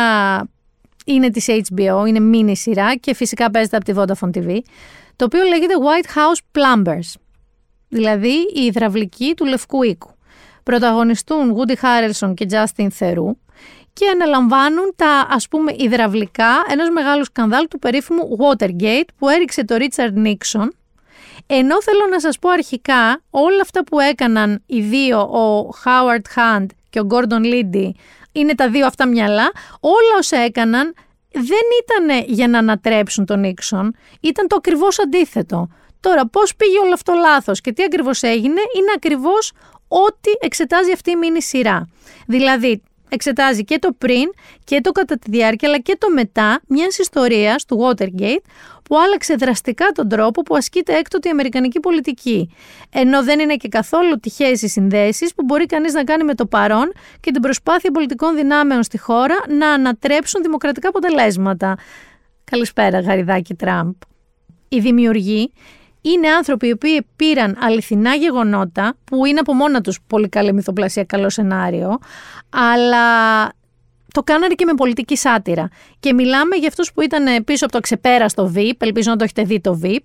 [1.05, 4.57] είναι της HBO, είναι mini σειρά και φυσικά παίζεται από τη Vodafone TV,
[5.15, 7.13] το οποίο λέγεται White House Plumbers.
[7.89, 10.09] Δηλαδή η υδραυλική του Λευκού Οίκου.
[10.63, 13.31] Πρωταγωνιστούν Woody Harrelson και Justin Theroux
[13.95, 19.75] και αναλαμβάνουν τα ας πούμε υδραυλικά ενός μεγάλου σκανδάλου του περίφημου Watergate που έριξε το
[19.79, 20.67] Richard Nixon
[21.47, 26.65] ενώ θέλω να σας πω αρχικά όλα αυτά που έκαναν οι δύο, ο Howard Hunt
[26.89, 27.89] και ο Gordon Liddy
[28.31, 30.93] είναι τα δύο αυτά μυαλά, όλα όσα έκαναν
[31.31, 35.67] δεν ήταν για να ανατρέψουν τον Νίξον, ήταν το ακριβώς αντίθετο.
[35.99, 39.51] Τώρα, πώς πήγε όλο αυτό λάθος και τι ακριβώς έγινε, είναι ακριβώς
[39.87, 41.89] ό,τι εξετάζει αυτή η μήνυ σειρά.
[42.27, 44.29] Δηλαδή, εξετάζει και το πριν
[44.63, 48.43] και το κατά τη διάρκεια αλλά και το μετά μιας ιστορίας του Watergate
[48.83, 52.49] που άλλαξε δραστικά τον τρόπο που ασκείται έκτοτε η Αμερικανική πολιτική.
[52.93, 56.45] Ενώ δεν είναι και καθόλου τυχαίες οι συνδέσεις που μπορεί κανείς να κάνει με το
[56.45, 61.77] παρόν και την προσπάθεια πολιτικών δυνάμεων στη χώρα να ανατρέψουν δημοκρατικά αποτελέσματα.
[62.43, 63.93] Καλησπέρα, Γαριδάκη Τραμπ.
[64.69, 65.51] Οι δημιουργοί
[66.13, 71.03] είναι άνθρωποι οι οποίοι πήραν αληθινά γεγονότα, που είναι από μόνα τους πολύ καλή μυθοπλασία,
[71.03, 71.97] καλό σενάριο,
[72.49, 73.03] αλλά
[74.13, 75.67] το κάνανε και με πολιτική σάτυρα.
[75.99, 79.43] Και μιλάμε για αυτούς που ήταν πίσω από το αξεπέραστο Veep, ελπίζω να το έχετε
[79.43, 79.99] δει το Veep,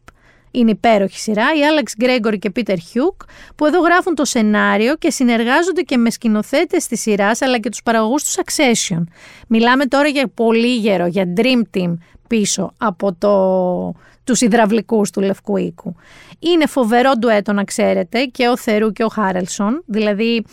[0.51, 3.23] είναι υπέροχη σειρά, οι Alex Gregory και Peter Huyck,
[3.57, 7.83] που εδώ γράφουν το σενάριο και συνεργάζονται και με σκηνοθέτες της σειράς αλλά και τους
[7.83, 9.03] παραγωγούς τους Succession.
[9.49, 11.95] Μιλάμε τώρα για πολύ γέρο, για Dream Team
[12.27, 15.95] πίσω από το, τους υδραυλικούς του Λευκού Οίκου.
[16.39, 20.45] Είναι φοβερό ντουέτο να ξέρετε και ο Θερού και ο Χάρελσον, δηλαδή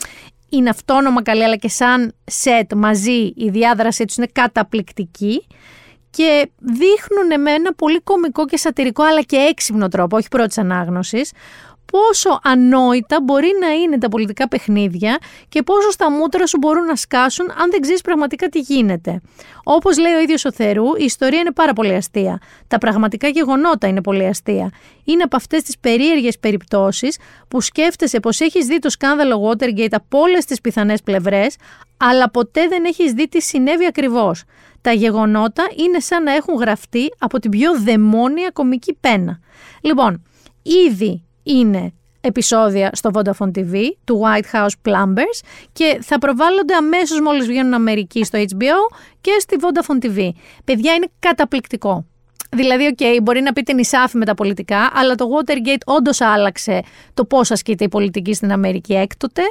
[0.49, 5.47] είναι αυτόνομα καλή αλλά και σαν σετ μαζί η διάδρασή τους είναι καταπληκτική
[6.18, 11.32] και δείχνουν με ένα πολύ κομικό και σατυρικό αλλά και έξυπνο τρόπο, όχι πρώτη ανάγνωσης,
[11.91, 15.18] πόσο ανόητα μπορεί να είναι τα πολιτικά παιχνίδια
[15.49, 19.22] και πόσο στα μούτρα σου μπορούν να σκάσουν αν δεν ξέρεις πραγματικά τι γίνεται.
[19.63, 22.39] Όπως λέει ο ίδιος ο Θερού, η ιστορία είναι πάρα πολύ αστεία.
[22.68, 24.72] Τα πραγματικά γεγονότα είναι πολύ αστεία.
[25.03, 30.20] Είναι από αυτές τις περίεργες περιπτώσεις που σκέφτεσαι πως έχεις δει το σκάνδαλο Watergate από
[30.20, 31.55] όλες τις πιθανές πλευρές,
[31.97, 34.43] αλλά ποτέ δεν έχεις δει τι συνέβη ακριβώς.
[34.88, 39.39] Τα γεγονότα είναι σαν να έχουν γραφτεί από την πιο δαιμόνια κομική πένα.
[39.81, 40.23] Λοιπόν,
[40.88, 45.39] ήδη είναι επεισόδια στο Vodafone TV του White House Plumbers
[45.73, 50.29] και θα προβάλλονται αμέσως μόλις βγαίνουν Αμερική στο HBO και στη Vodafone TV.
[50.63, 52.05] Παιδιά είναι καταπληκτικό.
[52.49, 56.81] Δηλαδή, OK, okay, μπορεί να πείτε νισάφι με τα πολιτικά, αλλά το Watergate όντως άλλαξε
[57.13, 59.41] το πώς ασκείται η πολιτική στην Αμερική έκτοτε.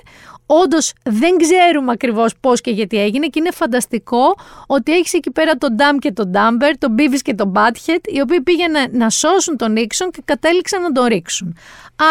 [0.46, 4.34] Όντως δεν ξέρουμε ακριβώς πώς και γιατί έγινε και είναι φανταστικό
[4.66, 8.20] ότι έχεις εκεί πέρα τον Ντάμ και τον Dumber, τον Beavis και τον Butt-Head, οι
[8.20, 11.56] οποίοι πήγαιναν να σώσουν τον Νίξον και κατέληξαν να τον ρίξουν.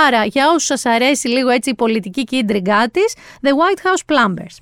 [0.08, 3.80] Άρα, για όσους σας αρέσει λίγο έτσι η πολιτική και η ντριγκά της, The White
[3.86, 4.58] House Plumbers.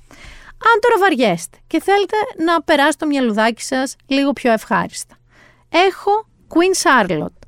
[0.66, 5.13] Αν τώρα βαριέστε και θέλετε να περάσετε το μυαλουδάκι σας λίγο πιο ευχάριστα
[5.74, 7.38] έχω Queen Charlotte.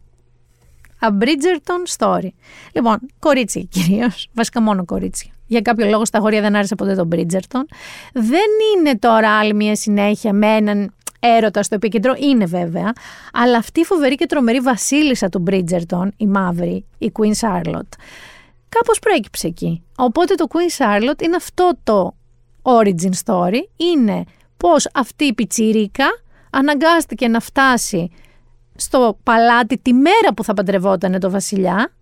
[1.00, 2.28] A Bridgerton story.
[2.72, 5.30] Λοιπόν, κορίτσι κυρίως, βασικά μόνο κορίτσι.
[5.46, 7.64] Για κάποιο λόγο στα χωριά δεν άρεσε ποτέ τον Bridgerton.
[8.12, 12.92] Δεν είναι τώρα άλλη μια συνέχεια με έναν έρωτα στο επίκεντρο, είναι βέβαια,
[13.32, 17.92] αλλά αυτή η φοβερή και τρομερή βασίλισσα του Bridgerton, η μαύρη, η Queen Charlotte,
[18.68, 19.82] κάπως προέκυψε εκεί.
[19.96, 22.14] Οπότε το Queen Charlotte είναι αυτό το
[22.62, 24.24] origin story, είναι
[24.56, 26.06] πώς αυτή η πιτσιρίκα
[26.50, 28.10] αναγκάστηκε να φτάσει
[28.76, 31.92] στο παλάτι τη μέρα που θα παντρευόταν το βασιλιά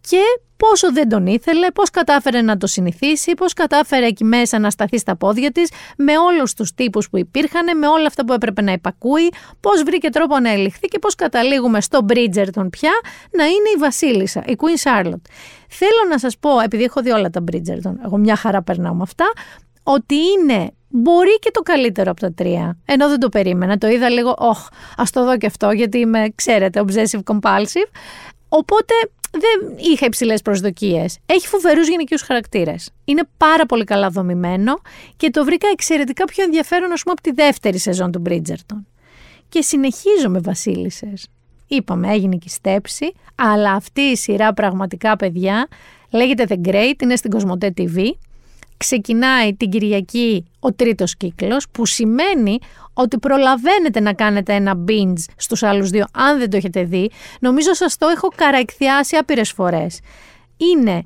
[0.00, 0.20] και
[0.56, 4.98] πόσο δεν τον ήθελε, πώς κατάφερε να το συνηθίσει, πώς κατάφερε εκεί μέσα να σταθεί
[4.98, 8.72] στα πόδια της με όλους τους τύπους που υπήρχαν, με όλα αυτά που έπρεπε να
[8.72, 9.28] υπακούει,
[9.60, 12.92] πώς βρήκε τρόπο να ελιχθεί και πώς καταλήγουμε στο Bridgerton πια
[13.30, 15.30] να είναι η βασίλισσα, η Queen Charlotte.
[15.68, 19.02] Θέλω να σας πω, επειδή έχω δει όλα τα Bridgerton, εγώ μια χαρά περνάω με
[19.02, 19.32] αυτά,
[19.82, 22.78] ότι είναι μπορεί και το καλύτερο από τα τρία.
[22.84, 23.78] Ενώ δεν το περίμενα.
[23.78, 27.90] Το είδα λίγο, όχ, ας το δω και αυτό, γιατί είμαι, ξέρετε, obsessive compulsive.
[28.48, 28.94] Οπότε
[29.30, 31.18] δεν είχα υψηλές προσδοκίες.
[31.26, 32.90] Έχει φοβερούς γυναικείους χαρακτήρες.
[33.04, 34.80] Είναι πάρα πολύ καλά δομημένο
[35.16, 38.84] και το βρήκα εξαιρετικά πιο ενδιαφέρον, ας πούμε, από τη δεύτερη σεζόν του Bridgerton.
[39.48, 41.28] Και συνεχίζω με βασίλισσες.
[41.66, 45.68] Είπαμε, έγινε και η στέψη, αλλά αυτή η σειρά πραγματικά, παιδιά,
[46.10, 48.10] λέγεται The Great, είναι στην Κοσμοτέ TV
[48.76, 52.58] ξεκινάει την Κυριακή ο τρίτος κύκλος που σημαίνει
[52.92, 57.10] ότι προλαβαίνετε να κάνετε ένα binge στους άλλους δύο αν δεν το έχετε δει.
[57.40, 60.00] Νομίζω σας το έχω καραεκθιάσει άπειρες φορές.
[60.56, 61.02] Είναι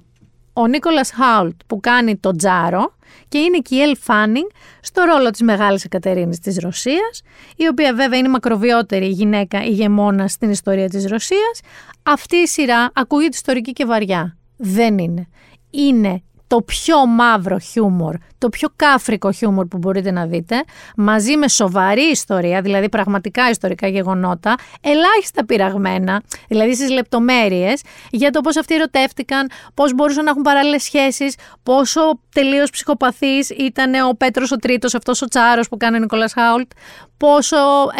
[0.52, 2.94] ο Νίκολας Χάουλτ που κάνει το τζάρο
[3.28, 4.46] και είναι και η Ελ Φάνινγκ
[4.80, 7.22] στο ρόλο της Μεγάλης Εκατερίνης της Ρωσίας,
[7.56, 11.60] η οποία βέβαια είναι η μακροβιότερη γυναίκα ηγεμόνα στην ιστορία της Ρωσίας.
[12.02, 14.36] Αυτή η σειρά ακούγεται ιστορική και βαριά.
[14.56, 15.28] Δεν είναι.
[15.70, 20.64] Είναι το πιο μαύρο χιούμορ, το πιο κάφρικο χιούμορ που μπορείτε να δείτε,
[20.96, 28.40] μαζί με σοβαρή ιστορία, δηλαδή πραγματικά ιστορικά γεγονότα, ελάχιστα πειραγμένα, δηλαδή στις λεπτομέρειες, για το
[28.40, 32.00] πώς αυτοί ερωτεύτηκαν, πώς μπορούσαν να έχουν παράλληλες σχέσεις, πόσο
[32.34, 36.70] τελείως ψυχοπαθής ήταν ο Πέτρος ο Τρίτος, αυτός ο Τσάρος που κάνει ο Νικόλας Χάουλτ,
[37.20, 37.56] πόσο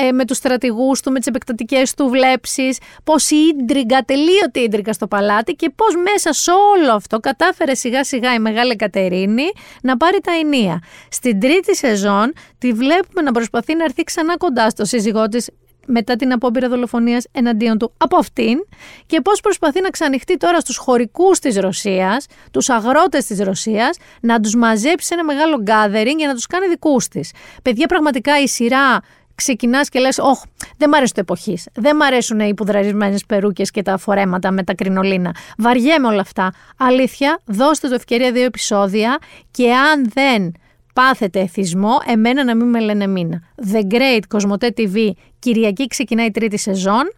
[0.08, 4.92] ε, με τους στρατηγούς του, με τις επεκτατικές του βλέψεις, πώς η ίντριγκα, τελείωτη ίντριγκα
[4.92, 9.50] στο παλάτι και πώς μέσα σε όλο αυτό κατάφερε σιγά σιγά η Μεγάλη Κατερίνη
[9.82, 10.82] να πάρει τα στα ενία.
[11.08, 15.50] Στην τρίτη σεζόν τη βλέπουμε να προσπαθεί να έρθει ξανά κοντά στο σύζυγό της
[15.90, 18.58] μετά την απόπειρα δολοφονίας εναντίον του από αυτήν
[19.06, 24.40] και πώς προσπαθεί να ξανοιχτεί τώρα στους χωρικούς της Ρωσίας, τους αγρότες της Ρωσίας, να
[24.40, 27.32] τους μαζέψει σε ένα μεγάλο gathering για να τους κάνει δικούς της.
[27.62, 29.00] Παιδιά, πραγματικά η σειρά
[29.34, 30.42] ξεκινάς και λες: Όχι,
[30.76, 31.68] δεν μ' αρέσει το εποχής.
[31.74, 35.34] Δεν μ' αρέσουν οι πουδραρισμένε περούκες και τα φορέματα με τα κρινολίνα.
[35.58, 36.52] Βαριέμαι όλα αυτά.
[36.78, 39.18] Αλήθεια, δώστε το ευκαιρία δύο επεισόδια
[39.50, 40.52] και αν δεν
[41.00, 43.42] πάθετε εθισμό, εμένα να μην με λένε μήνα.
[43.72, 47.12] The Great Κοσμοτέ TV, Κυριακή ξεκινάει η τρίτη σεζόν.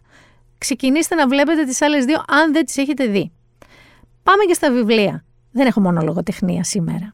[0.57, 3.31] Ξεκινήστε να βλέπετε τις άλλες δύο αν δεν τις έχετε δει.
[4.23, 5.23] Πάμε και στα βιβλία.
[5.51, 7.11] Δεν έχω μόνο λογοτεχνία σήμερα.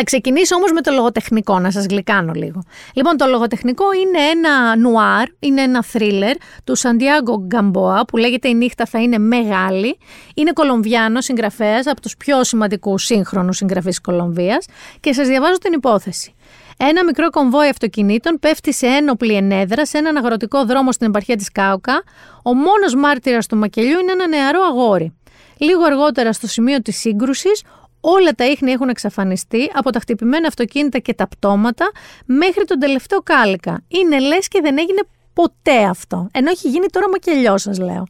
[0.00, 2.62] Θα ξεκινήσω όμως με το λογοτεχνικό, να σας γλυκάνω λίγο.
[2.94, 8.54] Λοιπόν, το λογοτεχνικό είναι ένα νουάρ, είναι ένα θρίλερ του Σαντιάγκο Γκαμπόα που λέγεται «Η
[8.54, 9.98] νύχτα θα είναι μεγάλη».
[10.34, 14.66] Είναι Κολομβιάνος συγγραφέας από τους πιο σημαντικούς σύγχρονους συγγραφείς της Κολομβίας
[15.00, 16.34] και σας διαβάζω την υπόθεση.
[16.76, 21.52] Ένα μικρό κομβόι αυτοκινήτων πέφτει σε ένοπλη ενέδρα σε έναν αγροτικό δρόμο στην επαρχία της
[21.52, 22.02] Κάουκα.
[22.42, 25.12] Ο μόνος μάρτυρας του μακελιού είναι ένα νεαρό αγόρι.
[25.60, 27.62] Λίγο αργότερα στο σημείο της σύγκρουσης,
[28.00, 31.90] Όλα τα ίχνη έχουν εξαφανιστεί από τα χτυπημένα αυτοκίνητα και τα πτώματα
[32.24, 33.82] μέχρι τον τελευταίο κάλικα.
[33.88, 35.00] Είναι λες και δεν έγινε
[35.32, 36.28] ποτέ αυτό.
[36.32, 38.06] Ενώ έχει γίνει τώρα μακελιό, σας λέω.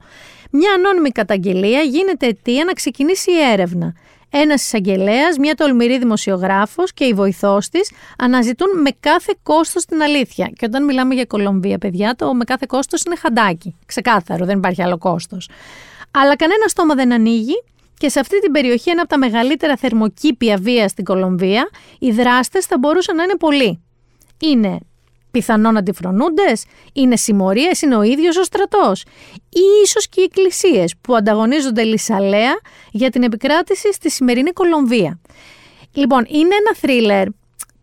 [0.51, 3.95] Μια ανώνυμη καταγγελία γίνεται αιτία να ξεκινήσει η έρευνα.
[4.31, 10.51] Ένας εισαγγελέας, μια τολμηρή δημοσιογράφος και η βοηθός της αναζητούν με κάθε κόστος την αλήθεια.
[10.57, 13.77] Και όταν μιλάμε για Κολομβία, παιδιά, το με κάθε κόστος είναι χαντάκι.
[13.87, 15.49] Ξεκάθαρο, δεν υπάρχει άλλο κόστος.
[16.11, 17.63] Αλλά κανένα στόμα δεν ανοίγει
[17.99, 21.69] και σε αυτή την περιοχή, ένα από τα μεγαλύτερα θερμοκήπια βία στην Κολομβία,
[21.99, 23.83] οι δράστες θα μπορούσαν να είναι πολλοί.
[24.41, 24.79] Είναι
[25.31, 29.03] πιθανόν αντιφρονούντες, είναι συμμορίες, είναι ο ίδιος ο στρατός
[29.49, 32.59] ή ίσως και οι εκκλησίες που ανταγωνίζονται λισαλέα
[32.91, 35.21] για την επικράτηση στη σημερινή Κολομβία.
[35.93, 37.27] Λοιπόν, είναι ένα θρίλερ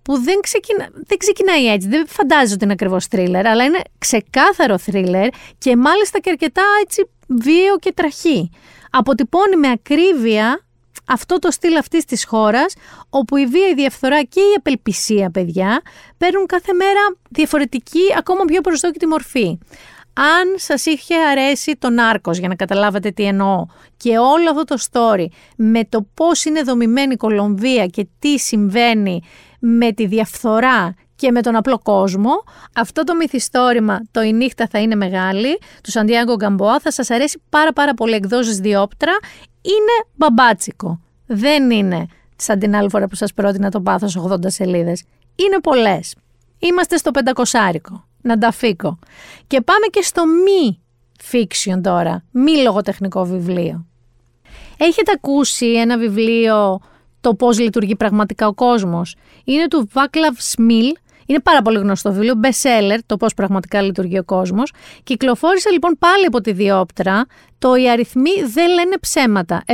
[0.02, 0.90] που δεν, ξεκινα...
[0.94, 6.20] δεν ξεκινάει έτσι, δεν φαντάζομαι ότι είναι ακριβώς θρίλερ, αλλά είναι ξεκάθαρο θρίλερ και μάλιστα
[6.20, 8.50] και αρκετά έτσι βίαιο και τραχή
[8.98, 10.66] αποτυπώνει με ακρίβεια
[11.08, 12.74] αυτό το στυλ αυτής της χώρας,
[13.10, 15.82] όπου η βία, η διαφθορά και η απελπισία, παιδιά,
[16.18, 19.60] παίρνουν κάθε μέρα διαφορετική, ακόμα πιο προσδόκητη μορφή.
[20.14, 23.66] Αν σας είχε αρέσει το Νάρκος, για να καταλάβετε τι εννοώ,
[23.98, 25.26] και όλο αυτό το story
[25.56, 29.22] με το πώς είναι δομημένη η Κολομβία και τι συμβαίνει
[29.60, 32.32] με τη διαφθορά και με τον απλό κόσμο.
[32.76, 37.42] Αυτό το μυθιστόρημα, το «Η νύχτα θα είναι μεγάλη», του Σαντιάγκο Γκαμπόα, θα σας αρέσει
[37.50, 39.12] πάρα πάρα πολύ εκδόσεις διόπτρα.
[39.62, 41.00] Είναι μπαμπάτσικο.
[41.26, 42.06] Δεν είναι
[42.36, 45.04] σαν την άλλη φορά που σας πρότεινα το πάθος 80 σελίδες.
[45.36, 46.16] Είναι πολλές.
[46.60, 48.06] Είμαστε στο πεντακοσάρικο.
[48.22, 49.00] Να τα φύγω.
[49.48, 50.80] Και πάμε και στο μη
[51.32, 53.86] fiction τώρα, μη λογοτεχνικό βιβλίο.
[54.78, 56.80] Έχετε ακούσει ένα βιβλίο
[57.22, 60.94] το πώς λειτουργεί πραγματικά ο κόσμος; Είναι του Βάκλαβ Σμιλ
[61.26, 64.74] είναι πάρα πολύ γνωστό βιβλίο, best seller, το πώς πραγματικά λειτουργεί ο κόσμος.
[65.04, 67.26] Κυκλοφόρησε λοιπόν πάλι από τη Διόπτρα
[67.58, 69.64] το «Οι αριθμοί δεν λένε ψέματα».
[69.68, 69.74] 71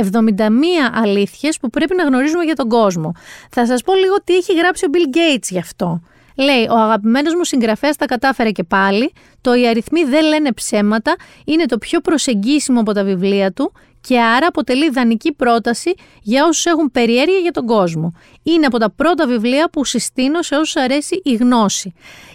[1.02, 3.12] αλήθειες που πρέπει να γνωρίζουμε για τον κόσμο.
[3.50, 6.00] Θα σας πω λίγο τι έχει γράψει ο Bill Gates γι' αυτό.
[6.36, 9.12] Λέει, ο αγαπημένος μου συγγραφέας τα κατάφερε και πάλι.
[9.40, 13.72] Το «Οι αριθμοί δεν λένε ψέματα» είναι το πιο προσεγγίσιμο από τα βιβλία του
[14.08, 18.12] και άρα αποτελεί ιδανική πρόταση για όσους έχουν περιέργεια για τον κόσμο.
[18.42, 21.92] Είναι από τα πρώτα βιβλία που συστήνω σε όσους αρέσει η γνώση.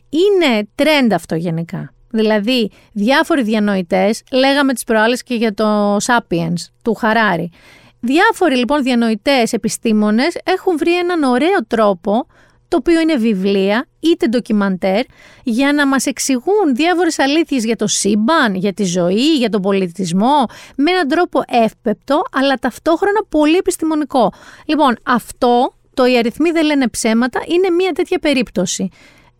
[0.09, 1.93] Είναι trend αυτό γενικά.
[2.09, 7.51] Δηλαδή, διάφοροι διανοητές, λέγαμε τις προάλλες και για το Sapiens του Χαράρη.
[8.00, 12.28] Διάφοροι λοιπόν διανοητές επιστήμονες έχουν βρει έναν ωραίο τρόπο
[12.68, 15.06] το οποίο είναι βιβλία είτε ντοκιμαντέρ
[15.44, 20.46] για να μας εξηγούν διάφορες αλήθειες για το σύμπαν, για τη ζωή, για τον πολιτισμό
[20.76, 24.34] με έναν τρόπο εύπεπτο αλλά ταυτόχρονα πολύ επιστημονικό.
[24.66, 28.89] Λοιπόν, αυτό το «Οι αριθμοί δεν λένε ψέματα» είναι μια τέτοια περίπτωση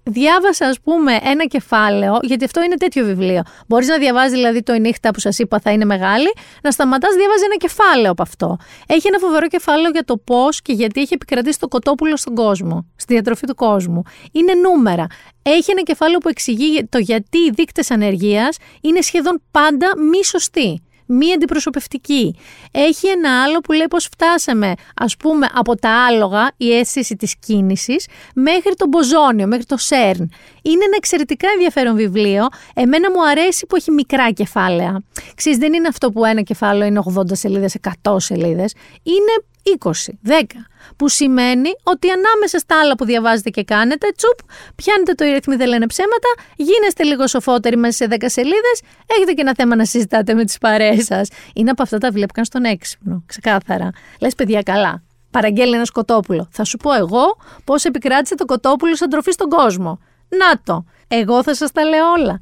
[0.08, 3.42] διάβασα, ας πούμε, ένα κεφάλαιο, γιατί αυτό είναι τέτοιο βιβλίο.
[3.68, 7.16] Μπορείς να διαβάζεις δηλαδή το η νύχτα που σας είπα θα είναι μεγάλη, να σταματάς,
[7.16, 8.58] διαβάζει ένα κεφάλαιο από αυτό.
[8.88, 12.86] Έχει ένα φοβερό κεφάλαιο για το πώς και γιατί έχει επικρατήσει το κοτόπουλο στον κόσμο,
[12.96, 14.02] στη διατροφή του κόσμου.
[14.32, 15.06] Είναι νούμερα.
[15.42, 20.82] Έχει ένα κεφάλαιο που εξηγεί το γιατί οι δείκτες ανεργίας είναι σχεδόν πάντα μη σωστοί
[21.08, 22.36] μη αντιπροσωπευτική.
[22.72, 27.36] Έχει ένα άλλο που λέει πως φτάσαμε ας πούμε από τα άλογα, η αίσθηση της
[27.40, 30.32] κίνησης, μέχρι το μποζόνιο, μέχρι το σέρν.
[30.62, 32.48] Είναι ένα εξαιρετικά ενδιαφέρον βιβλίο.
[32.74, 35.04] Εμένα μου αρέσει που έχει μικρά κεφάλαια.
[35.36, 38.74] Ξέρεις, δεν είναι αυτό που ένα κεφάλαιο είναι 80 σελίδες, 100 σελίδες.
[39.04, 40.68] Είναι 20, 10.
[40.96, 44.40] Που σημαίνει ότι ανάμεσα στα άλλα που διαβάζετε και κάνετε, τσουπ,
[44.76, 48.82] πιάνετε το ρυθμί δεν λένε ψέματα, γίνεστε λίγο σοφότεροι μέσα σε 10 σελίδες,
[49.16, 51.30] έχετε και ένα θέμα να συζητάτε με τις παρέες σας.
[51.54, 53.90] Είναι από αυτά τα βλέπουν στον έξυπνο, ξεκάθαρα.
[54.20, 55.04] Λες, παιδιά, καλά.
[55.32, 56.48] Παραγγέλνει ένα κοτόπουλο.
[56.52, 60.00] Θα σου πω εγώ πώς επικράτησε το κοτόπουλο σαν τροφή στον κόσμο.
[60.28, 60.86] Να το.
[61.08, 62.40] Εγώ θα σας τα λέω όλα.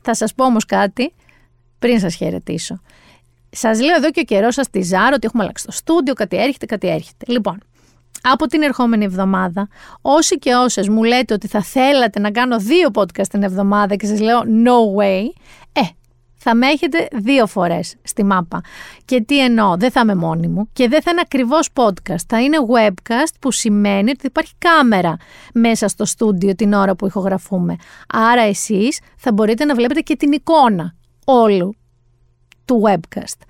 [0.00, 1.14] Θα σας πω όμως κάτι
[1.78, 2.80] πριν σας χαιρετήσω.
[3.50, 6.36] Σας λέω εδώ και ο καιρός σας τη ζάρω ότι έχουμε αλλάξει το στούντιο, κάτι
[6.36, 7.24] έρχεται, κάτι έρχεται.
[7.32, 7.62] Λοιπόν,
[8.22, 9.68] από την ερχόμενη εβδομάδα,
[10.00, 14.06] όσοι και όσες μου λέτε ότι θα θέλατε να κάνω δύο podcast την εβδομάδα και
[14.06, 15.24] σας λέω no way,
[15.72, 15.80] ε,
[16.40, 18.60] θα με έχετε δύο φορές στη μάπα.
[19.04, 22.22] Και τι εννοώ, δεν θα είμαι μόνη μου και δεν θα είναι ακριβώς podcast.
[22.28, 25.16] Θα είναι webcast που σημαίνει ότι υπάρχει κάμερα
[25.54, 27.76] μέσα στο στούντιο την ώρα που ηχογραφούμε.
[28.08, 31.74] Άρα εσείς θα μπορείτε να βλέπετε και την εικόνα όλου
[32.64, 33.46] του webcast.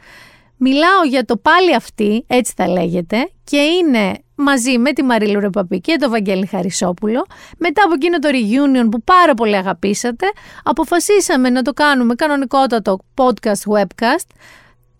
[0.56, 5.80] Μιλάω για το πάλι αυτή, έτσι θα λέγεται, και είναι μαζί με τη Μαρίλου Ρεπαπή
[5.80, 7.26] και τον Βαγγέλη Χαρισόπουλο.
[7.58, 10.26] Μετά από εκείνο το reunion που πάρα πολύ αγαπήσατε,
[10.62, 14.26] αποφασίσαμε να το κάνουμε κανονικότατο podcast webcast.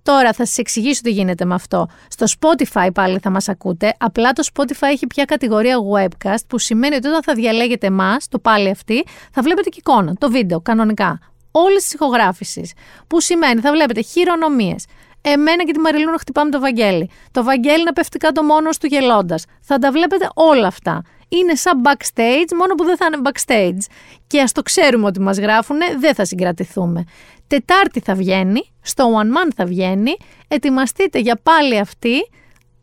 [0.03, 1.89] Τώρα θα σας εξηγήσω τι γίνεται με αυτό.
[2.09, 6.95] Στο Spotify πάλι θα μας ακούτε, απλά το Spotify έχει πια κατηγορία webcast που σημαίνει
[6.95, 11.19] ότι όταν θα διαλέγετε εμάς, το πάλι αυτή, θα βλέπετε και εικόνα, το βίντεο κανονικά.
[11.51, 12.73] Όλες τις ηχογράφησεις,
[13.07, 14.85] που σημαίνει θα βλέπετε χειρονομίες,
[15.29, 17.11] εμένα και τη Μαριλού να χτυπάμε το Βαγγέλη.
[17.31, 19.45] Το Βαγγέλη να πέφτει κάτω μόνος του γελώντας.
[19.61, 21.03] Θα τα βλέπετε όλα αυτά.
[21.29, 23.93] Είναι σαν backstage, μόνο που δεν θα είναι backstage.
[24.27, 27.05] Και ας το ξέρουμε ότι μας γράφουνε, δεν θα συγκρατηθούμε.
[27.47, 30.17] Τετάρτη θα βγαίνει, στο One Man θα βγαίνει.
[30.49, 32.29] Ετοιμαστείτε για πάλι αυτή.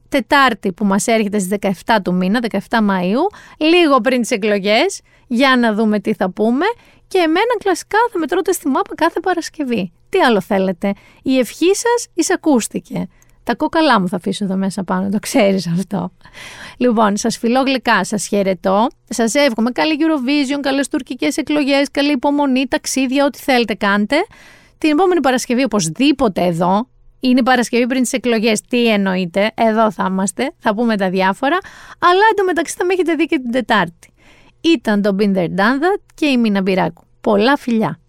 [0.10, 5.58] Τετάρτη που μας έρχεται στις 17 του μήνα, 17 Μαΐου, λίγο πριν τις εκλογές, για
[5.58, 6.66] να δούμε τι θα πούμε
[7.08, 9.92] και εμένα κλασικά θα με τρώτε στη μάπα κάθε Παρασκευή.
[10.10, 10.94] Τι άλλο θέλετε;
[11.24, 13.08] Η ευχή σας εισακούστηκε.
[13.44, 16.12] Τα κόκαλά μου θα αφήσω εδώ μέσα πάνω, το ξέρεις αυτό.
[16.78, 18.88] Λοιπόν, σας φιλώ γλυκά, σας χαιρετώ.
[19.10, 24.16] Σας εύχομαι καλή Eurovision, καλές τουρκικές εκλογές, καλή υπομονή, ταξίδια, ό,τι θέλετε κάντε.
[24.78, 26.88] Την επόμενη Παρασκευή, οπωσδήποτε εδώ,
[27.20, 28.62] είναι η Παρασκευή πριν τις εκλογές.
[28.62, 31.58] Τι εννοείτε, εδώ θα είμαστε, θα πούμε τα διάφορα.
[32.00, 34.14] Αλλά εντωμεταξύ θα με έχετε δει και την Τετάρτη.
[34.66, 37.04] Ήταν το Binder Done That και η Μίνα Μπυράκου.
[37.22, 38.00] Πολλά φιλιά!